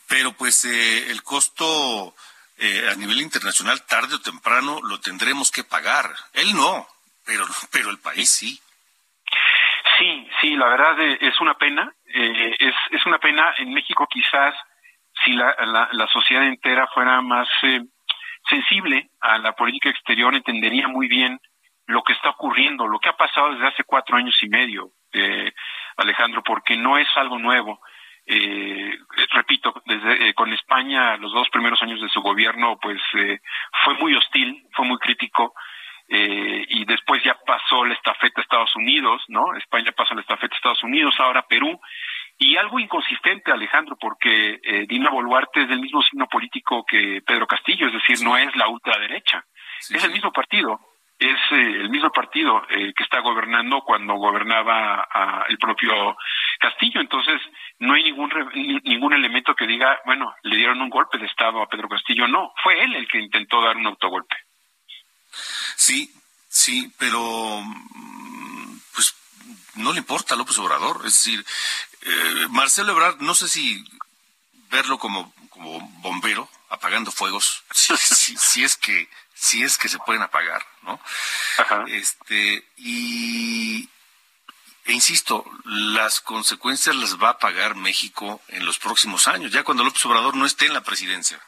Pero 0.07 0.33
pues 0.33 0.65
eh, 0.65 1.09
el 1.09 1.23
costo 1.23 2.15
eh, 2.57 2.89
a 2.91 2.95
nivel 2.95 3.21
internacional, 3.21 3.83
tarde 3.85 4.15
o 4.15 4.21
temprano, 4.21 4.79
lo 4.83 4.99
tendremos 4.99 5.51
que 5.51 5.63
pagar. 5.63 6.09
Él 6.33 6.53
no, 6.53 6.87
pero, 7.25 7.45
pero 7.71 7.89
el 7.89 7.99
país 7.99 8.29
sí. 8.29 8.59
Sí, 9.97 10.27
sí, 10.41 10.55
la 10.55 10.67
verdad 10.67 10.99
eh, 11.01 11.17
es 11.21 11.39
una 11.41 11.55
pena. 11.55 11.91
es, 12.05 12.75
es 12.91 13.05
una 13.05 13.19
pena. 13.19 13.53
En 13.57 13.73
México 13.73 14.07
quizás 14.09 14.53
si 15.23 15.33
la, 15.33 15.55
la, 15.65 15.89
la 15.91 16.07
sociedad 16.07 16.45
entera 16.45 16.87
fuera 16.87 17.21
más 17.21 17.47
sensible 18.49 19.09
a 19.21 19.37
la 19.37 19.53
política 19.53 19.89
exterior, 19.89 20.35
entendería 20.35 20.87
muy 20.87 21.07
bien 21.07 21.39
lo 21.85 22.03
que 22.03 22.13
está 22.13 22.29
ocurriendo, 22.29 22.87
lo 22.87 22.99
que 22.99 23.09
ha 23.09 23.17
pasado 23.17 23.53
desde 23.53 23.67
hace 23.67 23.83
cuatro 23.83 24.17
años 24.17 24.37
y 24.41 24.49
medio, 24.49 24.91
Alejandro, 25.97 26.43
porque 26.43 26.75
no 26.75 26.97
es 26.97 27.07
algo 27.15 27.37
nuevo 27.37 27.79
eh, 28.25 28.97
repito, 29.31 29.73
desde 29.85 30.29
eh, 30.29 30.33
con 30.33 30.51
España 30.53 31.17
los 31.17 31.33
dos 31.33 31.49
primeros 31.49 31.81
años 31.81 32.01
de 32.01 32.09
su 32.09 32.21
gobierno, 32.21 32.77
pues 32.81 33.01
eh, 33.15 33.39
fue 33.83 33.95
muy 33.95 34.15
hostil, 34.15 34.63
fue 34.73 34.85
muy 34.85 34.97
crítico. 34.97 35.53
Eh, 36.09 36.65
y 36.67 36.85
después 36.85 37.23
ya 37.23 37.35
pasó 37.45 37.85
la 37.85 37.93
estafeta 37.93 38.41
a 38.41 38.43
Estados 38.43 38.75
Unidos, 38.75 39.21
¿no? 39.29 39.55
España 39.55 39.93
pasa 39.93 40.13
la 40.13 40.21
estafeta 40.21 40.53
a 40.53 40.57
Estados 40.57 40.83
Unidos, 40.83 41.15
ahora 41.17 41.47
Perú, 41.47 41.79
y 42.37 42.57
algo 42.57 42.79
inconsistente, 42.79 43.51
Alejandro, 43.51 43.95
porque 43.99 44.59
eh, 44.63 44.85
Dina 44.87 45.09
Boluarte 45.09 45.63
es 45.63 45.69
del 45.69 45.79
mismo 45.79 46.01
signo 46.03 46.27
político 46.27 46.83
que 46.85 47.21
Pedro 47.25 47.47
Castillo, 47.47 47.87
es 47.87 47.93
decir, 47.93 48.23
no 48.23 48.37
es 48.37 48.53
la 48.55 48.67
ultraderecha, 48.67 49.45
es 49.79 50.03
el 50.03 50.11
mismo 50.11 50.31
partido, 50.31 50.79
es 51.23 51.39
eh, 51.51 51.81
el 51.81 51.89
mismo 51.89 52.11
partido 52.11 52.61
eh, 52.69 52.93
que 52.95 53.03
está 53.03 53.19
gobernando 53.21 53.81
cuando 53.81 54.15
gobernaba 54.15 55.07
a 55.09 55.45
el 55.47 55.57
propio 55.57 56.17
Castillo. 56.59 57.01
Entonces, 57.01 57.41
no 57.79 57.93
hay 57.93 58.03
ningún 58.03 58.29
ningún 58.83 59.13
elemento 59.13 59.55
que 59.55 59.67
diga, 59.67 59.99
bueno, 60.05 60.33
le 60.43 60.57
dieron 60.57 60.81
un 60.81 60.89
golpe 60.89 61.17
de 61.17 61.25
Estado 61.25 61.61
a 61.61 61.69
Pedro 61.69 61.87
Castillo. 61.87 62.27
No, 62.27 62.53
fue 62.61 62.83
él 62.83 62.95
el 62.95 63.07
que 63.07 63.19
intentó 63.19 63.61
dar 63.61 63.77
un 63.77 63.87
autogolpe. 63.87 64.35
Sí, 65.75 66.13
sí, 66.49 66.91
pero 66.99 67.63
pues 68.93 69.15
no 69.75 69.91
le 69.93 69.99
importa 69.99 70.35
a 70.35 70.37
López 70.37 70.57
Obrador. 70.59 70.97
Es 71.05 71.13
decir, 71.13 71.45
eh, 72.01 72.47
Marcelo 72.49 72.91
Ebrard, 72.91 73.21
no 73.21 73.33
sé 73.33 73.47
si 73.47 73.83
verlo 74.69 74.97
como, 74.97 75.33
como 75.49 75.79
bombero 76.01 76.49
apagando 76.69 77.11
fuegos, 77.11 77.63
si 77.71 78.63
es 78.63 78.75
que 78.77 79.07
si 79.43 79.61
es 79.61 79.77
que 79.77 79.89
se 79.89 79.99
pueden 79.99 80.21
apagar, 80.21 80.61
¿no? 80.83 80.97
Este, 81.87 82.63
y, 82.77 83.89
e 84.85 84.93
insisto, 84.93 85.43
las 85.65 86.21
consecuencias 86.21 86.95
las 86.95 87.21
va 87.21 87.31
a 87.31 87.37
pagar 87.39 87.75
México 87.75 88.39
en 88.47 88.65
los 88.65 88.79
próximos 88.79 89.27
años, 89.27 89.51
ya 89.51 89.65
cuando 89.65 89.83
López 89.83 90.05
Obrador 90.05 90.37
no 90.37 90.45
esté 90.45 90.67
en 90.67 90.73
la 90.73 90.81
presidencia. 90.81 91.39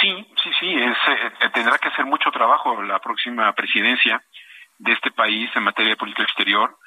Sí, 0.00 0.26
sí, 0.42 0.50
sí, 0.58 0.74
es, 0.74 0.96
eh, 1.08 1.50
tendrá 1.52 1.76
que 1.76 1.88
hacer 1.88 2.06
mucho 2.06 2.30
trabajo 2.30 2.82
la 2.82 2.98
próxima 2.98 3.52
presidencia 3.52 4.24
de 4.78 4.92
este 4.92 5.10
país 5.10 5.50
en 5.54 5.64
materia 5.64 5.90
de 5.90 5.98
política 5.98 6.22
exterior. 6.22 6.78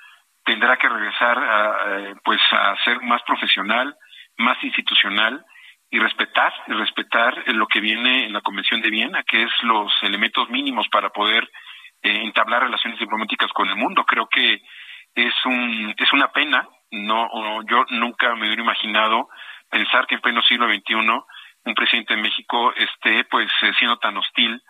Tendrá 0.44 0.76
que 0.78 0.90
regresar 0.90 1.38
a, 1.38 2.00
eh, 2.00 2.16
pues 2.24 2.42
a 2.52 2.76
ser 2.84 3.00
más 3.02 3.22
profesional, 3.22 3.96
más 4.38 4.58
institucional 4.64 5.46
y 5.94 6.00
respetar, 6.00 6.52
respetar 6.66 7.44
lo 7.54 7.68
que 7.68 7.80
viene 7.80 8.26
en 8.26 8.34
la 8.34 8.42
Convención 8.42 8.82
de 8.82 8.90
Viena, 8.90 9.22
que 9.22 9.44
es 9.44 9.52
los 9.62 9.94
elementos 10.02 10.50
mínimos 10.50 10.88
para 10.90 11.10
poder 11.10 11.44
eh, 12.02 12.24
entablar 12.24 12.64
relaciones 12.64 13.00
diplomáticas 13.00 13.52
con 13.54 13.70
el 13.70 13.76
mundo. 13.76 14.04
Creo 14.04 14.28
que 14.28 14.60
es 15.14 15.34
un 15.46 15.94
es 15.96 16.12
una 16.12 16.32
pena, 16.32 16.68
no 16.90 17.30
yo 17.70 17.86
nunca 17.92 18.34
me 18.34 18.48
hubiera 18.48 18.64
imaginado 18.64 19.30
pensar 19.70 20.08
que 20.08 20.16
en 20.16 20.22
pleno 20.22 20.42
siglo 20.42 20.66
XXI 20.68 20.96
un 20.96 21.76
presidente 21.76 22.16
de 22.16 22.24
México 22.24 22.74
esté 22.74 23.26
pues 23.26 23.52
eh, 23.62 23.72
siendo 23.78 24.00
tan 24.00 24.18
hostil 24.18 24.64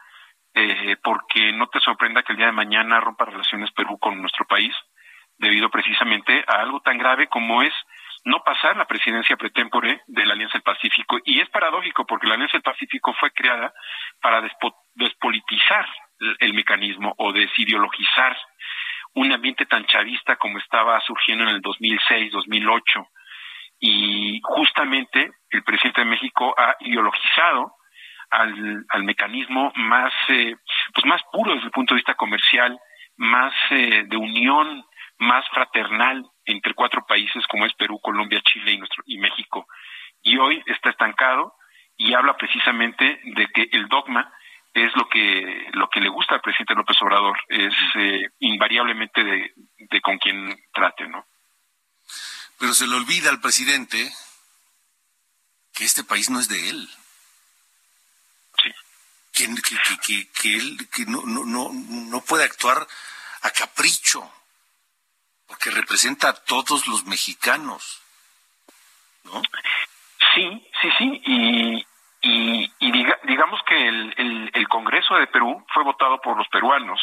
eh, 0.54 0.98
porque 1.02 1.54
no 1.54 1.68
te 1.68 1.80
sorprenda 1.80 2.24
que 2.24 2.34
el 2.34 2.38
día 2.38 2.48
de 2.48 2.52
mañana 2.52 3.00
rompa 3.00 3.24
relaciones 3.24 3.72
Perú 3.72 3.98
con 3.98 4.20
nuestro 4.20 4.46
país 4.46 4.76
debido 5.38 5.70
precisamente 5.70 6.44
a 6.48 6.60
algo 6.60 6.82
tan 6.82 6.98
grave 6.98 7.28
como 7.28 7.62
es 7.62 7.74
no 8.26 8.44
pasar 8.44 8.78
la 8.78 8.86
presidencia 8.86 9.36
pretémpore 9.36 10.02
de 10.08 10.26
la 10.26 10.34
Alianza 10.34 10.54
del 10.54 10.64
Pacífico. 10.64 11.20
Y 11.26 11.42
es 11.42 11.50
paradójico 11.50 12.06
porque 12.06 12.28
la 12.28 12.36
Alianza 12.36 12.58
del 12.58 12.64
Pacífico 12.64 13.14
fue 13.14 13.32
creada 13.32 13.74
para 14.22 14.42
despolitizar 14.96 15.86
el, 16.40 16.54
mecanismo 16.54 17.14
o 17.18 17.34
desideologizar 17.34 18.38
un 19.16 19.32
ambiente 19.32 19.66
tan 19.66 19.86
chavista 19.86 20.38
como 20.38 20.58
estaba 20.58 21.00
surgiendo 21.02 21.44
en 21.44 21.52
el 21.52 21.62
2006, 21.62 22.32
2008. 22.32 23.08
Y 23.80 24.40
justamente 24.44 25.32
el 25.50 25.64
presidente 25.64 26.02
de 26.02 26.08
México 26.08 26.56
ha 26.58 26.76
ideologizado 26.80 27.76
al, 28.30 28.86
al 28.90 29.04
mecanismo 29.04 29.72
más, 29.76 30.14
eh, 30.30 30.56
pues 30.94 31.06
más 31.06 31.22
puro 31.32 31.54
desde 31.54 31.66
el 31.66 31.72
punto 31.72 31.94
de 31.94 32.00
vista 32.00 32.16
comercial, 32.16 32.80
más 33.18 33.54
eh, 33.72 34.06
de 34.08 34.18
unión, 34.18 34.86
más 35.20 35.46
fraternal 35.50 36.24
entre 36.46 36.74
cuatro 36.74 37.06
países 37.06 37.46
como 37.48 37.66
es 37.66 37.74
Perú, 37.74 38.00
Colombia, 38.00 38.42
Chile 38.42 38.74
y, 38.74 38.78
nuestro, 38.78 39.04
y 39.06 39.18
México. 39.18 39.68
Y 40.22 40.38
hoy 40.38 40.62
está 40.66 40.90
estancado 40.90 41.56
y 41.98 42.14
habla 42.14 42.36
precisamente 42.38 43.20
de 43.24 43.48
que 43.48 43.70
el 43.72 43.88
dogma 43.88 44.34
es 44.74 44.92
lo 44.96 45.08
que 45.08 45.70
lo 45.74 45.88
que 45.90 46.00
le 46.00 46.10
gusta 46.10 46.36
al 46.36 46.42
presidente 46.42 46.74
López 46.74 46.98
Obrador, 47.02 47.38
es 47.48 47.74
eh, 47.96 48.30
invariablemente 48.40 49.24
de, 49.24 49.54
de 49.78 50.02
con 50.02 50.18
quien 50.18 50.60
trate, 50.74 51.08
¿no? 51.08 51.26
Pero 52.58 52.74
se 52.74 52.88
le 52.88 52.96
olvida 52.96 53.30
al 53.30 53.40
presidente 53.40 54.12
que 55.74 55.86
este 55.86 56.04
país 56.04 56.30
no 56.30 56.40
es 56.40 56.48
de 56.48 56.70
él. 56.70 56.90
Sí. 58.64 58.72
Que, 59.34 59.56
que, 59.56 59.98
que, 60.02 60.32
que 60.32 60.56
él 60.56 60.90
que 60.90 61.06
no, 61.06 61.22
no, 61.26 61.46
no, 61.46 61.70
no 61.72 62.22
puede 62.22 62.44
actuar 62.44 62.88
a 63.42 63.50
capricho 63.52 64.32
porque 65.54 65.70
representa 65.70 66.30
a 66.30 66.34
todos 66.34 66.88
los 66.88 67.06
mexicanos, 67.06 68.02
¿no? 69.24 69.40
Sí, 70.34 70.68
sí, 70.82 70.90
sí, 70.98 71.22
y, 72.24 72.92
digamos 73.28 73.62
que 73.68 73.88
el, 73.88 74.50
el, 74.52 74.68
Congreso 74.68 75.14
de 75.16 75.28
Perú 75.28 75.64
fue 75.72 75.84
votado 75.84 76.20
por 76.22 76.36
los 76.36 76.48
peruanos. 76.48 77.00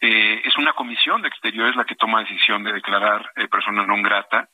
Eh, 0.00 0.42
es 0.44 0.56
una 0.56 0.72
comisión 0.72 1.22
de 1.22 1.28
exteriores 1.28 1.76
la 1.76 1.84
que 1.84 1.94
toma 1.94 2.24
decisión 2.24 2.64
de 2.64 2.72
declarar 2.72 3.30
eh, 3.36 3.46
persona 3.46 3.86
non 3.86 4.02
grata. 4.02 4.48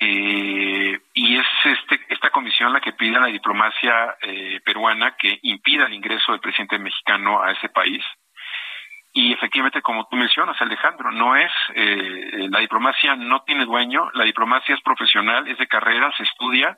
Eh, 0.00 0.98
y 1.14 1.36
es 1.36 1.46
este, 1.64 2.00
esta 2.08 2.30
comisión 2.30 2.72
la 2.72 2.80
que 2.80 2.94
pide 2.94 3.16
a 3.16 3.20
la 3.20 3.26
diplomacia 3.28 4.16
peruana 4.64 5.14
que 5.16 5.38
impida 5.42 5.86
el 5.86 5.94
ingreso 5.94 6.32
del 6.32 6.40
presidente 6.40 6.78
mexicano 6.78 7.40
a 7.40 7.52
ese 7.52 7.68
país. 7.68 8.02
Y 9.16 9.32
efectivamente, 9.32 9.80
como 9.80 10.06
tú 10.08 10.16
mencionas, 10.16 10.60
Alejandro, 10.60 11.12
no 11.12 11.36
es, 11.36 11.52
eh, 11.74 12.48
la 12.50 12.58
diplomacia 12.58 13.14
no 13.14 13.42
tiene 13.44 13.64
dueño, 13.64 14.10
la 14.12 14.24
diplomacia 14.24 14.74
es 14.74 14.80
profesional, 14.82 15.46
es 15.46 15.56
de 15.56 15.68
carrera, 15.68 16.12
se 16.16 16.24
estudia 16.24 16.76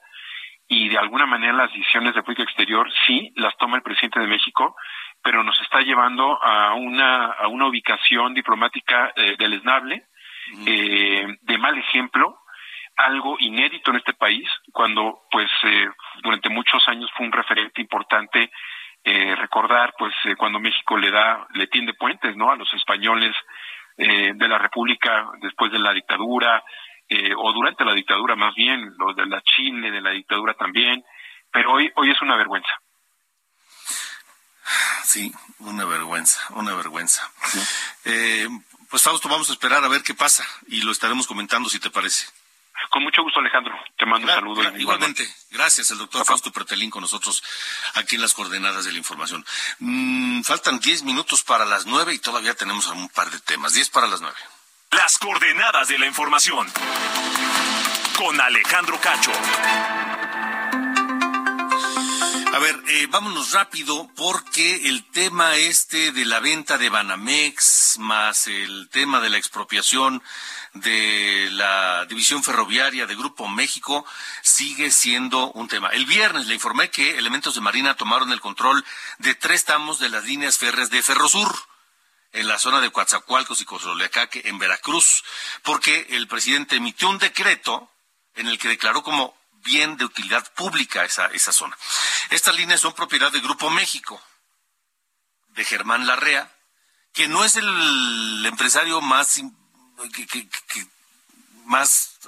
y 0.68 0.89
de 0.89 0.99
alguna 0.99 1.26
manera 1.26 1.53
las 1.53 1.72
decisiones 1.72 2.14
de 2.14 2.22
política 2.22 2.45
exterior 2.45 2.91
sí 3.07 3.32
las 3.37 3.57
toma 3.57 3.76
el 3.76 3.82
presidente 3.82 4.20
de 4.20 4.26
México, 4.26 4.76
pero 5.22 5.43
nos 5.43 5.59
está 5.61 5.80
llevando 5.80 6.43
a 6.43 6.74
una, 6.74 7.26
a 7.26 7.49
una 7.49 7.66
ubicación 7.66 8.34
diplomática 8.34 9.12
eh, 9.16 9.37
deleznable, 9.39 10.07
eh, 10.66 11.26
de 11.41 11.59
mal 11.59 11.76
ejemplo, 11.78 12.41
algo 12.97 13.37
inédito 13.39 13.91
en 13.91 13.99
este 13.99 14.14
país, 14.14 14.49
cuando 14.72 15.22
pues 15.30 15.51
eh, 15.64 15.89
durante 16.22 16.49
muchos 16.49 16.87
años 16.89 17.11
fue 17.16 17.26
un 17.26 17.32
referente 17.32 17.80
importante 17.80 18.51
eh, 19.09 19.37
recordar 19.37 19.95
pues 19.97 20.13
eh, 20.25 20.35
cuando 20.37 20.59
México 20.59 20.97
le 20.97 21.13
da 21.13 21.47
le 21.55 21.69
tiende 21.69 21.95
puentes 21.95 22.37
no 22.37 22.51
a 22.51 22.57
los 22.57 22.73
españoles 22.75 23.35
eh, 23.97 24.33
de 24.35 24.49
la 24.49 24.59
República 24.59 25.31
después 25.41 25.71
de 25.71 25.79
la 25.79 25.93
dictadura 25.93 26.65
eh, 27.09 27.33
o 27.39 27.53
durante 27.53 27.85
la 27.85 27.95
dictadura 27.95 28.35
más 28.35 28.53
bien, 28.57 28.93
lo 28.99 29.15
de 29.15 29.27
la 29.27 29.41
Chile, 29.43 29.93
de 29.93 30.01
la 30.01 30.11
dictadura 30.11 30.55
también, 30.55 31.05
pero 31.53 31.75
hoy, 31.75 31.89
hoy 31.95 32.11
es 32.11 32.21
una 32.21 32.35
vergüenza. 32.35 32.69
Sí, 35.05 35.33
una 35.61 35.85
vergüenza, 35.85 36.41
una 36.55 36.75
vergüenza. 36.75 37.31
Eh, 38.05 38.49
pues 38.91 39.05
Fausto, 39.05 39.29
vamos 39.29 39.49
a 39.51 39.53
esperar 39.53 39.85
a 39.85 39.89
ver 39.89 40.03
qué 40.03 40.15
pasa 40.15 40.45
y 40.67 40.83
lo 40.83 40.91
estaremos 40.91 41.29
comentando 41.29 41.69
si 41.69 41.79
te 41.79 41.91
parece. 41.91 42.27
Con 42.91 43.03
mucho 43.03 43.22
gusto, 43.22 43.41
Alejandro. 43.41 43.74
Te 43.99 44.07
mando 44.07 44.26
un 44.26 44.32
saludo. 44.34 44.62
Gra- 44.62 44.80
Igualmente, 44.80 45.28
gracias, 45.51 45.91
el 45.91 45.99
doctor 45.99 46.24
Fausto 46.24 46.51
Pretelín 46.53 46.91
con 46.91 47.03
nosotros 47.03 47.43
aquí 47.95 48.14
en 48.16 48.22
las 48.22 48.32
coordenadas 48.34 48.84
de 48.84 48.93
la 48.93 48.99
información. 48.99 49.45
Mm, 49.80 50.43
faltan 50.43 50.78
10 50.78 51.03
minutos 51.03 51.43
para 51.43 51.64
las 51.64 51.87
9 51.87 52.14
y 52.14 52.18
todavía 52.18 52.55
tenemos 52.55 52.87
un 52.87 53.09
par 53.09 53.30
de 53.30 53.39
temas. 53.41 53.72
10 53.74 53.91
para 53.91 54.07
las 54.07 54.20
9. 54.20 54.37
Las 54.93 55.18
coordenadas 55.18 55.89
de 55.89 55.99
la 55.99 56.07
información. 56.07 56.70
Con 58.16 58.41
Alejandro 58.41 58.99
Cacho. 59.01 59.32
A 62.57 62.59
ver, 62.59 62.83
eh, 62.89 63.07
vámonos 63.11 63.53
rápido 63.53 64.11
porque 64.17 64.89
el 64.89 65.05
tema 65.11 65.57
este 65.57 66.11
de 66.13 66.25
la 66.25 66.41
venta 66.41 66.79
de 66.79 66.89
Banamex 66.89 67.99
más 67.99 68.47
el 68.47 68.89
tema 68.89 69.21
de 69.21 69.29
la 69.29 69.37
expropiación 69.37 70.23
de 70.73 71.51
la 71.53 72.07
división 72.07 72.43
ferroviaria 72.43 73.05
de 73.05 73.15
Grupo 73.15 73.47
México 73.47 74.07
sigue 74.41 74.91
siendo 74.91 75.53
un 75.53 75.69
tema. 75.69 75.91
El 75.91 76.07
viernes 76.07 76.47
le 76.47 76.55
informé 76.55 76.89
que 76.89 77.19
elementos 77.19 77.57
de 77.57 77.61
Marina 77.61 77.95
tomaron 77.95 78.33
el 78.33 78.41
control 78.41 78.83
de 79.19 79.35
tres 79.35 79.67
tramos 79.67 79.99
de 79.99 80.09
las 80.09 80.25
líneas 80.25 80.57
férreas 80.57 80.89
de 80.89 81.03
Ferrosur 81.03 81.55
en 82.33 82.49
la 82.49 82.59
zona 82.59 82.81
de 82.81 82.91
Coatzacoalcos 82.91 83.61
y 83.61 83.67
Cozoleacaque, 83.67 84.41
en 84.47 84.59
Veracruz, 84.59 85.25
porque 85.63 86.07
el 86.09 86.27
presidente 86.27 86.77
emitió 86.77 87.11
un 87.11 87.19
decreto 87.19 87.91
en 88.35 88.47
el 88.49 88.59
que 88.59 88.69
declaró 88.69 89.03
como 89.03 89.36
bien 89.67 89.97
de 89.97 90.07
utilidad 90.07 90.51
pública 90.55 91.05
esa, 91.05 91.27
esa 91.27 91.53
zona. 91.53 91.77
Estas 92.31 92.57
líneas 92.57 92.81
son 92.81 92.95
propiedad 92.95 93.31
de 93.31 93.41
Grupo 93.41 93.69
México, 93.69 94.23
de 95.49 95.64
Germán 95.64 96.07
Larrea, 96.07 96.51
que 97.12 97.29
no 97.29 97.45
es 97.45 97.57
el 97.57 98.47
empresario 98.47 99.01
más, 99.01 99.41
más 101.64 102.19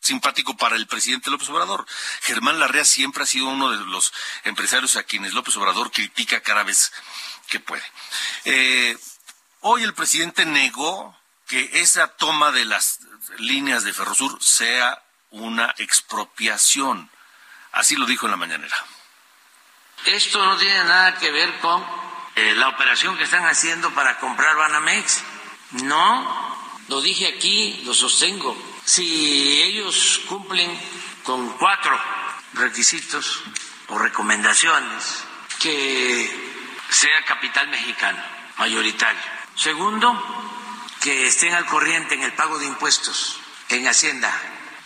simpático 0.00 0.56
para 0.56 0.76
el 0.76 0.86
presidente 0.86 1.30
López 1.30 1.48
Obrador. 1.48 1.86
Germán 2.22 2.60
Larrea 2.60 2.84
siempre 2.84 3.22
ha 3.22 3.26
sido 3.26 3.48
uno 3.48 3.70
de 3.70 3.84
los 3.86 4.12
empresarios 4.44 4.96
a 4.96 5.04
quienes 5.04 5.32
López 5.32 5.56
Obrador 5.56 5.90
critica 5.90 6.40
cada 6.42 6.62
vez 6.62 6.92
que 7.48 7.60
puede. 7.60 7.84
Eh, 8.44 8.96
hoy 9.60 9.82
el 9.82 9.94
presidente 9.94 10.44
negó 10.44 11.16
que 11.46 11.80
esa 11.80 12.08
toma 12.08 12.52
de 12.52 12.64
las 12.64 13.00
líneas 13.38 13.84
de 13.84 13.92
Ferrosur 13.92 14.42
sea 14.42 15.02
una 15.34 15.74
expropiación. 15.78 17.10
Así 17.72 17.96
lo 17.96 18.06
dijo 18.06 18.26
en 18.26 18.30
la 18.30 18.36
mañanera. 18.36 18.76
Esto 20.06 20.44
no 20.44 20.56
tiene 20.56 20.84
nada 20.84 21.18
que 21.18 21.30
ver 21.30 21.58
con 21.60 21.84
eh, 22.36 22.54
la 22.54 22.68
operación 22.68 23.16
que 23.16 23.24
están 23.24 23.46
haciendo 23.46 23.90
para 23.92 24.18
comprar 24.18 24.56
Banamex. 24.56 25.22
No, 25.82 26.56
lo 26.88 27.00
dije 27.00 27.26
aquí, 27.26 27.82
lo 27.84 27.94
sostengo. 27.94 28.56
Si 28.84 29.62
ellos 29.62 30.20
cumplen 30.28 30.78
con 31.22 31.50
cuatro 31.56 31.98
requisitos 32.52 33.42
o 33.88 33.98
recomendaciones, 33.98 35.24
que 35.58 36.54
sea 36.90 37.24
capital 37.24 37.68
mexicano, 37.68 38.22
mayoritario. 38.58 39.20
Segundo, 39.56 40.12
que 41.00 41.26
estén 41.26 41.54
al 41.54 41.66
corriente 41.66 42.14
en 42.14 42.22
el 42.22 42.32
pago 42.34 42.58
de 42.58 42.66
impuestos 42.66 43.40
en 43.68 43.88
Hacienda. 43.88 44.32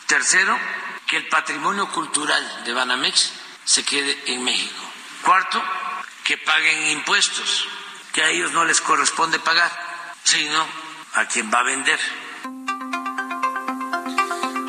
Tercero, 0.09 0.59
que 1.07 1.19
el 1.19 1.29
patrimonio 1.29 1.93
cultural 1.93 2.65
de 2.65 2.73
Banamex 2.73 3.31
se 3.67 3.85
quede 3.85 4.19
en 4.33 4.43
México. 4.43 4.83
Cuarto, 5.23 5.63
que 6.25 6.39
paguen 6.39 6.89
impuestos, 6.89 7.69
que 8.15 8.23
a 8.23 8.31
ellos 8.31 8.51
no 8.53 8.65
les 8.65 8.81
corresponde 8.81 9.39
pagar, 9.39 9.71
sino 10.25 10.67
a 11.13 11.27
quien 11.27 11.53
va 11.53 11.61
a 11.61 11.63
vender. 11.65 12.01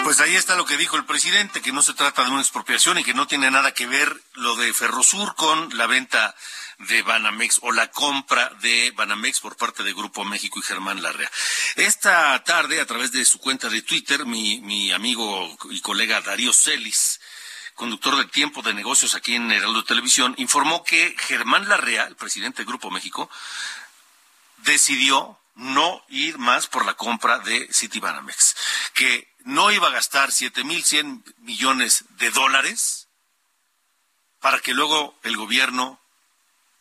Pues 0.03 0.19
ahí 0.19 0.35
está 0.35 0.57
lo 0.57 0.65
que 0.65 0.75
dijo 0.75 0.97
el 0.97 1.05
presidente, 1.05 1.61
que 1.61 1.71
no 1.71 1.81
se 1.83 1.93
trata 1.93 2.25
de 2.25 2.31
una 2.31 2.41
expropiación 2.41 2.97
y 2.97 3.05
que 3.05 3.13
no 3.13 3.25
tiene 3.25 3.49
nada 3.49 3.73
que 3.73 3.87
ver 3.87 4.21
lo 4.33 4.57
de 4.57 4.73
Ferrosur 4.73 5.35
con 5.35 5.69
la 5.77 5.87
venta 5.87 6.35
de 6.79 7.01
Banamex 7.01 7.59
o 7.61 7.71
la 7.71 7.91
compra 7.91 8.49
de 8.61 8.91
Banamex 8.95 9.41
por 9.41 9.57
parte 9.57 9.83
de 9.83 9.93
Grupo 9.93 10.23
México 10.23 10.59
y 10.59 10.63
Germán 10.63 11.01
Larrea. 11.01 11.29
Esta 11.75 12.41
tarde, 12.43 12.79
a 12.79 12.85
través 12.85 13.11
de 13.11 13.25
su 13.25 13.39
cuenta 13.39 13.69
de 13.69 13.81
Twitter, 13.81 14.25
mi, 14.25 14.61
mi 14.61 14.91
amigo 14.91 15.57
y 15.71 15.81
colega 15.81 16.21
Darío 16.21 16.53
Celis, 16.53 17.19
conductor 17.75 18.15
del 18.15 18.29
Tiempo 18.29 18.61
de 18.61 18.73
Negocios 18.73 19.13
aquí 19.13 19.35
en 19.35 19.51
Heraldo 19.51 19.83
Televisión, 19.83 20.33
informó 20.37 20.83
que 20.83 21.15
Germán 21.17 21.67
Larrea, 21.67 22.05
el 22.05 22.15
presidente 22.15 22.61
de 22.61 22.67
Grupo 22.67 22.91
México, 22.91 23.29
decidió 24.57 25.37
no 25.55 26.03
ir 26.07 26.37
más 26.37 26.67
por 26.67 26.85
la 26.85 26.93
compra 26.93 27.39
de 27.39 27.67
Citibanamex, 27.73 28.55
que 28.93 29.27
no 29.43 29.71
iba 29.71 29.87
a 29.87 29.91
gastar 29.91 30.29
7.100 30.29 31.23
millones 31.39 32.05
de 32.11 32.31
dólares 32.31 33.07
para 34.39 34.59
que 34.59 34.73
luego 34.73 35.19
el 35.23 35.35
gobierno 35.35 35.99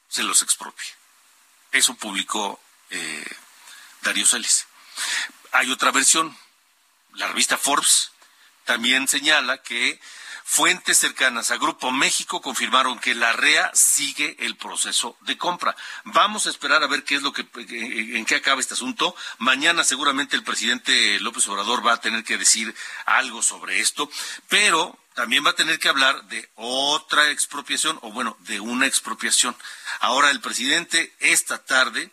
se 0.09 0.23
los 0.23 0.43
expropie. 0.43 0.87
Eso 1.73 1.95
publicó 1.95 2.61
eh, 2.91 3.37
Darío 4.03 4.27
Celis. 4.27 4.67
Hay 5.53 5.71
otra 5.71 5.91
versión. 5.91 6.37
La 7.15 7.29
revista 7.29 7.57
Forbes 7.57 8.11
también 8.65 9.09
señala 9.09 9.63
que 9.63 10.01
fuentes 10.51 10.97
cercanas 10.97 11.51
a 11.51 11.59
Grupo 11.59 11.93
México 11.93 12.41
confirmaron 12.41 12.99
que 12.99 13.15
la 13.15 13.33
REA 13.33 13.71
sigue 13.75 14.35
el 14.41 14.57
proceso 14.57 15.15
de 15.21 15.37
compra. 15.37 15.77
Vamos 16.05 16.47
a 16.47 16.51
esperar 16.51 16.83
a 16.83 16.87
ver 16.87 17.05
qué 17.05 17.17
es 17.17 17.23
lo 17.23 17.35
que 17.35 17.47
en 17.55 18.25
qué 18.25 18.37
acaba 18.37 18.59
este 18.59 18.73
asunto. 18.73 19.15
Mañana 19.37 19.85
seguramente 19.85 20.37
el 20.37 20.45
presidente 20.45 21.21
López 21.21 21.47
Obrador 21.49 21.87
va 21.87 21.93
a 21.93 22.01
tener 22.01 22.25
que 22.25 22.39
decir 22.39 22.75
algo 23.05 23.43
sobre 23.43 23.81
esto, 23.81 24.11
pero 24.49 24.99
también 25.13 25.45
va 25.45 25.51
a 25.51 25.55
tener 25.55 25.79
que 25.79 25.91
hablar 25.91 26.25
de 26.29 26.49
otra 26.55 27.31
expropiación, 27.31 27.99
o 28.01 28.11
bueno, 28.11 28.39
de 28.41 28.59
una 28.59 28.87
expropiación. 28.87 29.55
Ahora 30.01 30.31
el 30.31 30.41
presidente 30.41 31.15
esta 31.21 31.63
tarde 31.63 32.11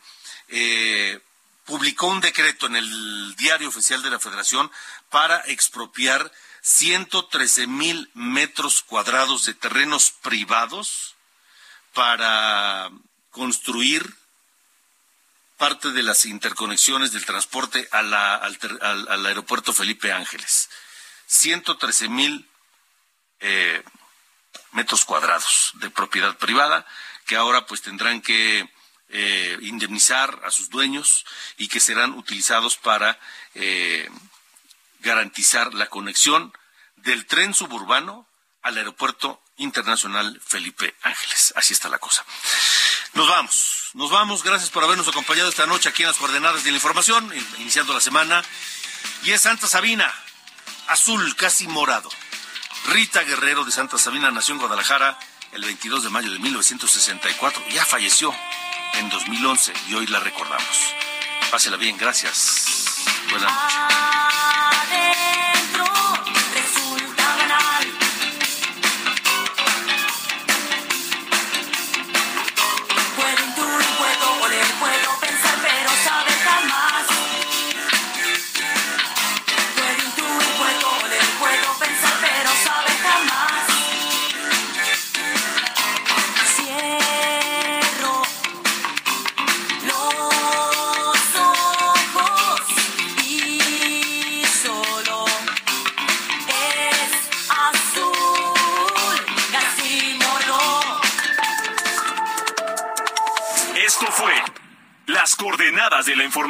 eh, 0.50 1.22
publicó 1.64 2.08
un 2.08 2.20
decreto 2.20 2.66
en 2.66 2.76
el 2.76 3.36
diario 3.38 3.70
oficial 3.70 4.04
de 4.04 4.10
la 4.10 4.20
Federación 4.20 4.70
para 5.10 5.38
expropiar 5.46 6.30
113 6.66 7.68
mil 7.68 8.10
metros 8.16 8.82
cuadrados 8.82 9.46
de 9.46 9.54
terrenos 9.54 10.10
privados 10.10 11.14
para 11.94 12.90
construir 13.30 14.04
parte 15.58 15.92
de 15.92 16.02
las 16.02 16.26
interconexiones 16.26 17.12
del 17.12 17.24
transporte 17.24 17.88
al 17.92 19.26
aeropuerto 19.28 19.74
Felipe 19.74 20.12
Ángeles. 20.12 20.72
113 21.28 22.10
mil 22.10 22.50
eh, 23.42 23.84
metros 24.72 25.06
cuadrados 25.06 25.70
de 25.76 25.92
propiedad 25.92 26.36
privada 26.36 26.84
que 27.28 27.36
ahora 27.36 27.68
pues 27.68 27.84
tendrán 27.84 28.22
que 28.22 28.68
eh, 29.10 29.58
indemnizar 29.62 30.42
a 30.44 30.50
sus 30.50 30.72
dueños 30.72 31.28
y 31.58 31.68
que 31.68 31.80
serán 31.80 32.14
utilizados 32.14 32.76
para 32.76 33.20
eh, 33.54 34.10
garantizar 35.06 35.74
la 35.76 35.86
conexión 35.88 36.52
del 36.98 37.26
tren 37.28 37.54
suburbano 37.54 38.28
al 38.64 38.78
aeropuerto 38.78 39.42
internacional 39.58 40.42
Felipe 40.46 40.96
Ángeles. 41.04 41.54
Así 41.56 41.72
está 41.74 41.88
la 41.88 42.00
cosa. 42.00 42.26
Nos 43.14 43.30
vamos, 43.30 43.90
nos 43.94 44.10
vamos. 44.10 44.44
Gracias 44.44 44.72
por 44.72 44.84
habernos 44.84 45.08
acompañado 45.08 45.48
esta 45.48 45.68
noche 45.68 45.88
aquí 45.90 46.02
en 46.04 46.08
las 46.10 46.18
coordenadas 46.18 46.64
de 46.64 46.72
la 46.72 46.78
información, 46.78 47.32
in- 47.34 47.48
iniciando 47.60 47.94
la 47.94 48.02
semana. 48.02 48.44
Y 49.24 49.32
es 49.32 49.42
Santa 49.44 49.68
Sabina, 49.68 50.12
azul 50.88 51.36
casi 51.36 51.68
morado. 51.68 52.10
Rita 52.88 53.22
Guerrero 53.24 53.64
de 53.64 53.72
Santa 53.72 53.98
Sabina 53.98 54.32
nació 54.32 54.54
en 54.56 54.60
Guadalajara 54.60 55.18
el 55.54 55.64
22 55.64 56.04
de 56.04 56.10
mayo 56.10 56.32
de 56.32 56.40
1964. 56.40 57.64
Ya 57.70 57.86
falleció 57.86 58.36
en 58.94 59.10
2011 59.10 59.74
y 59.90 59.94
hoy 59.94 60.08
la 60.08 60.20
recordamos. 60.20 60.78
Pásela 61.52 61.78
bien, 61.78 61.98
gracias. 61.98 62.66
Buenas 63.30 63.52
noches. 63.54 63.85